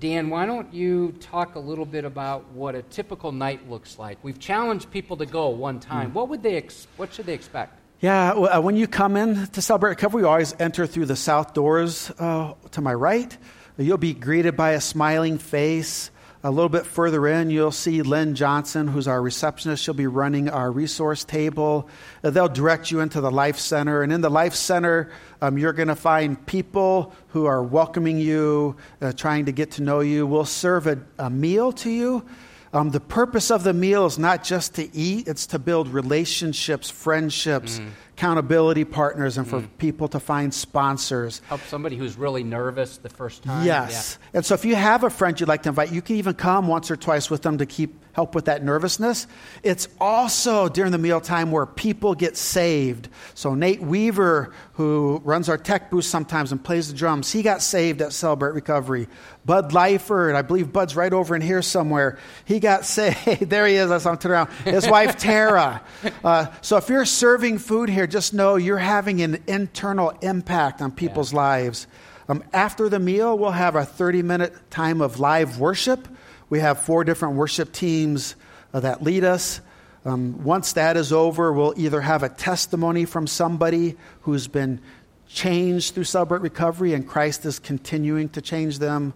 Dan, 0.00 0.28
why 0.28 0.44
don't 0.44 0.74
you 0.74 1.12
talk 1.20 1.54
a 1.54 1.58
little 1.58 1.86
bit 1.86 2.04
about 2.04 2.50
what 2.50 2.74
a 2.74 2.82
typical 2.82 3.32
night 3.32 3.70
looks 3.70 3.98
like? 3.98 4.18
We've 4.22 4.38
challenged 4.38 4.90
people 4.90 5.16
to 5.18 5.26
go 5.26 5.48
one 5.48 5.80
time. 5.80 6.10
Mm. 6.10 6.14
What 6.14 6.28
would 6.28 6.42
they? 6.42 6.56
Ex- 6.56 6.88
what 6.96 7.14
should 7.14 7.26
they 7.26 7.32
expect? 7.32 7.78
Yeah, 8.00 8.32
uh, 8.32 8.60
when 8.60 8.76
you 8.76 8.88
come 8.88 9.16
in 9.16 9.46
to 9.46 9.62
celebrate 9.62 9.90
recovery, 9.90 10.22
you 10.22 10.28
always 10.28 10.54
enter 10.58 10.86
through 10.86 11.06
the 11.06 11.16
south 11.16 11.54
doors 11.54 12.10
uh, 12.18 12.52
to 12.72 12.80
my 12.82 12.92
right. 12.92 13.34
You'll 13.78 13.96
be 13.96 14.12
greeted 14.12 14.54
by 14.54 14.72
a 14.72 14.80
smiling 14.80 15.38
face. 15.38 16.10
A 16.44 16.50
little 16.50 16.68
bit 16.68 16.86
further 16.86 17.26
in, 17.26 17.50
you'll 17.50 17.72
see 17.72 18.02
Lynn 18.02 18.34
Johnson, 18.34 18.86
who's 18.88 19.08
our 19.08 19.20
receptionist. 19.20 19.82
She'll 19.82 19.94
be 19.94 20.06
running 20.06 20.48
our 20.48 20.70
resource 20.70 21.24
table. 21.24 21.88
Uh, 22.22 22.30
they'll 22.30 22.48
direct 22.48 22.90
you 22.90 23.00
into 23.00 23.20
the 23.20 23.30
Life 23.30 23.58
Center. 23.58 24.02
And 24.02 24.12
in 24.12 24.20
the 24.20 24.30
Life 24.30 24.54
Center, 24.54 25.10
um, 25.40 25.58
you're 25.58 25.72
going 25.72 25.88
to 25.88 25.96
find 25.96 26.46
people 26.46 27.12
who 27.28 27.46
are 27.46 27.62
welcoming 27.62 28.18
you, 28.18 28.76
uh, 29.00 29.12
trying 29.12 29.46
to 29.46 29.52
get 29.52 29.72
to 29.72 29.82
know 29.82 30.00
you. 30.00 30.26
We'll 30.26 30.44
serve 30.44 30.86
a, 30.86 30.98
a 31.18 31.30
meal 31.30 31.72
to 31.72 31.90
you. 31.90 32.24
Um, 32.72 32.90
the 32.90 33.00
purpose 33.00 33.50
of 33.50 33.64
the 33.64 33.72
meal 33.72 34.04
is 34.04 34.18
not 34.18 34.44
just 34.44 34.74
to 34.74 34.94
eat, 34.94 35.28
it's 35.28 35.46
to 35.48 35.58
build 35.58 35.88
relationships, 35.88 36.90
friendships, 36.90 37.78
mm. 37.78 37.88
Accountability 38.16 38.84
partners, 38.84 39.36
and 39.36 39.46
for 39.46 39.60
mm. 39.60 39.68
people 39.76 40.08
to 40.08 40.18
find 40.18 40.52
sponsors. 40.52 41.42
Help 41.48 41.60
somebody 41.62 41.96
who's 41.96 42.16
really 42.16 42.42
nervous 42.42 42.96
the 42.96 43.10
first 43.10 43.42
time. 43.42 43.66
Yes. 43.66 44.18
Yeah. 44.18 44.38
And 44.38 44.46
so 44.46 44.54
if 44.54 44.64
you 44.64 44.74
have 44.74 45.04
a 45.04 45.10
friend 45.10 45.38
you'd 45.38 45.48
like 45.48 45.64
to 45.64 45.68
invite, 45.68 45.92
you 45.92 46.00
can 46.00 46.16
even 46.16 46.34
come 46.34 46.66
once 46.66 46.90
or 46.90 46.96
twice 46.96 47.28
with 47.28 47.42
them 47.42 47.58
to 47.58 47.66
keep 47.66 47.94
help 48.16 48.34
with 48.34 48.46
that 48.46 48.64
nervousness. 48.64 49.26
It's 49.62 49.88
also 50.00 50.70
during 50.70 50.90
the 50.90 50.96
mealtime 50.96 51.50
where 51.50 51.66
people 51.66 52.14
get 52.14 52.38
saved. 52.38 53.10
So 53.34 53.54
Nate 53.54 53.82
Weaver, 53.82 54.54
who 54.72 55.20
runs 55.22 55.50
our 55.50 55.58
tech 55.58 55.90
booth 55.90 56.06
sometimes 56.06 56.50
and 56.50 56.64
plays 56.64 56.88
the 56.88 56.96
drums, 56.96 57.30
he 57.30 57.42
got 57.42 57.60
saved 57.60 58.00
at 58.00 58.14
Celebrate 58.14 58.54
Recovery. 58.54 59.06
Bud 59.44 59.70
Lyford, 59.70 60.34
I 60.34 60.40
believe 60.40 60.72
Bud's 60.72 60.96
right 60.96 61.12
over 61.12 61.36
in 61.36 61.42
here 61.42 61.60
somewhere. 61.60 62.18
He 62.46 62.58
got 62.58 62.84
saved. 62.86 63.50
there 63.50 63.66
he 63.66 63.74
is. 63.74 63.90
That's 63.90 64.06
I'm 64.06 64.16
turning 64.16 64.36
around. 64.36 64.50
His 64.64 64.88
wife 64.88 65.18
Tara. 65.18 65.82
Uh, 66.24 66.46
so 66.62 66.78
if 66.78 66.88
you're 66.88 67.04
serving 67.04 67.58
food 67.58 67.90
here, 67.90 68.06
just 68.06 68.32
know 68.32 68.56
you're 68.56 68.78
having 68.78 69.20
an 69.20 69.42
internal 69.46 70.08
impact 70.22 70.80
on 70.80 70.90
people's 70.90 71.34
yeah. 71.34 71.38
lives. 71.38 71.86
Um, 72.30 72.42
after 72.54 72.88
the 72.88 72.98
meal, 72.98 73.36
we'll 73.36 73.50
have 73.50 73.76
a 73.76 73.84
30 73.84 74.22
minute 74.22 74.54
time 74.70 75.02
of 75.02 75.20
live 75.20 75.60
worship. 75.60 76.08
We 76.48 76.60
have 76.60 76.82
four 76.82 77.04
different 77.04 77.34
worship 77.34 77.72
teams 77.72 78.36
uh, 78.72 78.80
that 78.80 79.02
lead 79.02 79.24
us. 79.24 79.60
Um, 80.04 80.44
once 80.44 80.74
that 80.74 80.96
is 80.96 81.12
over, 81.12 81.52
we'll 81.52 81.74
either 81.76 82.00
have 82.00 82.22
a 82.22 82.28
testimony 82.28 83.04
from 83.04 83.26
somebody 83.26 83.96
who's 84.22 84.46
been 84.46 84.80
changed 85.28 85.94
through 85.94 86.04
Celebrate 86.04 86.42
Recovery 86.42 86.94
and 86.94 87.06
Christ 87.06 87.44
is 87.44 87.58
continuing 87.58 88.28
to 88.30 88.40
change 88.40 88.78
them, 88.78 89.12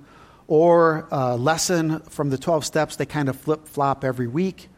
or 0.49 1.07
a 1.13 1.37
lesson 1.37 2.01
from 2.01 2.31
the 2.31 2.39
12 2.39 2.65
steps. 2.65 2.97
They 2.97 3.07
kind 3.07 3.29
of 3.29 3.39
flip 3.39 3.69
flop 3.69 4.05
every 4.05 4.27
week. 4.27 4.69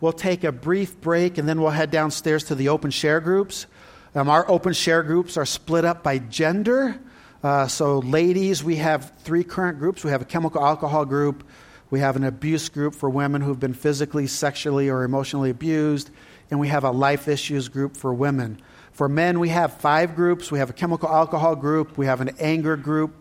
We'll 0.00 0.12
take 0.12 0.44
a 0.44 0.52
brief 0.52 1.00
break 1.00 1.38
and 1.38 1.48
then 1.48 1.60
we'll 1.60 1.70
head 1.70 1.90
downstairs 1.90 2.44
to 2.44 2.54
the 2.54 2.68
open 2.68 2.90
share 2.90 3.20
groups. 3.20 3.66
Um, 4.14 4.28
our 4.28 4.48
open 4.50 4.72
share 4.72 5.02
groups 5.02 5.36
are 5.36 5.44
split 5.44 5.84
up 5.84 6.02
by 6.02 6.18
gender. 6.18 7.00
Uh, 7.42 7.66
so, 7.66 7.98
ladies, 7.98 8.62
we 8.62 8.76
have 8.76 9.12
three 9.20 9.44
current 9.44 9.78
groups. 9.78 10.04
We 10.04 10.10
have 10.10 10.22
a 10.22 10.26
chemical 10.26 10.64
alcohol 10.64 11.04
group, 11.04 11.44
we 11.90 12.00
have 12.00 12.16
an 12.16 12.24
abuse 12.24 12.68
group 12.68 12.94
for 12.94 13.08
women 13.08 13.42
who've 13.42 13.60
been 13.60 13.74
physically, 13.74 14.26
sexually, 14.26 14.88
or 14.88 15.04
emotionally 15.04 15.50
abused. 15.50 16.10
And 16.50 16.60
we 16.60 16.68
have 16.68 16.84
a 16.84 16.90
life 16.90 17.28
issues 17.28 17.68
group 17.68 17.96
for 17.96 18.12
women. 18.12 18.60
For 18.92 19.08
men, 19.08 19.40
we 19.40 19.50
have 19.50 19.74
five 19.74 20.16
groups. 20.16 20.50
We 20.50 20.58
have 20.58 20.70
a 20.70 20.72
chemical 20.72 21.08
alcohol 21.08 21.54
group, 21.54 21.98
we 21.98 22.06
have 22.06 22.22
an 22.22 22.30
anger 22.38 22.76
group, 22.76 23.14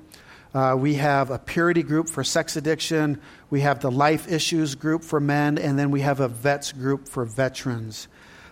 uh, 0.54 0.76
we 0.80 0.94
have 0.94 1.32
a 1.32 1.38
purity 1.38 1.84
group 1.84 2.08
for 2.08 2.24
sex 2.24 2.56
addiction, 2.56 3.20
we 3.50 3.60
have 3.60 3.82
the 3.82 3.92
life 3.92 4.32
issues 4.32 4.74
group 4.74 5.04
for 5.04 5.20
men, 5.20 5.58
and 5.58 5.78
then 5.78 5.92
we 5.92 6.00
have 6.00 6.22
a 6.22 6.30
vets 6.30 6.72
group 6.72 7.10
for 7.10 7.26
veterans. 7.26 8.08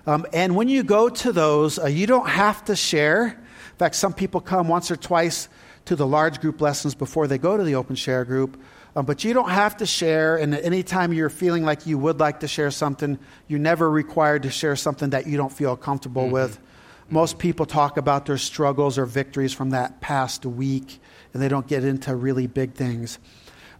Um, 0.06 0.26
and 0.34 0.54
when 0.58 0.68
you 0.68 0.84
go 0.84 1.08
to 1.08 1.32
those, 1.32 1.80
uh, 1.80 1.86
you 1.86 2.08
don't 2.08 2.28
have 2.28 2.66
to 2.66 2.76
share. 2.76 3.28
In 3.28 3.78
fact, 3.78 3.96
some 3.96 4.12
people 4.12 4.42
come 4.42 4.68
once 4.68 4.92
or 4.92 4.98
twice 4.98 5.48
to 5.86 5.96
the 5.96 6.06
large 6.06 6.42
group 6.42 6.60
lessons 6.60 6.94
before 6.94 7.28
they 7.28 7.38
go 7.38 7.56
to 7.56 7.64
the 7.64 7.76
open 7.76 7.96
share 7.96 8.26
group. 8.26 8.62
Um, 8.96 9.06
but 9.06 9.24
you 9.24 9.34
don't 9.34 9.50
have 9.50 9.78
to 9.78 9.86
share, 9.88 10.38
and 10.38 10.54
anytime 10.54 11.14
you're 11.14 11.32
feeling 11.32 11.64
like 11.64 11.88
you 11.88 11.98
would 11.98 12.20
like 12.20 12.42
to 12.42 12.48
share 12.48 12.70
something, 12.70 13.18
you're 13.48 13.60
never 13.60 13.90
required 13.90 14.44
to 14.44 14.52
share 14.52 14.76
something 14.76 15.12
that 15.12 15.26
you 15.26 15.36
don't 15.36 15.52
feel 15.52 15.76
comfortable 15.76 16.24
mm-hmm. 16.24 16.34
with. 16.34 16.60
Most 17.10 17.40
people 17.40 17.66
talk 17.66 17.98
about 17.98 18.28
their 18.28 18.38
struggles 18.38 18.98
or 18.98 19.06
victories 19.06 19.52
from 19.52 19.72
that 19.72 20.00
past 20.00 20.46
week, 20.46 21.00
and 21.34 21.42
they 21.42 21.48
don't 21.48 21.68
get 21.68 21.84
into 21.84 22.16
really 22.16 22.48
big 22.48 22.74
things. 22.74 23.18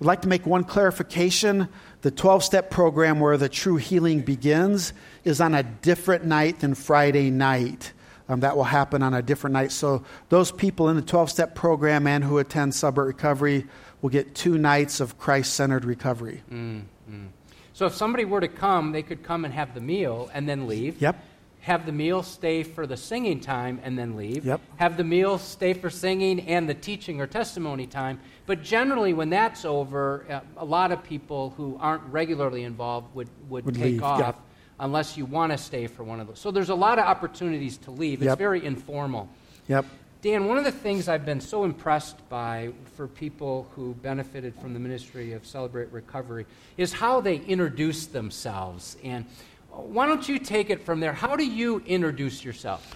I'd 0.02 0.08
like 0.08 0.24
to 0.24 0.28
make 0.28 0.46
one 0.46 0.64
clarification. 0.64 1.70
The 2.02 2.12
12 2.12 2.44
step 2.44 2.72
program 2.72 3.20
where 3.20 3.38
the 3.38 3.50
true 3.50 3.78
healing 3.78 4.22
begins 4.22 4.94
is 5.24 5.40
on 5.40 5.54
a 5.54 5.64
different 5.64 6.26
night 6.26 6.60
than 6.60 6.74
Friday 6.74 7.30
night. 7.30 7.94
Um, 8.30 8.40
that 8.40 8.56
will 8.56 8.64
happen 8.64 9.04
on 9.04 9.14
a 9.14 9.22
different 9.22 9.54
night. 9.54 9.72
So, 9.74 10.04
those 10.30 10.50
people 10.50 10.88
in 10.88 10.96
the 10.96 11.02
12 11.02 11.30
step 11.30 11.56
program 11.56 12.08
and 12.08 12.24
who 12.24 12.38
attend 12.38 12.74
Celebrate 12.74 13.08
Recovery 13.08 13.66
will 14.02 14.10
get 14.10 14.34
two 14.34 14.58
nights 14.58 15.02
of 15.02 15.18
Christ 15.18 15.54
centered 15.54 15.84
recovery. 15.84 16.42
Mm-hmm. 16.50 17.26
So 17.74 17.88
if 17.88 17.96
somebody 17.96 18.24
were 18.24 18.40
to 18.40 18.48
come, 18.48 18.92
they 18.92 19.02
could 19.02 19.24
come 19.24 19.46
and 19.46 19.54
have 19.54 19.74
the 19.74 19.82
meal 19.82 20.30
and 20.34 20.48
then 20.48 20.68
leave. 20.68 21.02
Yep. 21.02 21.18
Have 21.62 21.86
the 21.86 21.92
meal 21.92 22.22
stay 22.22 22.62
for 22.62 22.86
the 22.86 22.98
singing 22.98 23.40
time 23.40 23.80
and 23.84 23.98
then 23.98 24.16
leave. 24.16 24.46
Yep. 24.46 24.62
Have 24.76 24.96
the 24.96 25.04
meal 25.04 25.40
stay 25.40 25.74
for 25.74 25.90
singing 25.90 26.42
and 26.42 26.70
the 26.70 26.74
teaching 26.74 27.20
or 27.20 27.26
testimony 27.26 27.88
time. 27.88 28.20
But 28.46 28.62
generally, 28.62 29.14
when 29.14 29.30
that's 29.30 29.66
over, 29.66 30.26
uh, 30.30 30.42
a 30.58 30.66
lot 30.66 30.92
of 30.92 31.04
people 31.04 31.52
who 31.58 31.78
aren't 31.80 32.04
regularly 32.04 32.64
involved 32.64 33.16
would, 33.16 33.30
would, 33.50 33.66
would 33.66 33.76
take 33.76 33.94
leave. 33.94 34.04
off. 34.04 34.20
Yep. 34.20 34.40
Unless 34.80 35.18
you 35.18 35.26
want 35.26 35.52
to 35.52 35.58
stay 35.58 35.88
for 35.88 36.04
one 36.04 36.20
of 36.20 36.28
those. 36.28 36.40
So 36.40 36.52
there's 36.52 36.70
a 36.70 36.76
lot 36.76 37.00
of 37.00 37.06
opportunities 37.06 37.78
to 37.80 37.92
leave. 37.92 38.22
It's 38.22 38.28
yep. 38.28 38.38
very 38.38 38.66
informal. 38.66 39.30
Yep. 39.68 39.86
Dan, 40.24 40.46
one 40.46 40.58
of 40.58 40.64
the 40.64 40.72
things 40.72 41.10
I've 41.10 41.26
been 41.26 41.42
so 41.42 41.66
impressed 41.66 42.18
by 42.30 42.72
for 42.96 43.08
people 43.08 43.68
who 43.76 43.94
benefited 43.96 44.56
from 44.56 44.74
the 44.74 44.80
ministry 44.80 45.34
of 45.34 45.46
Celebrate 45.46 45.92
Recovery 45.92 46.46
is 46.78 46.94
how 46.94 47.20
they 47.20 47.36
introduce 47.38 48.06
themselves. 48.06 48.96
And 49.04 49.26
why 49.70 50.06
don't 50.06 50.28
you 50.28 50.40
take 50.40 50.70
it 50.70 50.86
from 50.86 51.02
there? 51.02 51.12
How 51.12 51.36
do 51.36 51.46
you 51.46 51.84
introduce 51.86 52.44
yourself? 52.44 52.96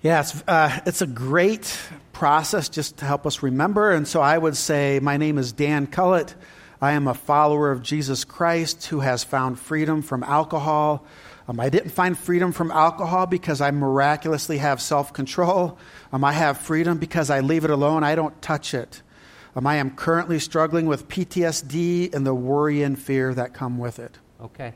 Yeah, 0.00 0.20
it's, 0.20 0.42
uh, 0.48 0.80
it's 0.86 1.02
a 1.02 1.06
great 1.06 1.78
process 2.12 2.68
just 2.68 2.96
to 2.98 3.04
help 3.04 3.26
us 3.26 3.42
remember. 3.42 3.90
And 3.90 4.08
so 4.08 4.20
I 4.20 4.36
would 4.38 4.56
say, 4.56 4.98
My 4.98 5.16
name 5.16 5.38
is 5.38 5.52
Dan 5.52 5.86
Cullett. 5.86 6.34
I 6.82 6.92
am 6.92 7.06
a 7.06 7.14
follower 7.14 7.70
of 7.70 7.80
Jesus 7.80 8.24
Christ 8.24 8.86
who 8.86 9.00
has 9.00 9.22
found 9.22 9.60
freedom 9.60 10.02
from 10.02 10.24
alcohol. 10.24 11.06
Um, 11.46 11.60
I 11.60 11.68
didn't 11.68 11.90
find 11.90 12.18
freedom 12.18 12.50
from 12.50 12.72
alcohol 12.72 13.26
because 13.26 13.60
I 13.60 13.70
miraculously 13.70 14.58
have 14.58 14.82
self 14.82 15.12
control. 15.12 15.78
Um, 16.12 16.24
I 16.24 16.32
have 16.32 16.58
freedom 16.58 16.98
because 16.98 17.30
I 17.30 17.38
leave 17.38 17.62
it 17.62 17.70
alone. 17.70 18.02
I 18.02 18.16
don't 18.16 18.42
touch 18.42 18.74
it. 18.74 19.00
Um, 19.54 19.64
I 19.64 19.76
am 19.76 19.92
currently 19.92 20.40
struggling 20.40 20.86
with 20.86 21.06
PTSD 21.06 22.12
and 22.12 22.26
the 22.26 22.34
worry 22.34 22.82
and 22.82 22.98
fear 22.98 23.32
that 23.32 23.54
come 23.54 23.78
with 23.78 24.00
it. 24.00 24.18
Okay. 24.40 24.74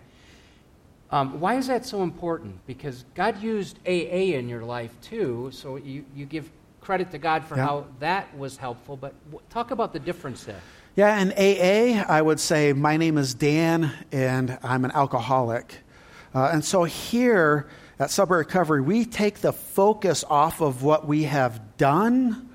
Um, 1.10 1.40
why 1.40 1.56
is 1.56 1.66
that 1.66 1.84
so 1.84 2.04
important? 2.04 2.64
Because 2.68 3.04
God 3.16 3.42
used 3.42 3.80
AA 3.84 4.36
in 4.38 4.48
your 4.48 4.62
life 4.62 4.92
too, 5.02 5.50
so 5.52 5.74
you, 5.74 6.04
you 6.14 6.24
give 6.24 6.50
credit 6.80 7.10
to 7.10 7.18
God 7.18 7.44
for 7.44 7.56
yeah. 7.56 7.66
how 7.66 7.86
that 7.98 8.36
was 8.38 8.56
helpful, 8.56 8.96
but 8.96 9.12
w- 9.32 9.42
talk 9.50 9.72
about 9.72 9.92
the 9.92 9.98
difference 9.98 10.44
there. 10.44 10.60
Yeah, 10.96 11.20
in 11.20 11.32
AA, 11.32 12.02
I 12.08 12.22
would 12.22 12.40
say, 12.40 12.72
My 12.72 12.96
name 12.96 13.18
is 13.18 13.34
Dan, 13.34 13.92
and 14.12 14.58
I'm 14.62 14.82
an 14.86 14.92
alcoholic. 14.92 15.80
Uh, 16.34 16.48
and 16.50 16.64
so 16.64 16.84
here 16.84 17.68
at 17.98 18.10
Celebrate 18.10 18.38
Recovery, 18.38 18.80
we 18.80 19.04
take 19.04 19.42
the 19.42 19.52
focus 19.52 20.24
off 20.30 20.62
of 20.62 20.82
what 20.82 21.06
we 21.06 21.24
have 21.24 21.76
done 21.76 22.48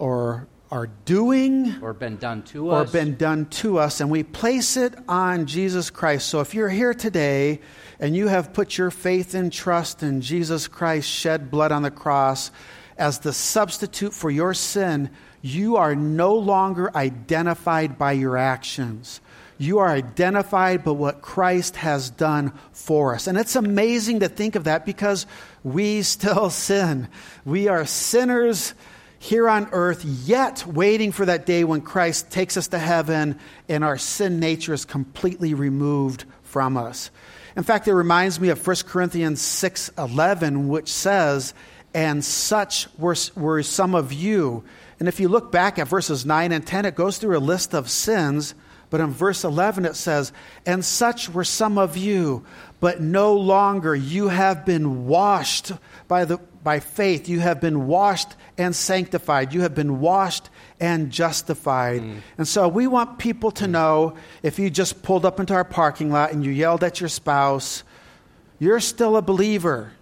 or 0.00 0.48
are 0.72 0.88
doing 1.04 1.80
or 1.80 1.92
been 1.92 2.16
done 2.16 2.42
to 2.42 2.70
us 2.70 2.88
or 2.88 2.92
been 2.92 3.14
done 3.14 3.46
to 3.46 3.78
us 3.78 4.00
and 4.00 4.10
we 4.10 4.24
place 4.24 4.76
it 4.76 4.94
on 5.08 5.46
Jesus 5.46 5.90
Christ. 5.90 6.26
So 6.26 6.40
if 6.40 6.52
you're 6.52 6.68
here 6.68 6.92
today 6.92 7.60
and 8.00 8.16
you 8.16 8.26
have 8.26 8.52
put 8.52 8.76
your 8.76 8.90
faith 8.90 9.34
and 9.34 9.52
trust 9.52 10.02
in 10.02 10.20
Jesus 10.20 10.66
Christ 10.66 11.08
shed 11.08 11.52
blood 11.52 11.70
on 11.70 11.82
the 11.82 11.92
cross 11.92 12.50
as 12.96 13.20
the 13.20 13.32
substitute 13.32 14.12
for 14.12 14.30
your 14.30 14.54
sin, 14.54 15.10
you 15.42 15.76
are 15.76 15.94
no 15.94 16.34
longer 16.34 16.94
identified 16.96 17.98
by 17.98 18.12
your 18.12 18.36
actions 18.36 19.20
you 19.58 19.78
are 19.78 19.88
identified 19.88 20.84
by 20.84 20.90
what 20.90 21.22
Christ 21.22 21.76
has 21.76 22.10
done 22.10 22.52
for 22.72 23.14
us. 23.14 23.26
And 23.26 23.38
it's 23.38 23.56
amazing 23.56 24.20
to 24.20 24.28
think 24.28 24.54
of 24.54 24.64
that 24.64 24.84
because 24.84 25.26
we 25.64 26.02
still 26.02 26.50
sin. 26.50 27.08
We 27.44 27.68
are 27.68 27.86
sinners 27.86 28.74
here 29.18 29.48
on 29.48 29.68
earth, 29.72 30.04
yet 30.04 30.66
waiting 30.66 31.10
for 31.10 31.24
that 31.24 31.46
day 31.46 31.64
when 31.64 31.80
Christ 31.80 32.30
takes 32.30 32.56
us 32.56 32.68
to 32.68 32.78
heaven 32.78 33.38
and 33.68 33.82
our 33.82 33.96
sin 33.96 34.38
nature 34.40 34.74
is 34.74 34.84
completely 34.84 35.54
removed 35.54 36.24
from 36.42 36.76
us. 36.76 37.10
In 37.56 37.62
fact, 37.62 37.88
it 37.88 37.94
reminds 37.94 38.38
me 38.38 38.50
of 38.50 38.64
1 38.64 38.76
Corinthians 38.86 39.40
6:11 39.40 40.68
which 40.68 40.92
says, 40.92 41.54
"And 41.96 42.22
such 42.22 42.88
were, 42.98 43.16
were 43.34 43.62
some 43.62 43.94
of 43.94 44.12
you, 44.12 44.62
And 44.98 45.08
if 45.08 45.20
you 45.20 45.28
look 45.28 45.52
back 45.52 45.78
at 45.78 45.88
verses 45.88 46.24
9 46.24 46.52
and 46.52 46.66
10, 46.66 46.86
it 46.86 46.94
goes 46.94 47.18
through 47.18 47.36
a 47.36 47.38
list 47.38 47.74
of 47.74 47.90
sins. 47.90 48.54
But 48.88 49.00
in 49.00 49.10
verse 49.10 49.44
11, 49.44 49.84
it 49.84 49.96
says, 49.96 50.32
And 50.64 50.84
such 50.84 51.28
were 51.28 51.44
some 51.44 51.76
of 51.76 51.96
you, 51.96 52.44
but 52.80 53.00
no 53.00 53.34
longer. 53.34 53.94
You 53.94 54.28
have 54.28 54.64
been 54.64 55.06
washed 55.06 55.72
by, 56.08 56.24
the, 56.24 56.38
by 56.62 56.80
faith. 56.80 57.28
You 57.28 57.40
have 57.40 57.60
been 57.60 57.86
washed 57.86 58.28
and 58.56 58.74
sanctified. 58.74 59.52
You 59.52 59.62
have 59.62 59.74
been 59.74 60.00
washed 60.00 60.48
and 60.78 61.10
justified. 61.10 62.02
Mm. 62.02 62.20
And 62.38 62.48
so 62.48 62.68
we 62.68 62.86
want 62.86 63.18
people 63.18 63.50
to 63.52 63.66
know 63.66 64.16
if 64.42 64.58
you 64.58 64.70
just 64.70 65.02
pulled 65.02 65.26
up 65.26 65.40
into 65.40 65.54
our 65.54 65.64
parking 65.64 66.10
lot 66.10 66.32
and 66.32 66.44
you 66.44 66.52
yelled 66.52 66.84
at 66.84 67.00
your 67.00 67.08
spouse, 67.08 67.82
you're 68.58 68.80
still 68.80 69.16
a 69.16 69.22
believer. 69.22 69.92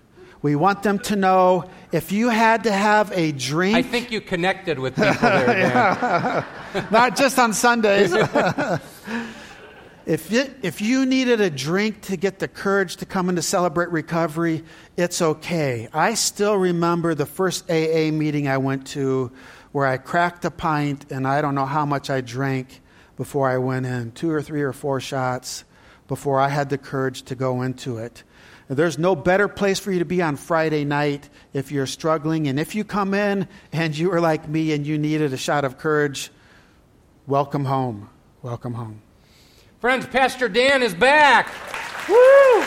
We 0.45 0.57
want 0.57 0.82
them 0.82 0.99
to 0.99 1.16
know 1.16 1.70
if 1.90 2.12
you 2.12 2.28
had 2.28 2.64
to 2.64 2.70
have 2.70 3.11
a 3.12 3.32
drink. 3.32 3.76
I 3.76 3.80
think 3.80 4.11
you 4.11 4.20
connected 4.20 4.78
with 4.78 4.95
people 4.95 5.14
there. 5.14 6.47
Not 6.90 7.16
just 7.16 7.38
on 7.38 7.55
Sundays. 7.55 8.12
if, 10.07 10.30
it, 10.30 10.55
if 10.61 10.82
you 10.82 11.07
needed 11.07 11.40
a 11.40 11.49
drink 11.49 12.03
to 12.03 12.18
get 12.18 12.40
the 12.40 12.49
courage 12.49 12.97
to 12.97 13.07
come 13.07 13.30
in 13.30 13.36
to 13.36 13.42
celebrate 13.42 13.88
recovery, 13.88 14.64
it's 14.99 15.22
okay. 15.22 15.88
I 15.95 16.12
still 16.12 16.57
remember 16.57 17.14
the 17.14 17.24
first 17.24 17.70
AA 17.70 18.11
meeting 18.12 18.47
I 18.47 18.59
went 18.59 18.86
to 18.88 19.32
where 19.72 19.86
I 19.86 19.97
cracked 19.97 20.45
a 20.45 20.51
pint 20.51 21.11
and 21.11 21.26
I 21.26 21.40
don't 21.40 21.55
know 21.55 21.64
how 21.64 21.86
much 21.86 22.11
I 22.11 22.20
drank 22.20 22.82
before 23.16 23.49
I 23.49 23.57
went 23.57 23.86
in 23.86 24.12
two 24.12 24.30
or 24.30 24.42
three 24.42 24.61
or 24.61 24.74
four 24.74 25.01
shots 25.01 25.64
before 26.07 26.38
I 26.38 26.51
had 26.51 26.68
the 26.68 26.76
courage 26.76 27.22
to 27.22 27.34
go 27.34 27.62
into 27.62 27.97
it. 27.97 28.24
There's 28.69 28.99
no 28.99 29.15
better 29.15 29.47
place 29.47 29.79
for 29.79 29.93
you 29.93 29.99
to 29.99 30.05
be 30.05 30.23
on 30.23 30.37
Friday 30.37 30.85
night 30.85 31.29
if 31.53 31.71
you're 31.71 31.87
struggling. 31.87 32.49
And 32.49 32.59
if 32.59 32.75
you 32.75 32.85
come 32.85 33.12
in 33.12 33.47
and 33.73 33.97
you 33.97 34.12
are 34.12 34.21
like 34.21 34.49
me 34.49 34.73
and 34.73 34.87
you 34.87 34.97
needed 34.97 35.33
a 35.33 35.37
shot 35.37 35.65
of 35.65 35.77
courage, 35.77 36.31
welcome 37.27 37.67
home. 37.67 38.09
Welcome 38.43 38.75
home. 38.75 39.03
Friends, 39.81 40.07
Pastor 40.07 40.49
Dan 40.49 40.83
is 40.83 40.95
back. 40.95 41.53
Woo! 42.09 42.65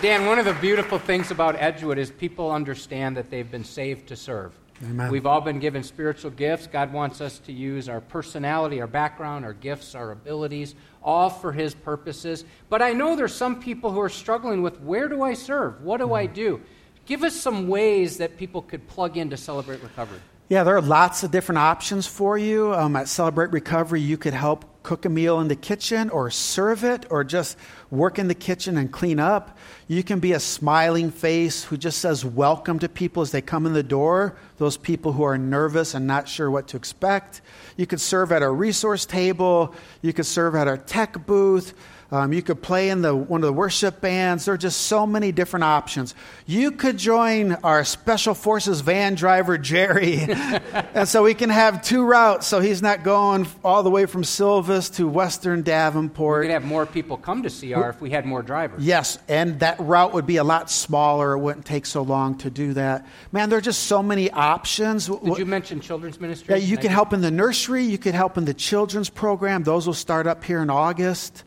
Dan, 0.00 0.26
one 0.26 0.38
of 0.38 0.44
the 0.44 0.52
beautiful 0.60 0.98
things 0.98 1.30
about 1.30 1.56
Edgewood 1.56 1.98
is 1.98 2.10
people 2.10 2.52
understand 2.52 3.16
that 3.16 3.30
they've 3.30 3.50
been 3.50 3.64
saved 3.64 4.08
to 4.08 4.16
serve. 4.16 4.52
Amen. 4.82 5.10
We've 5.10 5.26
all 5.26 5.40
been 5.40 5.60
given 5.60 5.82
spiritual 5.82 6.32
gifts. 6.32 6.66
God 6.66 6.92
wants 6.92 7.20
us 7.20 7.38
to 7.40 7.52
use 7.52 7.88
our 7.88 8.00
personality, 8.00 8.80
our 8.80 8.86
background, 8.86 9.44
our 9.44 9.52
gifts, 9.52 9.94
our 9.94 10.10
abilities, 10.10 10.74
all 11.02 11.30
for 11.30 11.52
His 11.52 11.74
purposes. 11.74 12.44
But 12.68 12.82
I 12.82 12.92
know 12.92 13.14
there's 13.14 13.34
some 13.34 13.60
people 13.60 13.92
who 13.92 14.00
are 14.00 14.08
struggling 14.08 14.62
with 14.62 14.80
where 14.80 15.08
do 15.08 15.22
I 15.22 15.34
serve? 15.34 15.80
What 15.82 15.98
do 15.98 16.08
mm. 16.08 16.18
I 16.18 16.26
do? 16.26 16.60
Give 17.06 17.22
us 17.22 17.34
some 17.34 17.68
ways 17.68 18.16
that 18.16 18.36
people 18.36 18.62
could 18.62 18.86
plug 18.88 19.16
in 19.16 19.30
to 19.30 19.36
celebrate 19.36 19.82
recovery. 19.82 20.20
Yeah, 20.48 20.64
there 20.64 20.76
are 20.76 20.82
lots 20.82 21.22
of 21.22 21.30
different 21.30 21.58
options 21.58 22.06
for 22.06 22.36
you. 22.36 22.74
Um, 22.74 22.96
at 22.96 23.08
Celebrate 23.08 23.52
Recovery, 23.52 24.00
you 24.00 24.18
could 24.18 24.34
help 24.34 24.64
cook 24.84 25.06
a 25.06 25.08
meal 25.08 25.40
in 25.40 25.48
the 25.48 25.56
kitchen 25.56 26.10
or 26.10 26.30
serve 26.30 26.84
it 26.84 27.06
or 27.10 27.24
just 27.24 27.56
work 27.90 28.18
in 28.18 28.28
the 28.28 28.34
kitchen 28.34 28.76
and 28.76 28.92
clean 28.92 29.18
up. 29.18 29.58
You 29.88 30.04
can 30.04 30.20
be 30.20 30.32
a 30.32 30.40
smiling 30.40 31.10
face 31.10 31.64
who 31.64 31.76
just 31.76 31.98
says 31.98 32.24
welcome 32.24 32.78
to 32.78 32.88
people 32.88 33.22
as 33.22 33.32
they 33.32 33.40
come 33.40 33.64
in 33.66 33.72
the 33.72 33.82
door, 33.82 34.36
those 34.58 34.76
people 34.76 35.12
who 35.12 35.24
are 35.24 35.38
nervous 35.38 35.94
and 35.94 36.06
not 36.06 36.28
sure 36.28 36.50
what 36.50 36.68
to 36.68 36.76
expect. 36.76 37.40
You 37.78 37.86
could 37.86 38.00
serve 38.00 38.30
at 38.30 38.42
a 38.42 38.50
resource 38.50 39.06
table, 39.06 39.74
you 40.02 40.12
could 40.12 40.26
serve 40.26 40.54
at 40.54 40.68
a 40.68 40.76
tech 40.76 41.26
booth. 41.26 41.74
Um, 42.10 42.32
you 42.32 42.42
could 42.42 42.62
play 42.62 42.90
in 42.90 43.02
the, 43.02 43.14
one 43.14 43.42
of 43.42 43.46
the 43.46 43.52
worship 43.52 44.00
bands. 44.00 44.44
There 44.44 44.54
are 44.54 44.58
just 44.58 44.82
so 44.82 45.06
many 45.06 45.32
different 45.32 45.64
options. 45.64 46.14
You 46.46 46.70
could 46.70 46.98
join 46.98 47.52
our 47.64 47.84
Special 47.84 48.34
Forces 48.34 48.80
van 48.80 49.14
driver, 49.14 49.58
Jerry. 49.58 50.18
and 50.94 51.08
so 51.08 51.22
we 51.24 51.34
can 51.34 51.50
have 51.50 51.82
two 51.82 52.04
routes 52.04 52.46
so 52.46 52.60
he's 52.60 52.82
not 52.82 53.02
going 53.02 53.46
all 53.64 53.82
the 53.82 53.90
way 53.90 54.06
from 54.06 54.24
Silvis 54.24 54.90
to 54.90 55.08
Western 55.08 55.62
Davenport. 55.62 56.42
We 56.42 56.46
could 56.46 56.52
have 56.52 56.64
more 56.64 56.86
people 56.86 57.16
come 57.16 57.42
to 57.42 57.50
CR 57.50 57.88
if 57.88 58.00
we 58.00 58.10
had 58.10 58.26
more 58.26 58.42
drivers. 58.42 58.84
Yes, 58.84 59.18
and 59.28 59.60
that 59.60 59.78
route 59.80 60.12
would 60.12 60.26
be 60.26 60.36
a 60.36 60.44
lot 60.44 60.70
smaller. 60.70 61.32
It 61.32 61.38
wouldn't 61.38 61.66
take 61.66 61.86
so 61.86 62.02
long 62.02 62.38
to 62.38 62.50
do 62.50 62.74
that. 62.74 63.06
Man, 63.32 63.48
there 63.48 63.58
are 63.58 63.62
just 63.62 63.84
so 63.84 64.02
many 64.02 64.30
options. 64.30 65.06
Did 65.06 65.38
you 65.38 65.46
mention 65.46 65.80
children's 65.80 66.20
ministry? 66.20 66.54
Yeah, 66.54 66.64
you 66.64 66.76
can 66.76 66.90
help 66.90 67.12
in 67.12 67.20
the 67.20 67.30
nursery. 67.30 67.84
You 67.84 67.98
could 67.98 68.14
help 68.14 68.38
in 68.38 68.44
the 68.44 68.54
children's 68.54 69.10
program. 69.10 69.62
Those 69.62 69.86
will 69.86 69.94
start 69.94 70.26
up 70.26 70.44
here 70.44 70.62
in 70.62 70.70
August. 70.70 71.44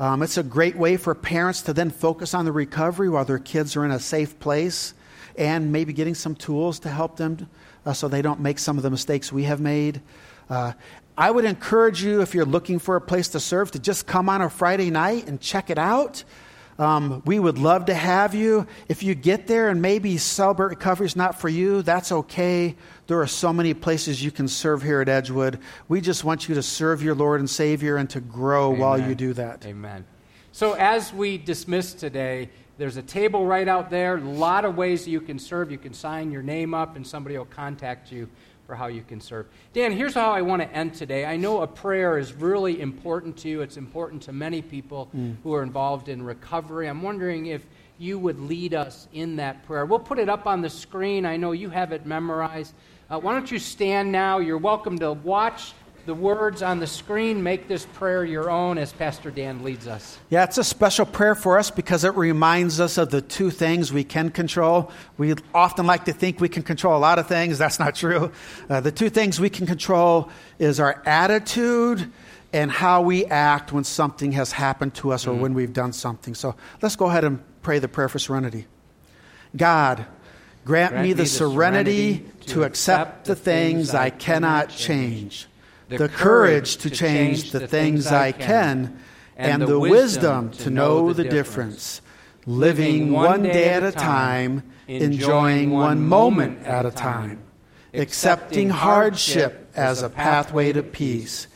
Um, 0.00 0.22
it's 0.22 0.38
a 0.38 0.44
great 0.44 0.76
way 0.76 0.96
for 0.96 1.14
parents 1.14 1.62
to 1.62 1.72
then 1.72 1.90
focus 1.90 2.32
on 2.32 2.44
the 2.44 2.52
recovery 2.52 3.08
while 3.08 3.24
their 3.24 3.40
kids 3.40 3.74
are 3.74 3.84
in 3.84 3.90
a 3.90 3.98
safe 3.98 4.38
place 4.38 4.94
and 5.36 5.72
maybe 5.72 5.92
getting 5.92 6.14
some 6.14 6.36
tools 6.36 6.78
to 6.80 6.88
help 6.88 7.16
them 7.16 7.48
uh, 7.84 7.92
so 7.92 8.06
they 8.06 8.22
don't 8.22 8.38
make 8.38 8.60
some 8.60 8.76
of 8.76 8.84
the 8.84 8.90
mistakes 8.90 9.32
we 9.32 9.44
have 9.44 9.60
made. 9.60 10.00
Uh, 10.48 10.72
I 11.16 11.32
would 11.32 11.44
encourage 11.44 12.02
you, 12.02 12.22
if 12.22 12.32
you're 12.32 12.44
looking 12.44 12.78
for 12.78 12.94
a 12.94 13.00
place 13.00 13.28
to 13.28 13.40
serve, 13.40 13.72
to 13.72 13.80
just 13.80 14.06
come 14.06 14.28
on 14.28 14.40
a 14.40 14.48
Friday 14.48 14.90
night 14.90 15.26
and 15.26 15.40
check 15.40 15.68
it 15.68 15.78
out. 15.78 16.22
Um, 16.78 17.22
we 17.26 17.40
would 17.40 17.58
love 17.58 17.86
to 17.86 17.94
have 17.94 18.36
you. 18.36 18.66
If 18.88 19.02
you 19.02 19.16
get 19.16 19.48
there 19.48 19.68
and 19.68 19.82
maybe 19.82 20.16
Celebrate 20.16 20.68
Recovery 20.68 21.06
is 21.06 21.16
not 21.16 21.40
for 21.40 21.48
you, 21.48 21.82
that's 21.82 22.12
okay. 22.12 22.76
There 23.08 23.20
are 23.20 23.26
so 23.26 23.52
many 23.52 23.74
places 23.74 24.22
you 24.22 24.30
can 24.30 24.46
serve 24.46 24.82
here 24.82 25.00
at 25.00 25.08
Edgewood. 25.08 25.58
We 25.88 26.00
just 26.00 26.22
want 26.22 26.48
you 26.48 26.54
to 26.54 26.62
serve 26.62 27.02
your 27.02 27.16
Lord 27.16 27.40
and 27.40 27.50
Savior 27.50 27.96
and 27.96 28.08
to 28.10 28.20
grow 28.20 28.68
Amen. 28.68 28.80
while 28.80 29.00
you 29.00 29.16
do 29.16 29.32
that. 29.32 29.66
Amen. 29.66 30.06
So, 30.52 30.74
as 30.74 31.12
we 31.12 31.36
dismiss 31.36 31.94
today, 31.94 32.48
there's 32.78 32.96
a 32.96 33.02
table 33.02 33.44
right 33.44 33.66
out 33.66 33.90
there. 33.90 34.16
A 34.16 34.20
lot 34.20 34.64
of 34.64 34.76
ways 34.76 35.06
you 35.06 35.20
can 35.20 35.40
serve. 35.40 35.72
You 35.72 35.78
can 35.78 35.92
sign 35.92 36.30
your 36.30 36.42
name 36.42 36.74
up, 36.74 36.94
and 36.94 37.04
somebody 37.04 37.36
will 37.36 37.44
contact 37.44 38.12
you 38.12 38.28
for 38.68 38.74
how 38.74 38.86
you 38.86 39.00
can 39.00 39.18
serve. 39.18 39.46
Dan, 39.72 39.92
here's 39.92 40.12
how 40.12 40.30
I 40.30 40.42
want 40.42 40.60
to 40.60 40.70
end 40.70 40.92
today. 40.92 41.24
I 41.24 41.38
know 41.38 41.62
a 41.62 41.66
prayer 41.66 42.18
is 42.18 42.34
really 42.34 42.82
important 42.82 43.38
to 43.38 43.48
you, 43.48 43.62
it's 43.62 43.78
important 43.78 44.20
to 44.24 44.32
many 44.34 44.60
people 44.60 45.08
mm. 45.16 45.36
who 45.42 45.54
are 45.54 45.62
involved 45.62 46.10
in 46.10 46.22
recovery. 46.22 46.86
I'm 46.86 47.00
wondering 47.00 47.46
if 47.46 47.62
you 47.98 48.18
would 48.18 48.38
lead 48.38 48.74
us 48.74 49.08
in 49.14 49.36
that 49.36 49.64
prayer. 49.64 49.86
We'll 49.86 49.98
put 49.98 50.18
it 50.18 50.28
up 50.28 50.46
on 50.46 50.60
the 50.60 50.68
screen. 50.68 51.24
I 51.24 51.38
know 51.38 51.52
you 51.52 51.70
have 51.70 51.92
it 51.92 52.04
memorized. 52.04 52.74
Uh, 53.08 53.18
why 53.18 53.32
don't 53.32 53.50
you 53.50 53.58
stand 53.58 54.12
now? 54.12 54.38
You're 54.38 54.58
welcome 54.58 54.98
to 54.98 55.14
watch 55.14 55.72
the 56.08 56.14
words 56.14 56.62
on 56.62 56.80
the 56.80 56.86
screen. 56.86 57.42
Make 57.42 57.68
this 57.68 57.84
prayer 57.84 58.24
your 58.24 58.50
own 58.50 58.78
as 58.78 58.94
Pastor 58.94 59.30
Dan 59.30 59.62
leads 59.62 59.86
us. 59.86 60.18
Yeah, 60.30 60.44
it's 60.44 60.56
a 60.56 60.64
special 60.64 61.04
prayer 61.04 61.34
for 61.34 61.58
us 61.58 61.70
because 61.70 62.02
it 62.02 62.14
reminds 62.16 62.80
us 62.80 62.96
of 62.96 63.10
the 63.10 63.20
two 63.20 63.50
things 63.50 63.92
we 63.92 64.04
can 64.04 64.30
control. 64.30 64.90
We 65.18 65.34
often 65.52 65.86
like 65.86 66.06
to 66.06 66.14
think 66.14 66.40
we 66.40 66.48
can 66.48 66.62
control 66.62 66.96
a 66.96 66.98
lot 66.98 67.18
of 67.18 67.26
things. 67.28 67.58
That's 67.58 67.78
not 67.78 67.94
true. 67.94 68.32
Uh, 68.70 68.80
the 68.80 68.90
two 68.90 69.10
things 69.10 69.38
we 69.38 69.50
can 69.50 69.66
control 69.66 70.30
is 70.58 70.80
our 70.80 71.02
attitude 71.04 72.10
and 72.54 72.70
how 72.70 73.02
we 73.02 73.26
act 73.26 73.70
when 73.70 73.84
something 73.84 74.32
has 74.32 74.50
happened 74.50 74.94
to 74.94 75.12
us 75.12 75.26
or 75.26 75.34
mm 75.34 75.40
when 75.40 75.52
we've 75.52 75.74
done 75.74 75.92
something. 75.92 76.34
So 76.34 76.56
let's 76.80 76.96
go 76.96 77.04
ahead 77.10 77.24
and 77.24 77.38
pray 77.60 77.80
the 77.80 77.88
prayer 77.88 78.08
for 78.08 78.18
serenity. 78.18 78.66
God, 79.54 80.06
grant, 80.64 80.92
grant 80.92 81.06
me 81.06 81.12
the, 81.12 81.24
the 81.24 81.28
serenity, 81.28 82.14
serenity 82.14 82.46
to 82.46 82.62
accept 82.62 83.26
the 83.26 83.36
things 83.36 83.94
I 83.94 84.08
cannot 84.08 84.70
change 84.70 85.48
the 85.88 86.08
courage 86.08 86.76
to 86.78 86.90
change 86.90 87.50
the 87.50 87.66
things 87.66 88.06
I 88.06 88.32
can, 88.32 88.98
and 89.36 89.62
the 89.62 89.78
wisdom 89.78 90.50
to 90.50 90.70
know 90.70 91.12
the 91.12 91.24
difference, 91.24 92.00
living 92.46 93.12
one 93.12 93.42
day 93.42 93.70
at 93.70 93.82
a 93.82 93.92
time, 93.92 94.62
enjoying 94.86 95.70
one 95.70 96.06
moment 96.06 96.66
at 96.66 96.84
a 96.84 96.90
time, 96.90 97.40
accepting 97.94 98.70
hardship 98.70 99.70
as 99.74 100.02
a 100.02 100.10
pathway 100.10 100.72
to 100.72 100.82
peace, 100.82 101.46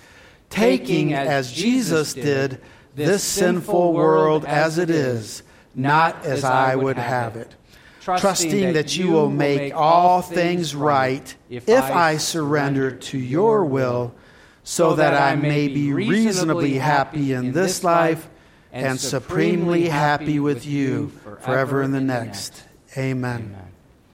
taking, 0.49 1.13
as 1.13 1.53
Jesus 1.53 2.15
did, 2.15 2.61
this 2.95 3.23
sinful 3.23 3.93
world 3.93 4.45
as 4.45 4.79
it 4.79 4.91
is, 4.91 5.43
not 5.75 6.25
as 6.25 6.45
I 6.45 6.77
would 6.77 6.99
have 6.99 7.37
it. 7.37 7.55
trusting 8.01 8.73
that 8.75 8.97
you 8.97 9.11
will 9.11 9.31
make 9.31 9.75
all 9.75 10.23
things 10.23 10.75
right 10.75 11.35
if 11.49 11.69
I 11.69 12.17
surrender 12.17 12.91
to 12.91 13.19
your 13.19 13.65
will 13.65 14.15
so 14.63 14.95
that 14.97 15.15
I 15.15 15.37
may 15.37 15.69
be 15.69 15.93
reasonably 15.93 16.75
happy 16.75 17.33
in 17.33 17.53
this 17.53 17.83
life 17.85 18.29
and 18.73 18.99
supremely 18.99 19.89
happy 19.89 20.39
with 20.39 20.65
you 20.67 21.13
forever 21.41 21.83
in 21.83 21.93
the 21.93 22.01
next. 22.01 22.63
Amen. 22.97 23.72